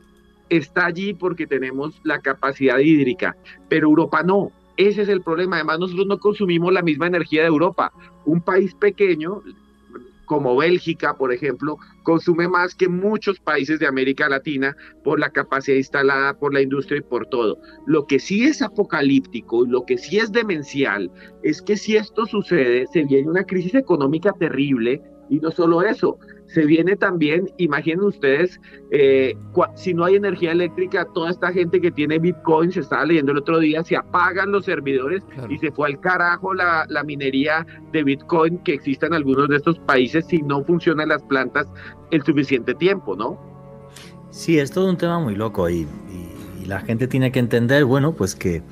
[0.48, 3.36] está allí porque tenemos la capacidad hídrica,
[3.68, 4.52] pero Europa no.
[4.76, 5.56] Ese es el problema.
[5.56, 7.92] Además, nosotros no consumimos la misma energía de Europa.
[8.24, 9.42] Un país pequeño,
[10.26, 15.76] como Bélgica, por ejemplo, consume más que muchos países de América Latina por la capacidad
[15.76, 17.58] instalada, por la industria y por todo.
[17.86, 21.10] Lo que sí es apocalíptico y lo que sí es demencial
[21.42, 26.18] es que si esto sucede, se viene una crisis económica terrible y no solo eso,
[26.54, 28.60] se viene también, imaginen ustedes,
[28.92, 29.36] eh,
[29.74, 33.38] si no hay energía eléctrica, toda esta gente que tiene Bitcoin, se estaba leyendo el
[33.38, 38.58] otro día, se apagan los servidores y se fue al carajo la, minería de Bitcoin
[38.58, 41.66] que existe en algunos de estos países si no funcionan las plantas
[42.12, 43.38] el suficiente tiempo, ¿no?
[44.30, 45.86] Sí, es todo un tema muy loco y,
[46.62, 48.62] y la gente tiene que entender, bueno, pues que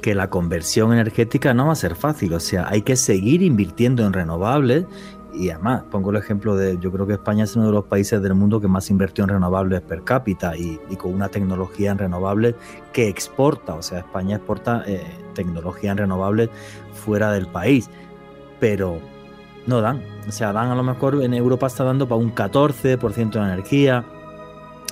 [0.00, 4.06] que la conversión energética no va a ser fácil, o sea, hay que seguir invirtiendo
[4.06, 4.84] en renovables
[5.38, 8.20] y además, pongo el ejemplo de, yo creo que España es uno de los países
[8.20, 12.56] del mundo que más invirtió en renovables per cápita y, con una tecnología en renovables
[12.92, 16.50] que exporta, o sea, España exporta eh, tecnología en renovables
[16.92, 17.88] fuera del país,
[18.58, 18.98] pero
[19.66, 23.30] no dan, o sea, dan a lo mejor en Europa está dando para un 14%
[23.30, 24.04] de energía,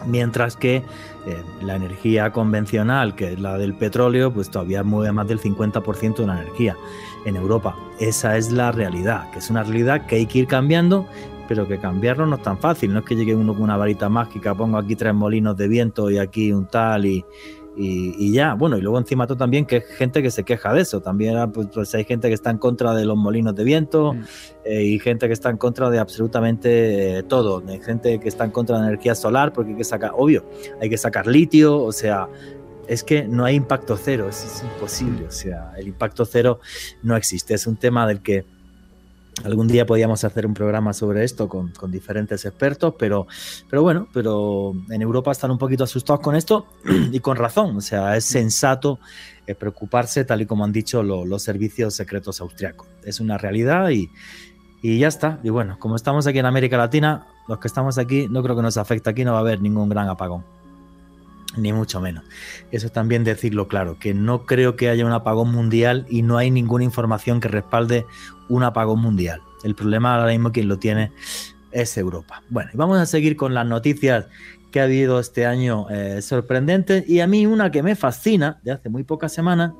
[0.05, 5.28] mientras que eh, la energía convencional, que es la del petróleo, pues todavía mueve más
[5.28, 6.76] del 50% de la energía
[7.24, 7.76] en Europa.
[7.99, 11.07] Esa es la realidad, que es una realidad que hay que ir cambiando,
[11.49, 12.92] pero que cambiarlo no es tan fácil.
[12.92, 16.11] No es que llegue uno con una varita mágica, pongo aquí tres molinos de viento
[16.11, 17.24] y aquí un tal y,
[17.76, 18.54] y, ya.
[18.54, 21.00] Bueno, y luego encima todo también que hay gente que se queja de eso.
[21.00, 24.24] También pues, pues, hay gente que está en contra de los molinos de viento mm.
[24.64, 27.62] eh, y gente que está en contra de absolutamente eh, todo.
[27.68, 30.44] Hay gente que está en contra de la energía solar porque hay que sacar, obvio,
[30.80, 32.28] hay que sacar litio, o sea,
[32.88, 36.60] es que no hay impacto cero, es, imposible, o sea, el impacto cero
[37.02, 38.44] no existe, es un tema del que
[39.45, 43.26] algún día podíamos hacer un programa sobre esto con, diferentes expertos, pero,
[43.68, 46.66] pero bueno, pero en Europa están un poquito asustados con esto
[47.12, 48.99] y con razón, o sea, es sensato
[49.47, 54.11] eh, preocuparse tal y como han dicho los servicios secretos austriacos, es una realidad y,
[54.82, 58.26] y ya está, y bueno, como estamos aquí en América Latina, los que estamos aquí,
[58.28, 59.11] no creo que nos afecte.
[59.11, 60.45] Aquí, no va a haber ningún gran apagón
[61.57, 62.24] ni mucho menos.
[62.70, 66.51] Eso también decirlo claro, que no creo que haya un apagón mundial y no hay
[66.51, 68.05] ninguna información que respalde
[68.49, 69.40] un apagón mundial.
[69.64, 71.12] El problema ahora mismo quien lo tiene
[71.72, 72.42] es Europa.
[72.49, 74.26] Bueno, y vamos a seguir con las noticias
[74.70, 78.72] que ha habido este año eh, sorprendentes y a mí una que me fascina de
[78.72, 79.72] hace muy pocas semanas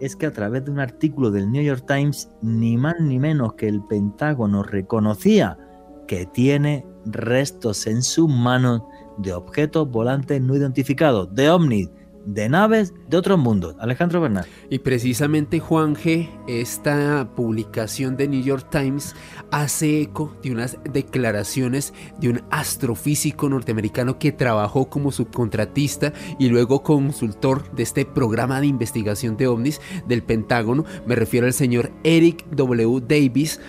[0.00, 3.54] es que a través de un artículo del New York Times, ni más ni menos
[3.54, 5.58] que el Pentágono reconocía
[6.06, 8.82] que tiene restos en sus manos
[9.18, 11.90] de objetos volantes no identificados, de ovnis,
[12.28, 13.74] de naves de otros mundos.
[13.78, 14.46] Alejandro Bernal.
[14.68, 19.14] Y precisamente Juan G, esta publicación de New York Times
[19.50, 26.82] hace eco de unas declaraciones de un astrofísico norteamericano que trabajó como subcontratista y luego
[26.82, 30.84] consultor de este programa de investigación de ovnis del Pentágono.
[31.06, 33.00] Me refiero al señor Eric W.
[33.00, 33.60] Davis.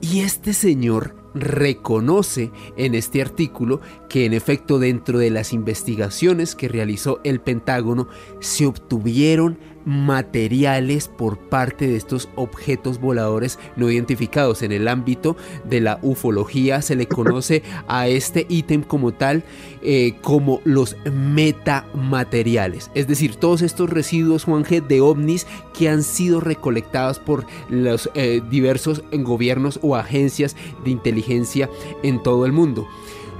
[0.00, 6.68] Y este señor reconoce en este artículo que en efecto dentro de las investigaciones que
[6.68, 8.08] realizó el Pentágono
[8.40, 14.62] se obtuvieron materiales por parte de estos objetos voladores no identificados.
[14.62, 19.44] En el ámbito de la ufología se le conoce a este ítem como tal
[19.82, 22.90] eh, como los metamateriales.
[22.94, 28.10] Es decir, todos estos residuos, Juan G, de ovnis que han sido recolectados por los
[28.14, 31.70] eh, diversos gobiernos o agencias de inteligencia
[32.02, 32.86] en todo el mundo.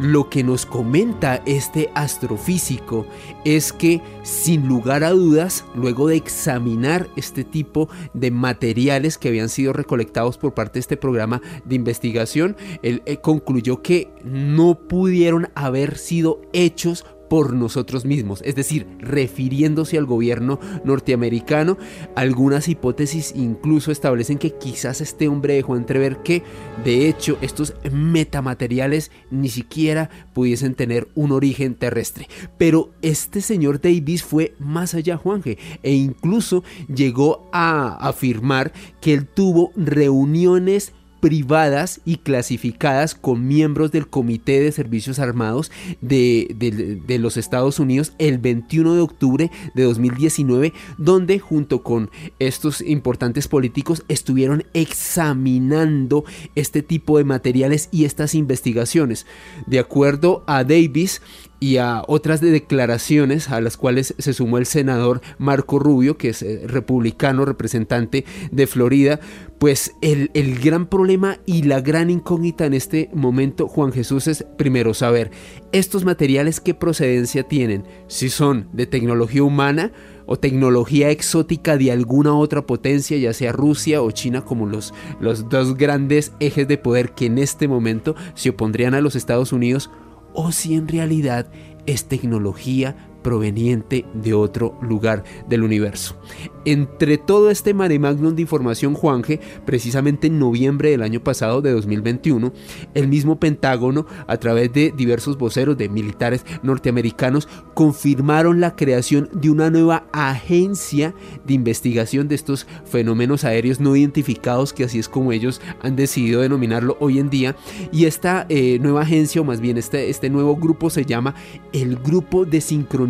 [0.01, 3.07] Lo que nos comenta este astrofísico
[3.45, 9.51] es que sin lugar a dudas, luego de examinar este tipo de materiales que habían
[9.51, 15.51] sido recolectados por parte de este programa de investigación, él eh, concluyó que no pudieron
[15.55, 21.79] haber sido hechos por nosotros mismos, es decir, refiriéndose al gobierno norteamericano.
[22.17, 26.43] Algunas hipótesis incluso establecen que quizás este hombre dejó entrever que,
[26.85, 32.27] de hecho, estos metamateriales ni siquiera pudiesen tener un origen terrestre.
[32.59, 39.29] Pero este señor Davis fue más allá, Juanje, e incluso llegó a afirmar que él
[39.29, 47.79] tuvo reuniones privadas y clasificadas con miembros del Comité de Servicios Armados de, los Estados
[47.79, 56.25] Unidos el 21 de octubre de 2019, donde junto con estos importantes políticos estuvieron examinando
[56.55, 59.27] este tipo de materiales y estas investigaciones.
[59.67, 61.21] De acuerdo a Davis,
[61.61, 66.43] y a otras declaraciones a las cuales se sumó el senador Marco Rubio, que es
[66.43, 69.21] eh, republicano representante de Florida,
[69.61, 74.47] pues el, el, gran problema y la gran incógnita en este momento, Juan Jesús, es
[74.57, 75.31] primero saber
[75.71, 79.93] estos materiales qué procedencia tienen, si son de tecnología humana
[80.25, 85.51] o tecnología exótica de alguna otra potencia, ya sea Rusia o China, como los, los
[85.51, 89.91] dos grandes ejes de poder que en este momento se opondrían a los Estados Unidos,
[90.33, 91.51] o si en realidad
[91.85, 96.17] es tecnología proveniente de otro lugar del universo.
[96.65, 101.73] Entre todo este mare magnum de información, Juanje, precisamente en noviembre del año pasado de
[101.73, 102.53] 2021,
[102.95, 109.51] el mismo Pentágono, a través de diversos voceros de militares norteamericanos, confirmaron la creación de
[109.51, 111.15] una nueva agencia
[111.47, 116.43] de investigación de estos fenómenos aéreos no identificados, que así es como ellos han decidido
[116.43, 117.57] denominarlo hoy en día.
[117.93, 121.35] Y esta eh, nueva agencia, o más bien este, este nuevo grupo, se llama
[121.73, 123.10] el Grupo de Sincronización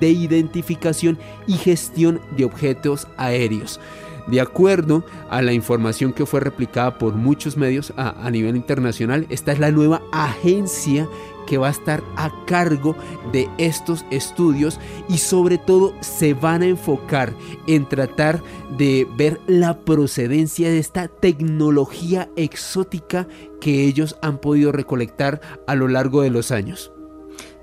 [0.00, 3.80] de Identificación y Gestión de Objetos aéreos.
[4.26, 9.52] De acuerdo a la información que fue replicada por muchos medios a, nivel internacional, esta
[9.52, 11.08] es la nueva agencia
[11.46, 12.94] que va a estar a cargo
[13.32, 17.34] de estos estudios y sobre todo se van a enfocar
[17.66, 18.40] en tratar
[18.76, 23.26] de ver la procedencia de esta tecnología exótica
[23.60, 26.92] que ellos han podido recolectar a lo largo de los años.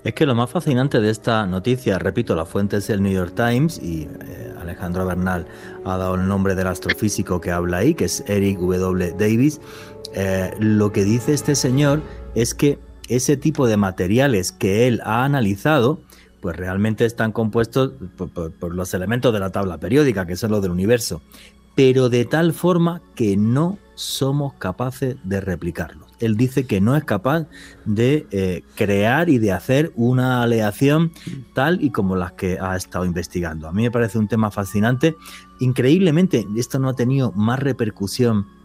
[0.03, 3.33] Es que lo más fascinante de esta noticia, repito, la fuente es el New York
[3.35, 5.47] Times y eh, Alejandro Bernal
[5.85, 9.15] ha dado el nombre del astrofísico que habla ahí, que es Eric W.
[9.17, 9.59] Davis.
[10.13, 12.01] Eh, lo que dice este señor
[12.35, 12.79] es que
[13.09, 15.99] ese tipo de materiales que él ha analizado,
[16.41, 20.71] pues realmente están compuestos por, los elementos de la tabla periódica, que son los del
[20.71, 21.21] universo,
[21.75, 27.03] pero de tal forma que no somos capaces de replicarlo él dice que no es
[27.03, 27.47] capaz
[27.86, 31.11] de eh, crear y de hacer una aleación
[31.53, 33.68] tal y como las que ha estado investigando.
[33.68, 35.15] A mí me parece un tema fascinante.
[35.59, 38.57] Increíblemente, esto no ha tenido más repercusión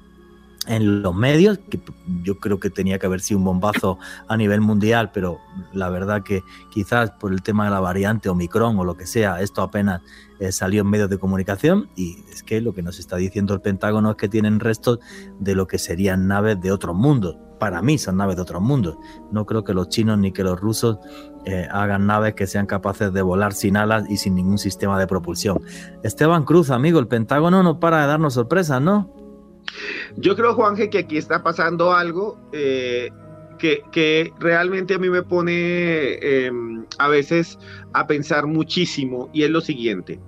[0.67, 1.81] en los medios, que
[2.23, 3.99] yo creo que tenía que haber sido un bombazo
[4.29, 5.39] a nivel mundial, pero
[5.73, 9.41] la verdad que quizás por el tema de la variante Omicron o lo que sea,
[9.41, 10.03] esto apenas
[10.39, 13.61] eh, salió en medios de comunicación y es que lo que nos está diciendo el
[13.61, 14.99] Pentágono es que tienen restos
[15.39, 17.37] de lo que serían naves de otros mundos.
[17.59, 18.97] Para mí son naves de otros mundos.
[19.31, 20.99] No creo que los chinos ni que los rusos
[21.45, 25.07] eh, hagan naves que sean capaces de volar sin alas y sin ningún sistema de
[25.07, 25.61] propulsión.
[26.03, 29.22] Esteban Cruz, amigo, el Pentágono no para de darnos sorpresas, ¿no?
[30.17, 33.11] Yo creo, Juanje, que aquí está pasando algo eh,
[33.59, 37.59] que, realmente a mí me pone em, a veces
[37.93, 40.21] a pensar muchísimo y es lo siguiente.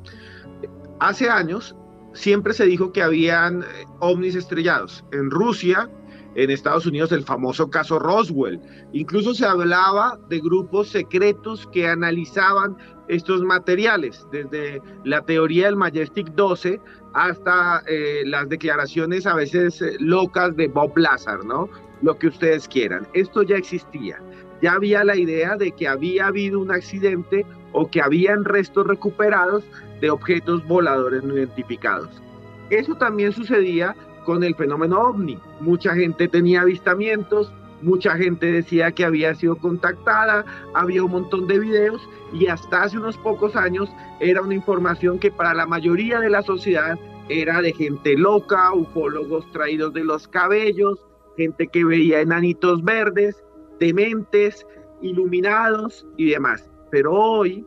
[1.01, 1.75] Hace años
[2.13, 3.67] siempre se dijo que habían eh,
[4.01, 5.05] ovnis estrellados.
[5.13, 5.91] En Rusia,
[6.37, 8.61] en Estados Unidos, el famoso caso Roswell.
[8.93, 12.77] Incluso se hablaba de grupos secretos que analizaban
[13.09, 16.81] estos materiales, desde la teoría del Majestic 12
[17.15, 21.69] hasta eh, las declaraciones a veces eh, locas de Bob Lazar, ¿no?
[22.03, 23.07] Lo que ustedes quieran.
[23.15, 24.21] Esto ya existía.
[24.61, 29.65] Ya había la idea de que había habido un accidente o que habían restos recuperados
[30.01, 32.23] de objetos voladores no identificados.
[32.71, 33.95] Eso también sucedía
[34.25, 35.39] con el fenómeno ovni.
[35.61, 37.53] Mucha gente tenía avistamientos,
[37.83, 40.45] mucha gente decía que había sido contactada,
[40.75, 45.31] había un montón de videos y hasta hace unos pocos años era una información que
[45.31, 46.99] para la mayoría de la sociedad
[47.29, 51.05] era de gente loca, ufólogos traídos de los cabellos,
[51.37, 53.43] gente que veía enanitos verdes,
[53.81, 54.67] dementes,
[55.03, 56.71] iluminados y demás.
[56.91, 57.67] Pero hoy,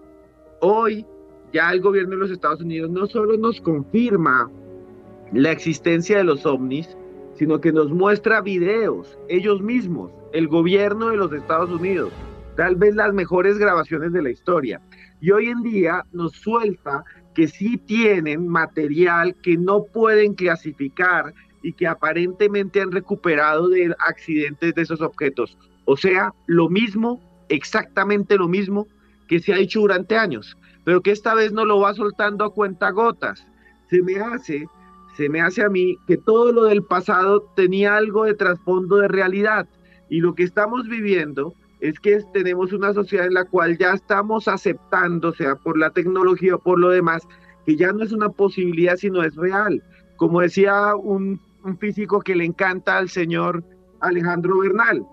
[0.62, 1.06] hoy
[1.54, 4.50] ya el gobierno de los Estados Unidos no solo nos confirma
[5.34, 6.96] la existencia de los ovnis,
[7.38, 12.12] sino que nos muestra videos, ellos mismos, el gobierno de los Estados Unidos,
[12.56, 14.82] tal vez las mejores grabaciones de la historia.
[15.22, 17.04] Y hoy en día nos suelta
[17.36, 24.74] que sí tienen material que no pueden clasificar y que aparentemente han recuperado de accidentes
[24.74, 25.58] de esos objetos.
[25.86, 28.88] O sea, lo mismo, exactamente lo mismo
[29.28, 32.54] que se ha hecho durante años, pero que esta vez no lo va soltando a
[32.54, 33.46] cuentagotas.
[33.90, 34.68] Se me hace,
[35.18, 39.08] se me hace a mí que todo lo del pasado tenía algo de trasfondo de
[39.08, 39.68] realidad
[40.10, 44.48] y lo que estamos viviendo es que tenemos una sociedad en la cual ya estamos
[44.48, 47.24] aceptando, sea por la tecnología o por lo demás,
[47.66, 49.84] que ya no es una posibilidad, sino es real.
[50.18, 51.40] Como decía un,
[51.80, 53.64] físico que le encanta al señor
[54.00, 55.06] Alejandro Bernal,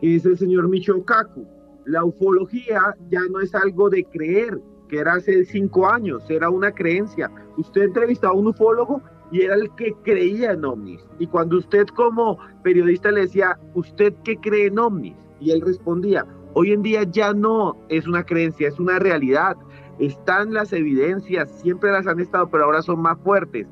[0.00, 1.46] que es el señor Michio Kaku,
[1.86, 6.72] la ufología ya no es algo de creer, que era hace cinco años, era una
[6.72, 7.30] creencia.
[7.56, 9.00] Usted entrevistaba a un ufólogo
[9.30, 11.04] y era el que creía en ovnis.
[11.18, 15.16] Y cuando usted como periodista le decía, ¿usted qué cree en ovnis?
[15.40, 19.56] Y él respondía, hoy en día ya no es una creencia, es una realidad.
[19.98, 23.66] Están las evidencias, siempre las han estado, pero ahora son más fuertes.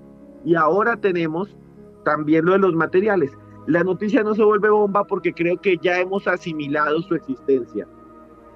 [0.44, 1.56] Y ahora tenemos
[2.04, 3.36] también lo de los materiales.
[3.66, 7.86] La noticia no se vuelve bomba porque creo que ya hemos asimilado su existencia.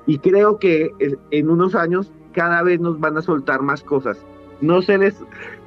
[0.07, 0.91] Y creo que
[1.31, 4.25] en unos años cada vez nos van a soltar más cosas.
[4.61, 5.23] No se les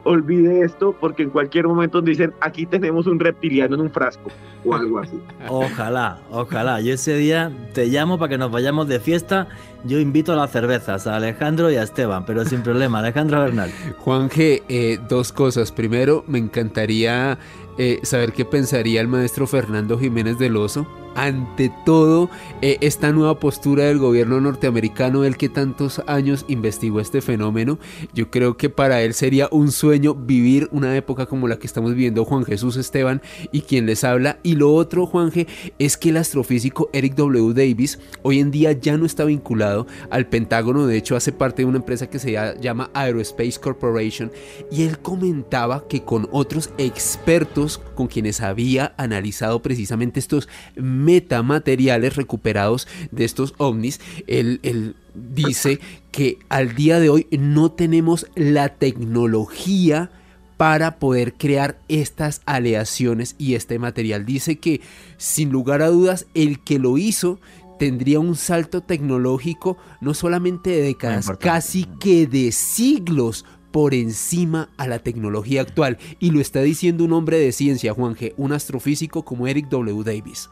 [0.09, 4.31] olvide esto porque en cualquier momento dicen aquí tenemos un reptiliano en un frasco
[4.65, 5.19] o algo así.
[5.47, 6.81] Ojalá, ojalá.
[6.81, 9.47] Yo ese día te llamo para que nos vayamos de fiesta.
[9.85, 12.99] Yo invito a las cervezas a Alejandro y a Esteban, pero sin problema.
[12.99, 13.71] Alejandro Bernal.
[13.99, 15.71] Juan G, eh, dos cosas.
[15.71, 17.37] Primero, me encantaría
[17.77, 20.85] eh, saber qué pensaría el maestro Fernando Jiménez del Oso
[21.15, 22.29] ante todo
[22.61, 27.77] eh, esta nueva postura del gobierno norteamericano, el que tantos años investigó este fenómeno.
[28.13, 31.91] Yo creo que para él sería un sueño vivir una época como la que estamos
[31.91, 33.21] viviendo Juan Jesús Esteban
[33.51, 34.39] y quien les habla.
[34.43, 35.47] Y lo otro, Juanje,
[35.77, 37.53] es que el astrofísico Eric W.
[37.53, 41.67] Davis hoy en día ya no está vinculado al Pentágono, de hecho hace parte de
[41.67, 44.31] una empresa que se llama Aerospace Corporation
[44.71, 52.87] y él comentaba que con otros expertos con quienes había analizado precisamente estos metamateriales recuperados
[53.11, 54.95] de estos ovnis, él,
[55.33, 55.79] dice
[56.11, 60.11] que al día de hoy no tenemos la tecnología
[60.57, 64.25] para poder crear estas aleaciones y este material.
[64.25, 64.81] Dice que
[65.17, 67.39] sin lugar a dudas el que lo hizo
[67.79, 74.87] tendría un salto tecnológico no solamente de décadas, casi que de siglos por encima a
[74.87, 75.97] la tecnología actual.
[76.19, 80.03] Y lo está diciendo un hombre de ciencia, Juan G., un astrofísico como Eric W.
[80.03, 80.49] Davis.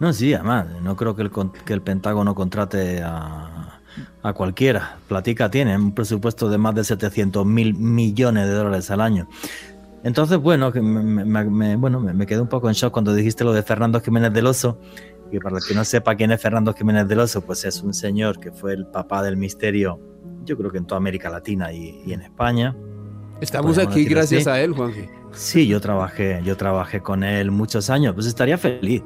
[0.00, 3.75] No, sí, además, no creo que el, que el Pentágono contrate a,
[4.22, 4.98] a cualquiera.
[5.08, 9.28] Platica tiene un presupuesto de más de 700 mil millones de dólares al año.
[10.04, 14.00] Entonces, bueno, me, bueno, me, quedé un poco en shock cuando dijiste lo de Fernando
[14.00, 14.78] Jiménez del Oso.
[15.30, 17.92] Que para el que no sepa quién es Fernando Jiménez del Oso, pues es un
[17.92, 19.98] señor que fue el papá del misterio,
[20.44, 22.76] yo creo que en toda América Latina y, en España.
[23.40, 24.92] Estamos aquí gracias a él, Juan.
[25.32, 29.02] Sí, yo trabajé, yo trabajé con él muchos años, pues estaría feliz.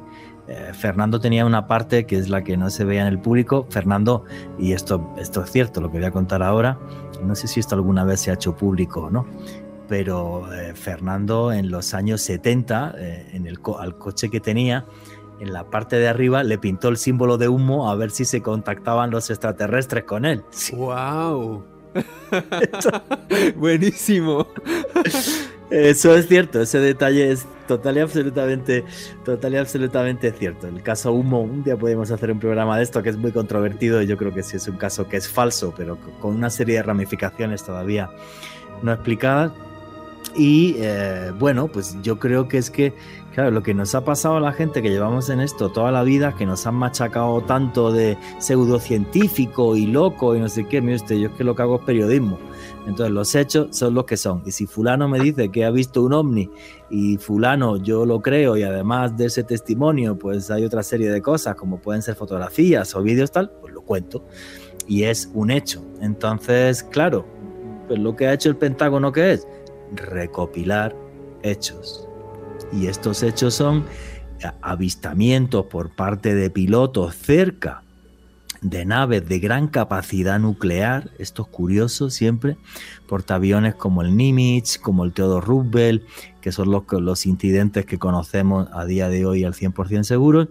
[0.51, 3.67] Eh, Fernando tenía una parte que es la que no se veía en el público.
[3.71, 4.25] Fernando,
[4.59, 6.77] y esto, esto es cierto, lo que voy a contar ahora,
[7.23, 9.27] no sé si esto alguna vez se ha hecho público o no,
[9.89, 14.87] pero eh, Fernando en los años 70, eh, en el al coche que tenía,
[15.39, 18.43] en la parte de arriba le pintó el símbolo de humo a ver si se
[18.43, 20.43] contactaban los extraterrestres con él.
[20.73, 21.63] ¡Wow!
[23.57, 24.49] Buenísimo.
[25.71, 28.85] Eso es cierto, ese detalle es total y absolutamente,
[29.25, 30.67] total y absolutamente cierto.
[30.67, 34.03] El caso Humo, un día podemos hacer un programa de esto que es muy controvertido
[34.03, 36.77] y yo creo que sí es un caso que es falso, pero con una serie
[36.77, 38.11] de ramificaciones todavía
[38.83, 39.53] no explicadas.
[40.35, 42.93] Y eh, bueno, pues yo creo que es que,
[43.41, 46.03] claro, lo que nos ha pasado a la gente que llevamos en esto toda la
[46.03, 50.97] vida, que nos han machacado tanto de pseudocientífico y loco y no sé qué, mire
[50.97, 52.39] usted, yo es que lo que hago es periodismo
[52.87, 54.43] entonces los hechos son los que son.
[54.45, 56.51] Y si fulano me dice que ha visto un ovni
[56.91, 61.23] y fulano yo lo creo y además de ese testimonio pues hay otra serie de
[61.23, 64.25] cosas como pueden ser fotografías o vídeos tal, pues lo cuento.
[64.87, 65.83] Y es un hecho.
[66.01, 67.25] Entonces, claro,
[67.87, 69.47] pues lo que ha hecho el Pentágono que es
[69.95, 70.95] recopilar
[71.43, 72.10] hechos.
[72.73, 73.85] Y estos hechos son
[74.63, 77.83] avistamientos por parte de pilotos cerca
[78.63, 82.59] de naves de gran capacidad nuclear, esto es curioso siempre,
[83.07, 86.03] portaaviones como el Nimitz, como el Theodore Roosevelt,
[86.41, 90.49] que son los, los incidentes que conocemos a día de hoy al 100% seguros.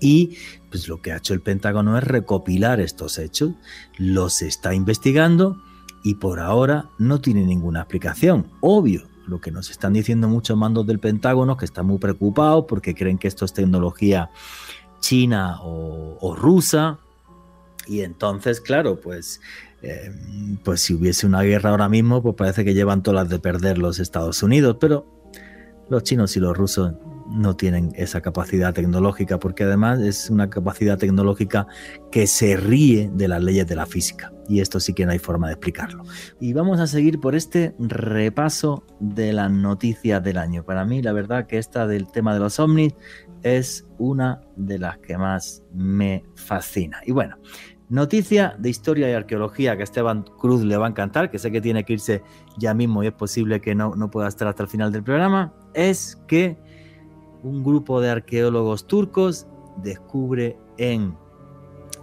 [0.00, 0.36] Y
[0.70, 3.52] pues lo que ha hecho el Pentágono es recopilar estos hechos,
[3.96, 5.62] los está investigando
[6.02, 8.48] y por ahora no tiene ninguna explicación.
[8.60, 12.94] Obvio, lo que nos están diciendo muchos mandos del Pentágono, que están muy preocupados porque
[12.94, 14.30] creen que esto es tecnología
[15.00, 16.98] china o rusa,
[17.86, 19.40] y entonces, claro, pues,
[19.82, 20.10] eh,
[20.64, 23.78] pues si hubiese una guerra ahora mismo, pues parece que llevan todas las de perder
[23.78, 25.06] los Estados Unidos, pero
[25.88, 26.94] los chinos y los rusos
[27.26, 31.66] no tienen esa capacidad tecnológica, porque además es una capacidad tecnológica
[32.10, 34.32] que se ríe de las leyes de la física.
[34.48, 36.04] Y esto sí que no hay forma de explicarlo.
[36.40, 40.64] Y vamos a seguir por este repaso de las noticias del año.
[40.64, 42.94] Para mí, la verdad que esta del tema de los ovnis
[43.42, 47.00] es una de las que más me fascina.
[47.06, 47.36] Y bueno,
[47.90, 51.60] Noticia de historia y arqueología que Esteban Cruz le va a encantar, que sé que
[51.60, 52.22] tiene que irse
[52.56, 55.52] ya mismo y es posible que no, no pueda estar hasta el final del programa,
[55.74, 56.56] es que
[57.44, 59.46] un grupo de arqueólogos turcos
[59.76, 61.16] descubre en,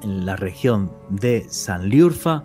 [0.04, 2.44] la región de Sanliurfa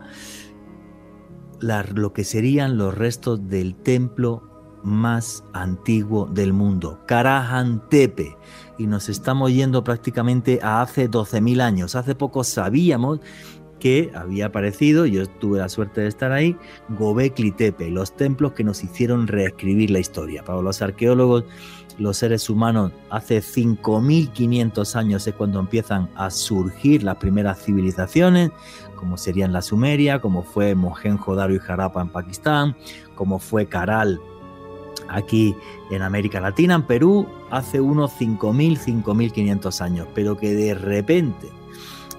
[1.95, 4.43] lo que serían los restos del templo
[4.83, 8.37] más antiguo del mundo, Karahan Tepe.
[8.79, 11.95] Y nos estamos yendo prácticamente a hace 12.000 años.
[11.95, 13.21] Hace poco sabíamos
[13.81, 16.57] que había aparecido, yo tuve la suerte de estar ahí,
[16.91, 20.45] Gobekli Tepe, los templos que nos hicieron reescribir la historia.
[20.45, 21.45] Para los arqueólogos
[21.99, 28.51] los seres humanos hace 5.500 años es cuando empiezan a surgir las primeras civilizaciones,
[28.97, 32.77] como serían la Sumeria, como fue Mohenjo-Daro y Harappa en Pakistán,
[33.15, 34.21] como fue Caral
[35.09, 35.55] aquí
[35.91, 41.49] en América Latina, en Perú, hace unos 5.000, 5.500 años, pero que de repente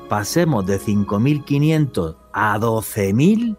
[0.10, 3.58] pasemos de 5.500 a 12.000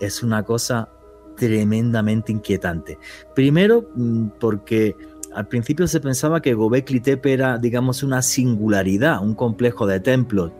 [0.00, 0.88] es una cosa
[1.36, 2.98] tremendamente inquietante.
[3.34, 4.96] Primero, mm, porque
[5.34, 10.52] al principio se pensaba que Gobekli Tepe era, digamos, una singularidad, un complejo de templos.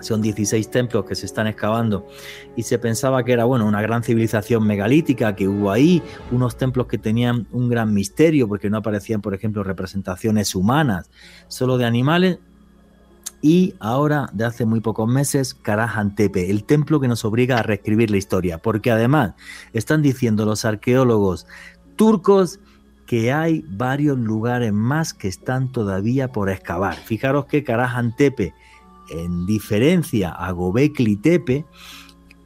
[0.00, 2.06] Son 16 templos que se están excavando
[2.56, 6.86] y se pensaba que era, bueno, una gran civilización megalítica que hubo ahí, unos templos
[6.86, 11.10] que tenían un gran misterio porque no aparecían, por ejemplo, representaciones humanas,
[11.48, 12.38] solo de animales.
[13.42, 17.62] Y ahora, de hace muy pocos meses, Karahan Tepe, el templo que nos obliga a
[17.62, 19.34] reescribir la historia, porque además
[19.72, 21.46] están diciendo los arqueólogos
[21.96, 22.60] turcos
[23.10, 26.94] que hay varios lugares más que están todavía por excavar.
[26.94, 28.54] Fijaros que Karahan Tepe,
[29.08, 31.66] en diferencia a Gobekli Tepe,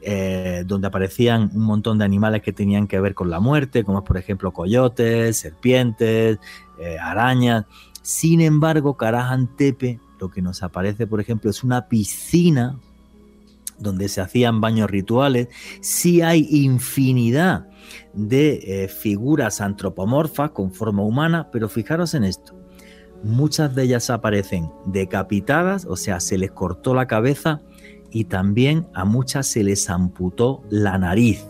[0.01, 4.05] eh, donde aparecían un montón de animales que tenían que ver con la muerte, como
[4.05, 6.39] por ejemplo coyotes, serpientes,
[6.78, 7.66] eh, arañas.
[8.01, 12.78] Sin embargo, Karahan Tepe, lo que nos aparece, por ejemplo, es una piscina
[13.78, 15.48] donde se hacían baños rituales.
[15.80, 17.66] Sí hay infinidad
[18.12, 22.55] de eh, figuras antropomorfas con forma humana, pero fijaros en esto.
[23.22, 27.62] Muchas de ellas aparecen decapitadas, o sea, se les cortó la cabeza
[28.10, 31.44] y también a muchas se les amputó la nariz,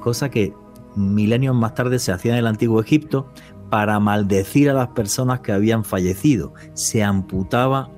[0.00, 0.54] cosa que
[0.96, 3.28] milenios más tarde se hacía en el antiguo Egipto
[3.70, 6.54] para maldecir a las personas que habían fallecido.
[6.74, 7.90] Se amputaba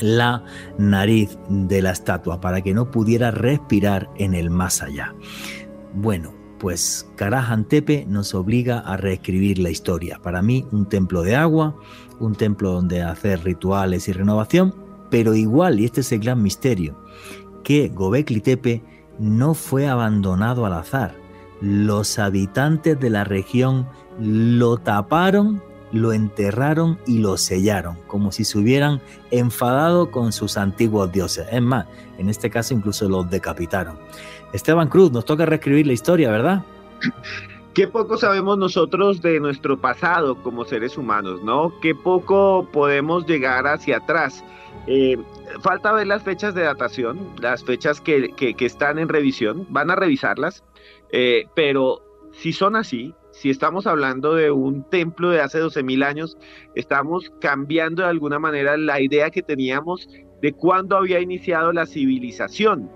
[0.00, 0.44] la
[0.78, 5.14] nariz de la estatua para que no pudiera respirar en el más allá.
[5.94, 10.18] Bueno, pues Karahan Tepe nos obliga a reescribir la historia.
[10.22, 11.76] Para mí, un templo de agua,
[12.20, 14.74] un templo donde hacer rituales y renovación,
[15.10, 16.98] pero igual, y este es el gran misterio,
[17.62, 18.82] que Gobekli Tepe
[19.18, 21.14] no fue abandonado al azar.
[21.60, 23.86] Los habitantes de la región
[24.18, 25.62] lo taparon,
[25.94, 29.00] lo enterraron y lo sellaron, como si se hubieran
[29.30, 31.46] enfadado con sus antiguos dioses.
[31.50, 31.86] Es más,
[32.18, 33.96] en este caso incluso los decapitaron.
[34.52, 36.64] Esteban Cruz, nos toca reescribir la historia, ¿verdad?
[37.74, 41.72] Qué poco sabemos nosotros de nuestro pasado como seres humanos, ¿no?
[41.80, 44.44] Qué poco podemos llegar hacia atrás.
[44.88, 45.16] Eh,
[45.60, 50.64] falta ver las fechas de datación, las fechas que, están en revisión, van a revisarlas,
[51.10, 52.02] eh, pero
[52.32, 56.38] si son así, si estamos hablando de un templo de hace 12.000 años,
[56.74, 60.08] estamos cambiando de alguna manera la idea que teníamos
[60.40, 62.90] de cuándo había iniciado la civilización.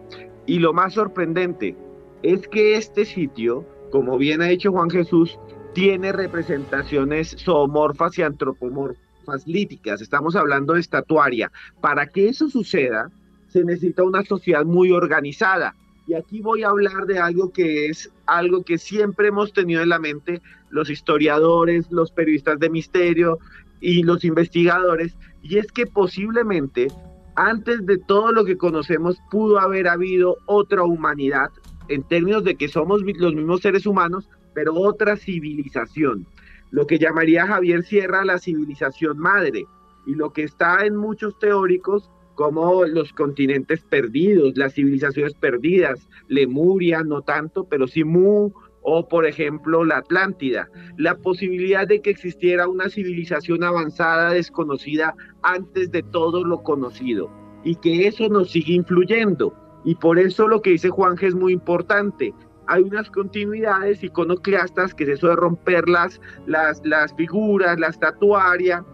[0.47, 1.77] Y lo más sorprendente
[2.23, 5.39] es que este sitio, como bien ha dicho Juan Jesús,
[5.75, 10.01] tiene representaciones zoomorfas y antropomorfas líticas.
[10.01, 11.51] Estamos hablando de estatuaria.
[11.81, 13.11] Para que eso suceda,
[13.49, 15.75] se necesita una sociedad muy organizada.
[16.09, 19.91] Y aquí voy a hablar de algo que es algo que siempre hemos tenido en
[19.91, 20.41] la mente
[20.71, 23.39] los historiadores, los periodistas de misterio
[23.79, 26.89] y los investigadores, y es que posiblemente
[27.37, 31.51] antes de todo lo que conocemos pudo haber habido otra humanidad
[31.89, 36.27] en términos de que somos los mismos seres humanos, pero otra civilización,
[36.71, 39.67] lo que llamaría Javier Sierra la civilización madre,
[40.07, 47.03] y lo que está en muchos teóricos como los continentes perdidos, las civilizaciones perdidas, Lemuria
[47.03, 48.53] no tanto, pero sí Mu,
[48.83, 55.91] o por ejemplo la Atlántida, la posibilidad de que existiera una civilización avanzada desconocida antes
[55.91, 57.29] de todo lo conocido
[57.65, 59.53] y que eso nos sigue influyendo.
[59.85, 62.33] Y por eso lo que dice Juanje es muy importante.
[62.69, 68.85] hay unas continuidades iconoclastas, que es eso de romper las, las, las figuras, la estatuaria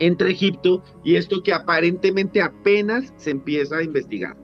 [0.00, 4.36] entre Egipto y esto que aparentemente apenas se empieza a investigar.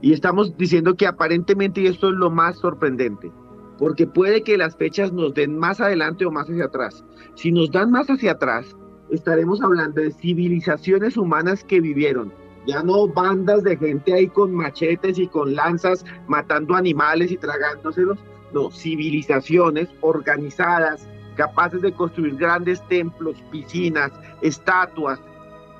[0.00, 3.32] Y estamos diciendo que aparentemente, y esto es lo más sorprendente,
[3.78, 7.04] porque puede que las fechas nos den más adelante o más hacia atrás.
[7.34, 8.76] Si nos dan más hacia atrás,
[9.10, 12.32] estaremos hablando de civilizaciones humanas que vivieron,
[12.66, 18.18] ya no bandas de gente ahí con machetes y con lanzas matando animales y tragándoselos,
[18.52, 24.12] no, civilizaciones organizadas, capaces de construir grandes templos, piscinas,
[24.42, 25.20] estatuas,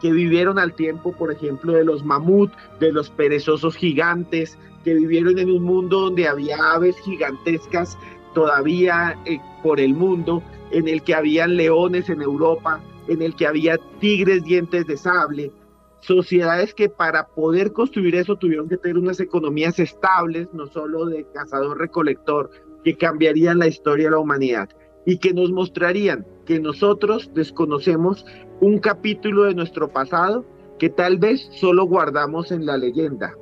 [0.00, 5.38] que vivieron al tiempo, por ejemplo, de los mamut, de los perezosos gigantes, que vivieron
[5.38, 7.96] en un mundo donde había aves gigantescas
[8.34, 13.46] todavía eh, por el mundo, en el que habían leones en Europa, en el que
[13.46, 15.52] había tigres dientes de sable,
[16.00, 21.24] sociedades que para poder construir eso tuvieron que tener unas economías estables, no solo de
[21.32, 22.50] cazador-recolector,
[22.84, 24.68] que cambiarían la historia de la humanidad
[25.06, 28.24] y que nos mostrarían que nosotros desconocemos
[28.60, 30.44] un capítulo de nuestro pasado
[30.78, 33.34] que tal vez solo guardamos en la leyenda,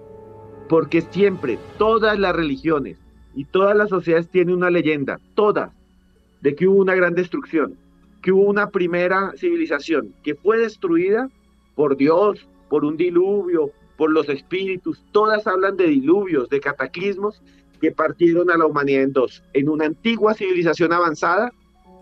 [0.69, 2.99] porque siempre todas las religiones
[3.35, 5.73] y todas las sociedades tienen una leyenda, todas,
[6.41, 7.77] de que hubo una gran destrucción,
[8.21, 11.31] que hubo una primera civilización que fue destruida
[11.75, 17.43] por Dios, por un diluvio, por los espíritus, todas hablan de diluvios, de cataclismos
[17.83, 21.53] que partieron a la humanidad en dos, en una antigua civilización avanzada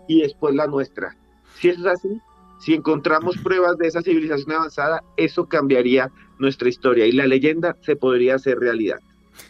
[0.07, 1.17] y después la nuestra.
[1.59, 2.21] Si eso es así,
[2.59, 7.95] si encontramos pruebas de esa civilización avanzada, eso cambiaría nuestra historia y la leyenda se
[7.95, 8.99] podría hacer realidad.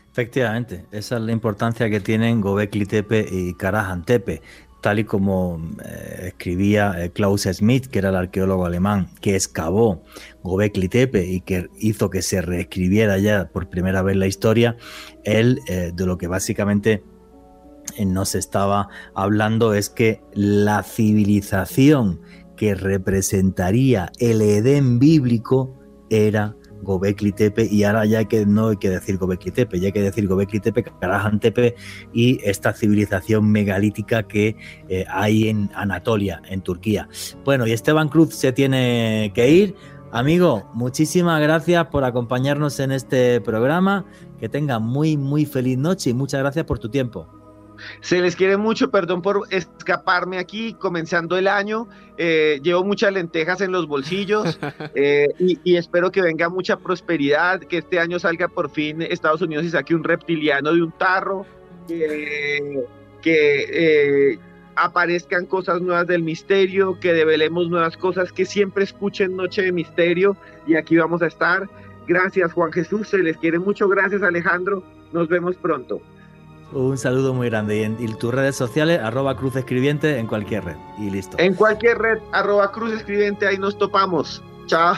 [0.09, 4.41] Efectivamente, esa es la importancia que tienen Gobekli Tepe y Karahan Tepe,
[4.81, 10.03] tal y como eh, escribía eh, Klaus Schmidt, que era el arqueólogo alemán que excavó
[10.43, 14.75] Gobekli Tepe y que hizo que se reescribiera ya por primera vez la historia,
[15.23, 17.03] él eh, de lo que básicamente
[18.05, 22.21] nos estaba hablando es que la civilización
[22.55, 25.77] que representaría el Edén bíblico
[26.09, 29.91] era Gobekli Tepe y ahora ya que no hay que decir Gobekli Tepe, ya hay
[29.91, 31.75] que decir Gobekli Tepe, Karahan Tepe
[32.13, 34.55] y esta civilización megalítica que
[34.89, 37.07] eh, hay en Anatolia, en Turquía.
[37.43, 39.75] Bueno, y Esteban Cruz se tiene que ir.
[40.11, 44.05] Amigo, muchísimas gracias por acompañarnos en este programa.
[44.39, 47.40] Que tenga muy, muy feliz noche y muchas gracias por tu tiempo.
[48.01, 51.87] Se les quiere mucho, perdón por escaparme aquí, comenzando el año.
[52.17, 54.59] Eh, llevo muchas lentejas en los bolsillos
[54.95, 59.65] eh, y, espero que venga mucha prosperidad, que este año salga por fin Estados Unidos
[59.65, 61.45] y saque un reptiliano de un tarro,
[61.87, 62.85] que,
[63.23, 64.39] eh,
[64.75, 70.37] aparezcan cosas nuevas del misterio, que develemos nuevas cosas, que siempre escuchen Noche de Misterio
[70.67, 71.67] y aquí vamos a estar.
[72.07, 76.01] Gracias Juan Jesús, se les quiere mucho, gracias Alejandro, nos vemos pronto.
[76.73, 77.79] Un saludo muy grande.
[77.79, 80.77] Y en tus redes sociales, arroba Cruz Escribiente en cualquier red.
[80.97, 81.37] Y listo.
[81.39, 84.41] En cualquier red, arroba Cruz Escribiente, ahí nos topamos.
[84.67, 84.95] Chao.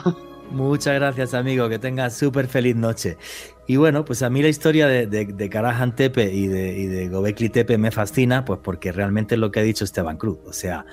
[0.52, 1.68] Muchas gracias, amigo.
[1.70, 3.18] Que tengas súper feliz noche.
[3.66, 7.08] Y bueno, pues a mí la historia de, de, Karajan Tepe y de, y de
[7.08, 10.40] Gobekli Tepe me fascina, pues porque realmente es lo que ha dicho Esteban Cruz.
[10.46, 10.86] O sea,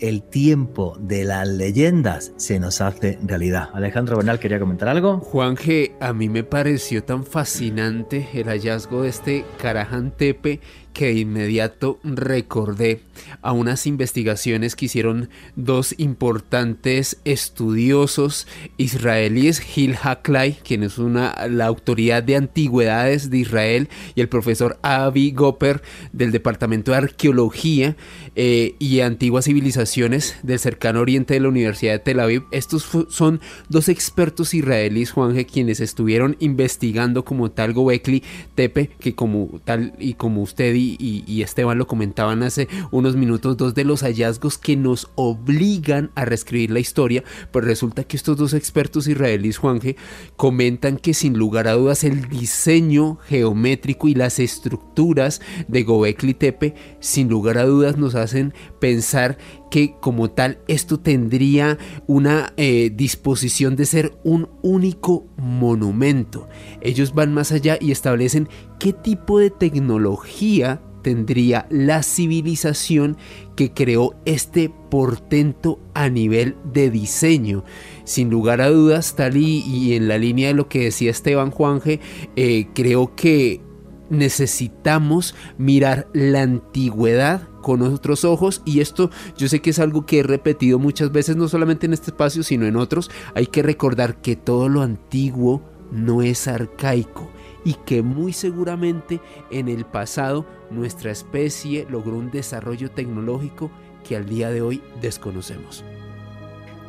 [0.00, 3.70] el tiempo de las leyendas se nos hace realidad.
[3.72, 5.18] Alejandro Bernal quería comentar algo.
[5.18, 10.60] Juan G, a mí me pareció tan fascinante el hallazgo de este Karajan Tepe
[10.94, 13.02] que de inmediato recordé
[13.42, 18.46] a unas investigaciones que hicieron dos importantes estudiosos
[18.78, 24.78] israelíes, Gil Haklai, quien es una, la autoridad de antigüedades de Israel, y el profesor
[24.82, 27.96] Avi Goper del Departamento de Arqueología
[28.36, 32.44] eh, y Antiguas Civilizaciones del cercano oriente de la Universidad de Tel Aviv.
[32.52, 38.22] Estos son dos expertos israelíes, Juanje, quienes estuvieron investigando como tal Gobekli
[38.54, 43.74] Tepe, que como tal y como usted y, Esteban lo comentaban hace unos minutos, dos
[43.74, 48.54] de los hallazgos que nos obligan a reescribir la historia, pues resulta que estos dos
[48.54, 49.96] expertos israelíes, Juanje,
[50.36, 56.74] comentan que sin lugar a dudas el diseño geométrico y las estructuras de Gobekli Tepe,
[57.00, 59.38] sin lugar a dudas nos hacen pensar
[59.74, 66.48] que como tal esto tendría una eh, disposición de ser un único monumento.
[66.80, 68.48] Ellos van más allá y establecen
[68.78, 73.16] qué tipo de tecnología tendría la civilización
[73.56, 77.64] que creó este portento a nivel de diseño.
[78.04, 81.98] Sin lugar a dudas, tal y, en la línea de lo que decía Esteban Juanje,
[82.36, 83.60] eh, creo que
[84.08, 90.18] necesitamos mirar la antigüedad con otros ojos y esto yo sé que es algo que
[90.18, 94.20] he repetido muchas veces no solamente en este espacio sino en otros hay que recordar
[94.20, 97.30] que todo lo antiguo no es arcaico
[97.64, 103.70] y que muy seguramente en el pasado nuestra especie logró un desarrollo tecnológico
[104.06, 105.84] que al día de hoy desconocemos.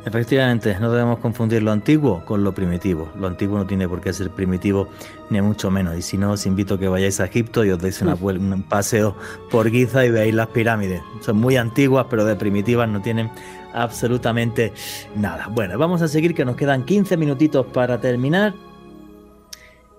[0.06, 3.10] Efectivamente, no debemos confundir lo antiguo con lo primitivo.
[3.18, 4.88] Lo antiguo no tiene por qué ser primitivo,
[5.30, 5.96] ni mucho menos.
[5.96, 9.16] Y si no, os invito a que vayáis a Egipto y os deis un paseo
[9.50, 11.02] por Giza y veáis las pirámides.
[11.22, 13.32] Son muy antiguas, pero de primitivas no tienen
[13.74, 14.72] absolutamente
[15.16, 15.48] nada.
[15.50, 18.54] Bueno, vamos a seguir, que nos quedan 15 minutitos para terminar.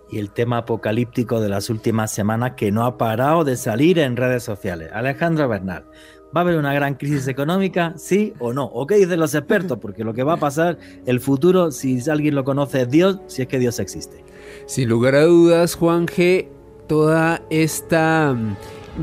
[0.10, 4.16] Y el tema apocalíptico de las últimas semanas que no ha parado de salir en
[4.16, 4.90] redes sociales.
[4.94, 5.84] Alejandro Bernal,
[6.36, 7.94] ¿Va a haber una gran crisis económica?
[7.98, 8.66] ¿Sí o no?
[8.66, 9.80] ¿O qué dicen los expertos?
[9.80, 13.42] Porque lo que va a pasar, el futuro, si alguien lo conoce, es Dios, si
[13.42, 14.24] es que Dios existe.
[14.66, 16.48] Sin lugar a dudas, Juan G.,
[16.88, 18.56] toda esta mm,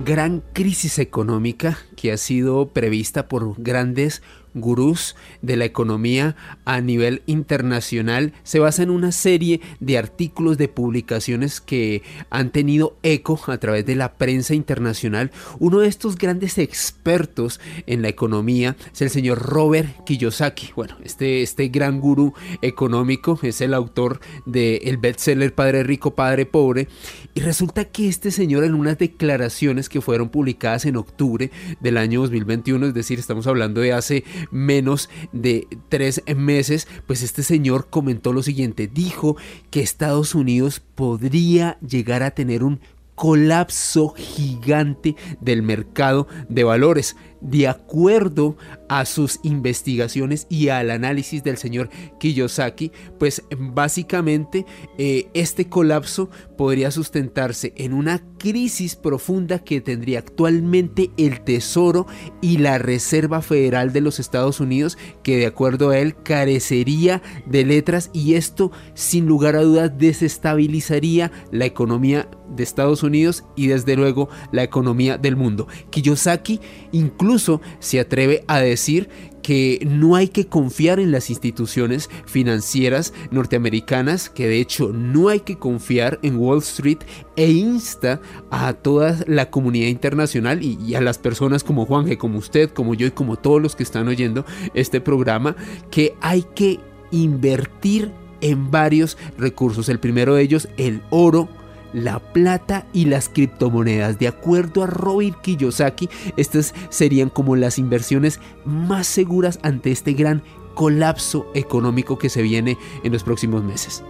[0.04, 4.22] gran crisis económica que ha sido prevista por grandes
[4.54, 10.68] gurús de la economía a nivel internacional se basa en una serie de artículos de
[10.68, 15.30] publicaciones que han tenido eco a través de la prensa internacional.
[15.58, 20.70] Uno de estos grandes expertos en la economía es el señor Robert Kiyosaki.
[20.76, 26.46] Bueno, este, este gran gurú económico es el autor del el bestseller Padre Rico, Padre
[26.46, 26.88] Pobre.
[27.34, 31.50] Y resulta que este señor en unas declaraciones que fueron publicadas en octubre
[31.80, 37.42] del año 2021, es decir, estamos hablando de hace menos de tres meses, pues este
[37.42, 39.36] señor comentó lo siguiente, dijo
[39.70, 42.80] que Estados Unidos podría llegar a tener un
[43.14, 48.56] colapso gigante del mercado de valores de acuerdo
[48.88, 54.64] a sus investigaciones y al análisis del señor Kiyosaki, pues básicamente
[54.98, 62.06] eh, este colapso podría sustentarse en una crisis profunda que tendría actualmente el Tesoro
[62.40, 67.64] y la Reserva Federal de los Estados Unidos, que de acuerdo a él carecería de
[67.64, 73.96] letras y esto sin lugar a dudas desestabilizaría la economía de Estados Unidos y desde
[73.96, 75.66] luego la economía del mundo.
[75.90, 76.60] Kiyosaki
[76.92, 79.08] incluso Incluso se atreve a decir
[79.42, 85.40] que no hay que confiar en las instituciones financieras norteamericanas, que de hecho no hay
[85.40, 86.98] que confiar en Wall Street
[87.34, 88.20] e insta
[88.52, 93.08] a toda la comunidad internacional y, a las personas como Juanje, como usted, como yo
[93.08, 95.56] y como todos los que están oyendo este programa,
[95.90, 96.78] que hay que
[97.10, 98.12] invertir
[98.42, 99.88] en varios recursos.
[99.88, 101.48] El primero de ellos, el oro
[101.94, 104.18] la plata y las criptomonedas.
[104.18, 110.42] De acuerdo a Robert Kiyosaki, estas serían como las inversiones más seguras ante este gran
[110.74, 114.02] colapso económico que se viene en los próximos meses.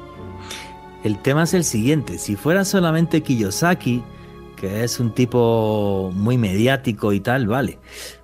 [1.04, 4.02] El tema es el siguiente, si fuera solamente Kiyosaki,
[4.56, 7.78] que es un tipo muy mediático y tal, vale,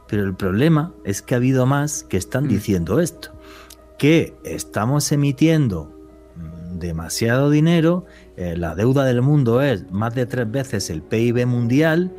[0.08, 2.48] pero el problema es que ha habido más que están mm.
[2.48, 3.32] diciendo esto,
[3.98, 5.94] que estamos emitiendo
[6.72, 8.06] demasiado dinero
[8.40, 12.10] eh, la deuda del mundo es más de tres veces el PIB mundial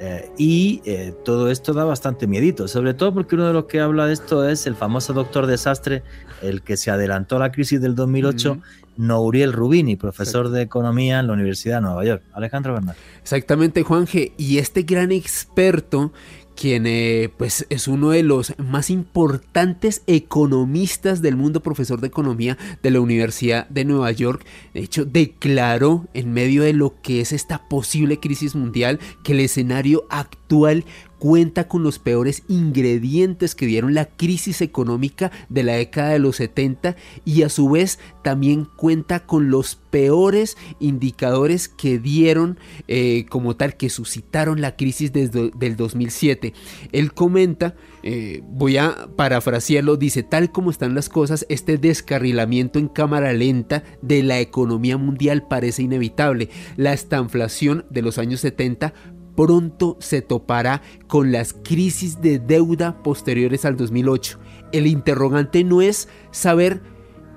[0.00, 3.78] eh, y eh, todo esto da bastante miedito, sobre todo porque uno de los que
[3.78, 6.02] habla de esto es el famoso doctor desastre,
[6.40, 8.58] el que se adelantó a la crisis del 2008,
[8.96, 12.22] Nouriel Rubini, profesor de economía en la Universidad de Nueva York.
[12.32, 12.96] Alejandro Bernal.
[13.20, 14.32] Exactamente, Juanje.
[14.38, 16.14] Y este gran experto
[16.58, 22.58] quien eh, pues es uno de los más importantes economistas del mundo, profesor de economía
[22.82, 24.44] de la Universidad de Nueva York.
[24.74, 29.40] De hecho, declaró en medio de lo que es esta posible crisis mundial que el
[29.40, 30.84] escenario actual
[31.18, 36.36] cuenta con los peores ingredientes que dieron la crisis económica de la década de los
[36.36, 43.56] 70 y a su vez también cuenta con los peores indicadores que dieron eh, como
[43.56, 46.52] tal que suscitaron la crisis desde del 2007.
[46.92, 52.88] Él comenta, eh, voy a parafrasearlo, dice tal como están las cosas, este descarrilamiento en
[52.88, 56.50] cámara lenta de la economía mundial parece inevitable.
[56.76, 58.92] La estanflación de los años 70
[59.38, 64.36] pronto se topará con las crisis de deuda posteriores al 2008.
[64.72, 66.82] El interrogante no es saber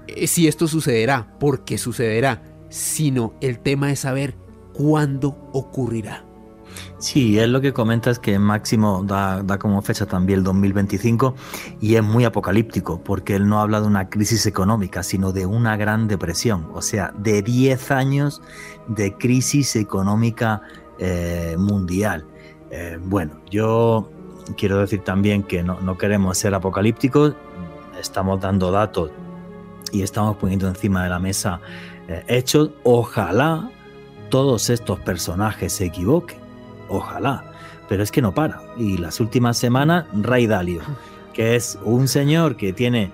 [0.07, 4.35] eh, si esto sucederá, porque sucederá, sino el tema es saber
[4.73, 6.25] cuándo ocurrirá.
[6.97, 11.35] Sí, es lo que comentas que Máximo da, da, como fecha también el 2025
[11.81, 15.77] y es muy apocalíptico porque él no habla de una crisis económica, sino de una
[15.77, 18.41] gran depresión, o sea, de 10 años
[18.87, 20.63] de crisis económica
[21.03, 22.25] eh, mundial.
[22.69, 24.11] Eh, bueno, yo
[24.55, 27.33] quiero decir también que no, queremos ser apocalípticos,
[27.99, 29.09] estamos dando datos
[29.91, 31.59] y estamos poniendo encima de la mesa
[32.07, 32.69] eh, hechos.
[32.83, 33.71] Ojalá
[34.29, 36.37] todos estos personajes se equivoquen,
[36.87, 37.45] ojalá,
[37.89, 38.61] pero es que no para.
[38.77, 40.81] Y las últimas semanas, Ray Dalio,
[41.33, 43.11] que es un señor que tiene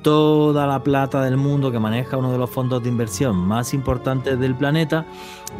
[0.00, 4.38] toda la plata del mundo, que maneja uno de los fondos de inversión más importantes
[4.38, 5.04] del planeta,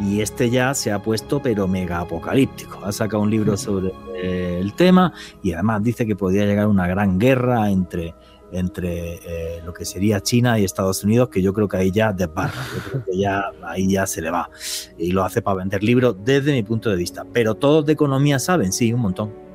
[0.01, 2.85] y este ya se ha puesto pero mega apocalíptico.
[2.85, 5.13] Ha sacado un libro sobre eh, el tema
[5.43, 8.15] y además dice que podría llegar una gran guerra entre
[8.53, 12.13] entre eh, lo que sería China y Estados Unidos, que yo creo que ahí ya
[12.13, 14.49] desbarra, yo creo que ya ahí ya se le va.
[14.97, 17.25] Y lo hace para vender libros desde mi punto de vista.
[17.33, 19.46] Pero todos de economía saben, sí, un montón.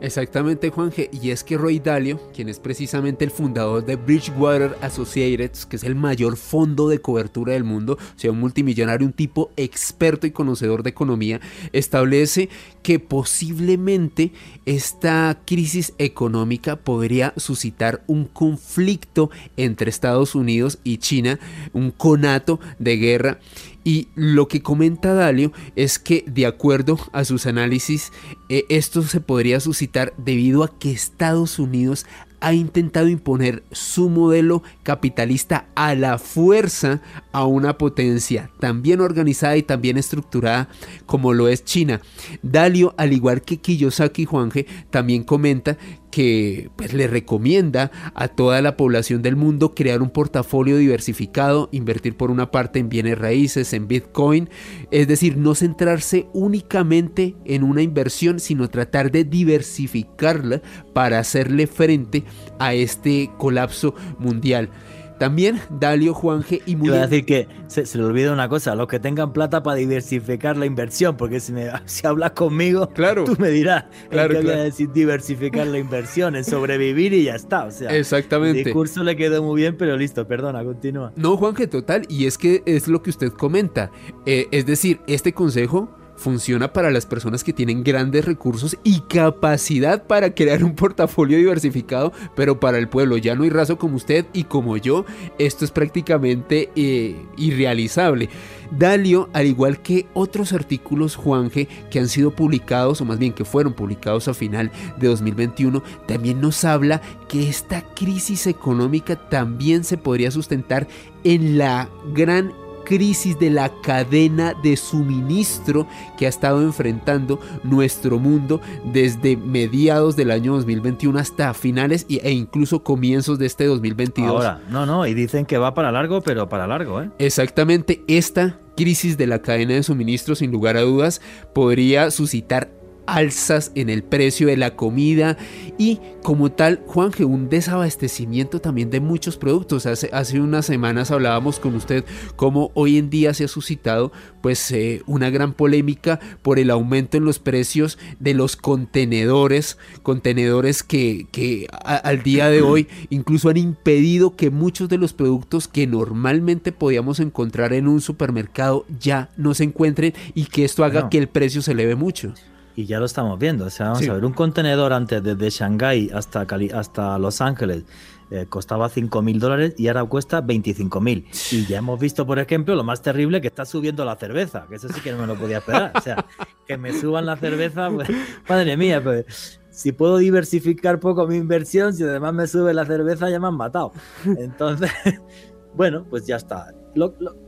[0.00, 1.08] Exactamente, Juanje.
[1.12, 5.84] Y es que Roy Dalio, quien es precisamente el fundador de Bridgewater Associates, que es
[5.84, 10.30] el mayor fondo de cobertura del mundo, o sea, un multimillonario, un tipo experto y
[10.30, 11.40] conocedor de economía,
[11.72, 12.50] establece
[12.82, 14.32] que posiblemente
[14.66, 21.38] esta crisis económica podría suscitar un conflicto entre Estados Unidos y China,
[21.72, 23.38] un conato de guerra
[23.84, 28.12] y lo que comenta Dalio es que de acuerdo a sus análisis,
[28.48, 32.06] eh, esto se podría suscitar debido a que Estados Unidos
[32.44, 37.00] ha intentado imponer su modelo capitalista a la fuerza
[37.32, 40.68] a una potencia tan bien organizada y tan bien estructurada
[41.06, 42.02] como lo es China.
[42.42, 45.78] Dalio, al igual que Kiyosaki Juanje, también comenta
[46.14, 52.16] que pues, le recomienda a toda la población del mundo crear un portafolio diversificado, invertir
[52.16, 54.48] por una parte en bienes raíces, en Bitcoin,
[54.92, 60.62] es decir, no centrarse únicamente en una inversión, sino tratar de diversificarla
[60.92, 62.22] para hacerle frente
[62.60, 64.70] a este colapso mundial.
[65.18, 66.90] También Dalio, Juanje y muy.
[66.90, 70.56] Voy a decir que se, le olvida una cosa: los que tengan plata para diversificar
[70.56, 74.90] la inversión, porque si, me, si hablas conmigo, claro, tú me dirás claro, que decir
[74.92, 77.64] diversificar la inversión, es sobrevivir y ya está.
[77.64, 78.58] O sea, Exactamente.
[78.58, 81.12] El discurso le quedó muy bien, pero listo, perdona, continúa.
[81.16, 83.90] No, Juanje, total, y es que es lo que usted comenta.
[84.26, 90.06] Eh, es decir, este consejo funciona para las personas que tienen grandes recursos y capacidad
[90.06, 94.44] para crear un portafolio diversificado, pero para el pueblo llano y raso como usted y
[94.44, 95.04] como yo,
[95.38, 98.28] esto es prácticamente eh, irrealizable.
[98.70, 103.44] Dalio, al igual que otros artículos Juanje que han sido publicados, o más bien que
[103.44, 109.96] fueron publicados a final de 2021, también nos habla que esta crisis económica también se
[109.96, 110.86] podría sustentar
[111.22, 112.52] en la gran
[112.84, 115.86] crisis de la cadena de suministro
[116.16, 122.82] que ha estado enfrentando nuestro mundo desde mediados del año 2021 hasta finales e incluso
[122.82, 124.30] comienzos de este 2022.
[124.30, 127.10] Ahora, no, no, y dicen que va para largo, pero para largo, ¿eh?
[127.18, 131.20] Exactamente, esta crisis de la cadena de suministro sin lugar a dudas
[131.52, 132.70] podría suscitar
[133.06, 135.36] alzas en el precio de la comida
[135.78, 139.84] y como tal, Juanje, un desabastecimiento también de muchos productos.
[139.86, 142.04] Hace, hace unas semanas hablábamos con usted
[142.36, 144.10] cómo hoy en día se ha suscitado
[144.40, 150.82] pues eh, una gran polémica por el aumento en los precios de los contenedores, contenedores
[150.82, 155.86] que, que al día de hoy incluso han impedido que muchos de los productos que
[155.86, 161.18] normalmente podíamos encontrar en un supermercado ya no se encuentren y que esto haga que
[161.18, 162.34] el precio se eleve mucho
[162.76, 163.66] y ya lo estamos viendo.
[163.66, 167.84] O sea, vamos a ver, un contenedor antes desde Shanghái hasta, hasta Los Ángeles
[168.30, 171.26] eh, costaba 5 mil dólares y ahora cuesta 25 mil.
[171.52, 174.76] Y ya hemos visto, por ejemplo, lo más terrible que está subiendo la cerveza, que
[174.76, 175.92] eso sí que no me lo podía esperar.
[175.94, 176.24] O sea,
[176.66, 178.08] que me suban la cerveza, pues,
[178.48, 183.28] madre mía, pues si puedo diversificar poco mi inversión, si además me sube la cerveza,
[183.28, 183.92] ya me han matado.
[184.24, 184.90] Entonces,
[185.74, 186.72] bueno, pues ya está.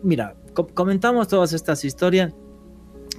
[0.02, 0.36] mira,
[0.74, 2.34] comentamos todas estas historias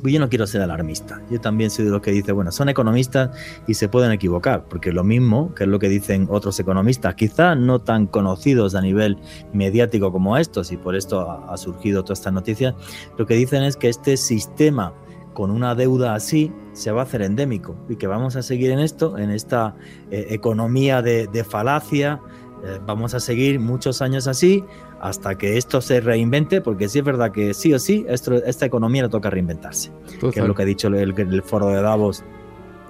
[0.04, 1.22] yo no quiero ser alarmista.
[1.30, 3.30] Yo también soy de los que dice, bueno, son economistas
[3.68, 7.56] y se pueden equivocar, porque lo mismo, que es lo que dicen otros economistas, quizá
[7.56, 9.18] no tan conocidos a nivel
[9.54, 12.76] mediático como estos, y por esto ha, surgido toda esta noticia,
[13.18, 14.94] lo que dicen es que este sistema
[15.34, 18.80] con una deuda así se va a hacer endémico y que vamos a seguir en
[18.80, 19.76] esto, en esta
[20.10, 22.22] eh, economía de, falacia,
[22.64, 24.64] eh, vamos a seguir muchos años así
[25.00, 29.04] hasta que esto se reinvente, porque sí es verdad que sí o sí, esta economía
[29.04, 32.24] le toca reinventarse, que es lo que ha dicho el, foro de Davos,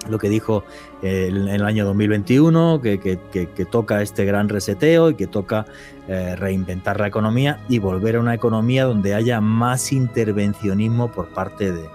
[0.09, 0.63] lo que dijo
[1.01, 5.65] eh, en el año 2021, que, que, toca este gran reseteo y que toca
[6.07, 11.73] eh, reinventar la economía y volver a una economía donde haya más intervencionismo por parte
[11.73, 11.89] de,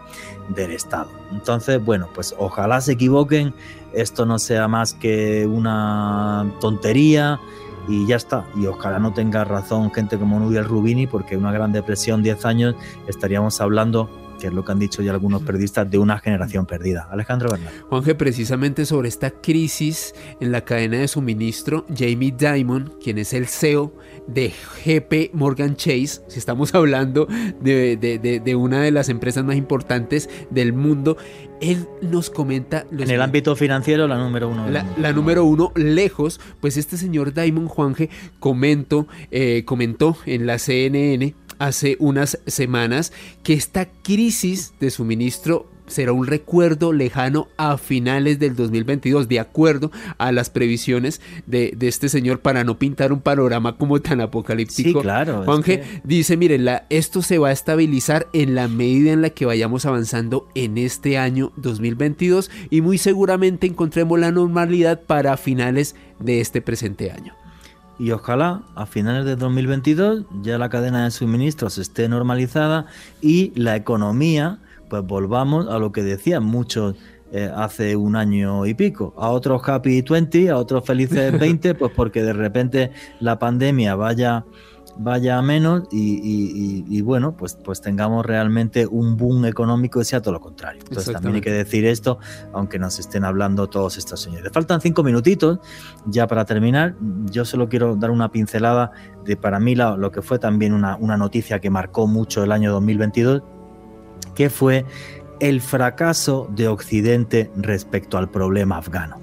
[0.49, 1.11] del Estado.
[1.33, 3.55] Entonces, bueno, pues ojalá se equivoquen,
[3.95, 7.41] esto no sea más que una tontería,
[7.89, 8.45] y ya está.
[8.55, 12.75] Y ojalá no tenga razón gente como Nubia Rubini, porque una gran depresión, 10 años,
[13.07, 14.09] estaríamos hablando
[14.43, 17.07] que es lo que han dicho ya algunos periodistas, de una generación perdida.
[17.13, 17.73] Alejandro Bernal.
[17.89, 23.47] Juanje, precisamente sobre esta crisis en la cadena de suministro, Jamie Dimon, quien es el
[23.47, 23.95] CEO
[24.27, 24.53] de
[24.85, 27.29] GP Morgan Chase, si estamos hablando
[27.61, 27.97] de,
[28.43, 31.17] de una de las empresas más importantes del mundo,
[31.63, 32.85] él nos comenta...
[32.91, 34.69] en el ámbito financiero, la número uno.
[34.69, 38.11] La, número uno, lejos, pues este señor Diamond Juanje
[38.41, 43.13] comentó, eh, comentó en la CNN hace unas semanas
[43.45, 49.93] que esta crisis de suministro será un recuerdo lejano a finales del 2022, de acuerdo
[50.19, 55.01] a las previsiones de, este señor, para no pintar un panorama como tan apocalíptico.
[55.01, 55.45] Sí, claro.
[55.45, 59.47] Juanje dice, miren, la, esto se va a estabilizar en la medida en la que
[59.47, 66.41] vayamos avanzando en este año 2022 y muy seguramente encontremos la normalidad para finales de
[66.41, 67.42] este presente año
[68.03, 72.87] y ojalá a finales de 2022 ya la cadena de suministros esté normalizada
[73.21, 74.59] y la economía
[74.89, 76.97] pues volvamos a lo que decían muchos
[77.31, 81.93] eh, hace un año y pico, a otros happy 20, a otros felices 20, pues
[81.95, 84.45] porque de repente la pandemia vaya
[84.97, 90.33] vaya a menos y, bueno, pues, pues tengamos realmente un boom económico y sea todo
[90.35, 90.83] lo contrario.
[90.87, 92.19] Entonces también hay que decir esto,
[92.53, 94.51] aunque nos estén hablando todos estos señores.
[94.53, 95.59] Faltan cinco minutitos
[96.07, 96.95] ya para terminar.
[97.31, 98.93] Yo solo quiero dar una pincelada
[99.25, 102.73] de para mí lo que fue también una, una noticia que marcó mucho el año
[102.73, 103.43] 2022
[104.35, 104.85] que fue
[105.41, 109.21] el fracaso de Occidente respecto al problema afgano.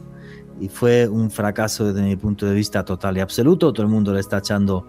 [0.60, 3.72] Y fue un fracaso desde mi punto de vista total y absoluto.
[3.72, 4.88] Todo el mundo le está echando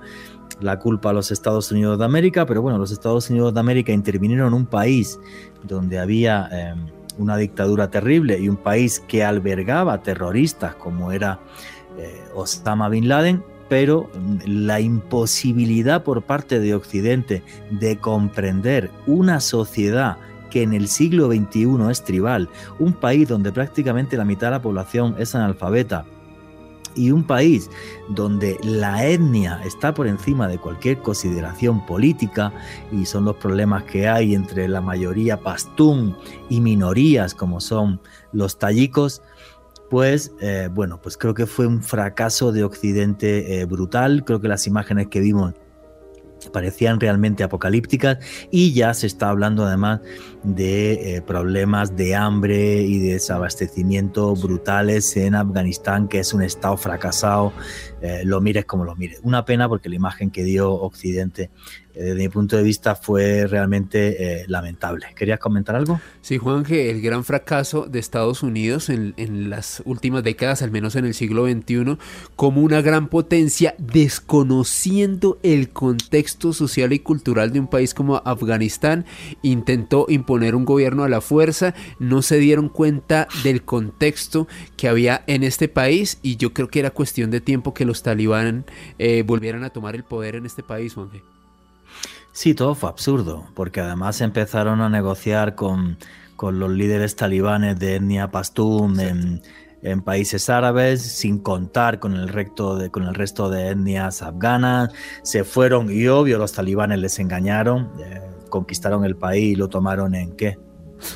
[0.60, 3.92] la culpa a los Estados Unidos de América, pero bueno, los Estados Unidos de América
[3.92, 5.18] intervinieron en un país
[5.62, 6.86] donde había em,
[7.18, 11.40] una dictadura terrible y un país que albergaba terroristas como era
[11.98, 14.10] eh, Osama Bin Laden pero
[14.46, 20.16] la imposibilidad por parte de Occidente de comprender una sociedad
[20.50, 22.48] que en el siglo XXI es tribal,
[22.80, 26.04] un país donde prácticamente la mitad de la población es analfabeta,
[26.94, 27.70] y un país
[28.08, 32.52] donde la etnia está por encima de cualquier consideración política
[32.92, 36.16] y son los problemas que hay entre la mayoría pastún
[36.48, 38.00] y minorías como son
[38.32, 39.22] los tayicos,
[39.88, 44.24] pues eh, bueno, pues creo que fue un fracaso de Occidente eh, brutal.
[44.24, 45.54] Creo que las imágenes que vimos
[46.52, 48.18] parecían realmente apocalípticas
[48.50, 50.00] y ya se está hablando además
[50.42, 56.76] de eh, problemas de hambre y de desabastecimiento brutales en Afganistán, que es un estado
[56.76, 57.52] fracasado,
[58.24, 59.20] lo mires como lo mires.
[59.22, 61.50] Una pena porque la imagen que dio Occidente
[61.94, 65.06] desde mi punto de vista fue realmente eh, lamentable.
[65.16, 66.00] ¿Querías comentar algo?
[66.22, 69.14] Sí, Juan, que el gran fracaso de Estados Unidos en,
[69.50, 71.98] las últimas décadas, al menos en el siglo XXI,
[72.36, 79.04] como una gran potencia, desconociendo el contexto social y cultural de un país como Afganistán,
[79.42, 84.46] intentó imponer un gobierno a la fuerza, no se dieron cuenta del contexto
[84.76, 88.02] que había en este país y yo creo que era cuestión de tiempo que los
[88.02, 88.64] talibán
[88.98, 91.10] eh, volvieran a tomar el poder en este país, Juan.
[92.32, 95.98] Sí, todo fue absurdo, porque además empezaron a negociar con,
[96.40, 102.90] los líderes talibanes de etnia pastún en, países árabes, sin contar con el, resto de,
[102.90, 104.90] con el resto de etnias afganas.
[105.22, 108.20] Se fueron y obvio los talibanes les engañaron, eh,
[108.50, 110.58] conquistaron el país y lo tomaron en qué?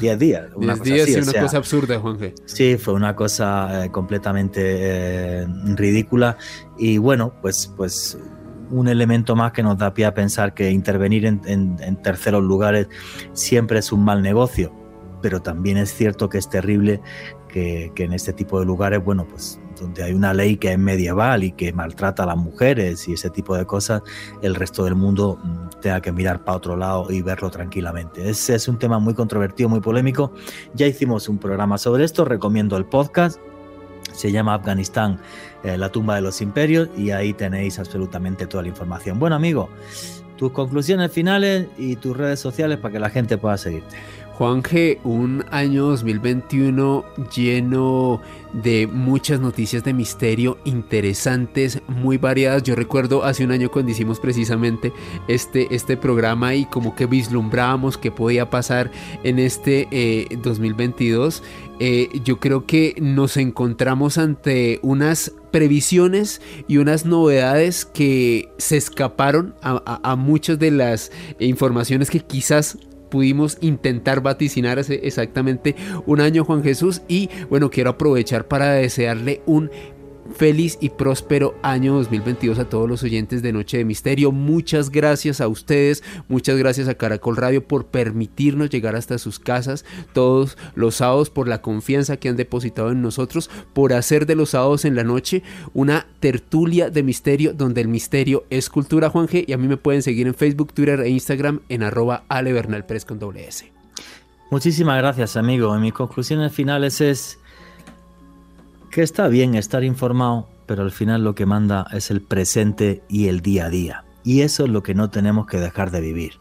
[0.01, 0.47] 10 días.
[0.55, 2.35] Una 10 días y una cosa absurda, Juanje.
[2.47, 6.39] Sí, fue una cosa eh, completamente eh, ridícula.
[6.79, 8.19] Y bueno, pues, pues
[8.71, 12.89] un elemento más que nos da pie a pensar que intervenir en, terceros lugares
[13.33, 14.73] siempre es un mal negocio,
[15.23, 17.01] pero también es cierto que es terrible
[17.49, 21.45] que, en este tipo de lugares, bueno, pues donde hay una ley que es medieval
[21.45, 24.03] y que maltrata a las mujeres y ese tipo de cosas,
[24.43, 28.29] el resto del mundo mm, tenga que mirar para otro lado y verlo tranquilamente.
[28.29, 30.33] Ese es un tema muy controvertido, muy polémico.
[30.75, 33.39] Ya hicimos un programa sobre esto, recomiendo el podcast
[34.15, 35.19] se llama Afganistán,
[35.63, 39.19] eh, la tumba de los imperios, y ahí tenéis absolutamente toda la información.
[39.19, 39.69] Bueno, amigo,
[40.37, 43.97] tus conclusiones finales y tus redes sociales para que la gente pueda seguirte.
[44.35, 48.21] Juan G, un año 2021 lleno
[48.53, 52.65] de muchas noticias de misterio interesantes, muy variadas.
[52.65, 54.93] Yo recuerdo hace un año cuando hicimos precisamente
[55.29, 58.91] este, este programa y como que vislumbrábamos qué podía pasar
[59.23, 61.45] en este 2022.
[61.81, 69.55] Eh, yo creo que nos encontramos ante unas previsiones y unas novedades que se escaparon
[69.63, 72.79] a muchas de las informaciones que quizás
[73.15, 77.03] pudimos intentar vaticinar hace exactamente un año Juan Jesús.
[77.07, 79.71] Y bueno quiero aprovechar para desearle un
[80.37, 84.33] feliz y próspero año 2022 a todos los oyentes de Noche de Misterio.
[84.33, 89.85] Muchas gracias a ustedes, muchas gracias a Caracol Radio por permitirnos llegar hasta sus casas
[90.13, 94.51] todos los sábados, por la confianza que han depositado en nosotros, por hacer de los
[94.51, 95.43] sábados en la noche
[95.73, 99.45] una tertulia de misterio donde el misterio es cultura, Juan G.
[99.47, 102.85] Y a mí me pueden seguir en Facebook, Twitter e Instagram en arroba Ale Bernal
[103.07, 103.71] con doble S.
[104.51, 105.75] Muchísimas gracias, amigo.
[105.75, 107.39] En mis conclusiones finales es
[108.95, 113.27] que está bien estar informado, pero al final lo que manda es el presente y
[113.27, 114.05] el día a día.
[114.23, 116.35] Y eso es lo que no tenemos que dejar de vivir.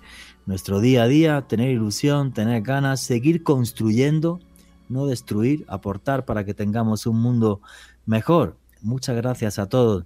[0.46, 4.40] Nuestro día a día, tener ilusión, tener ganas, seguir construyendo,
[4.88, 7.60] no destruir, aportar para que tengamos un mundo
[8.06, 8.56] mejor.
[8.84, 10.06] Muchas gracias a todos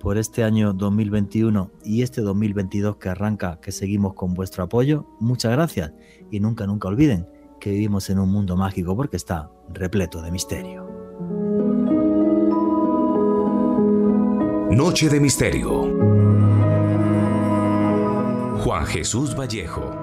[0.00, 5.06] por este año 2021 y este 2022 que arranca, que seguimos con vuestro apoyo.
[5.20, 5.92] Muchas gracias
[6.28, 7.28] y nunca, nunca olviden
[7.60, 10.93] que vivimos en un mundo mágico porque está repleto de misterio.
[14.70, 15.82] Noche de Misterio.
[18.64, 19.93] Juan Jesús Vallejo.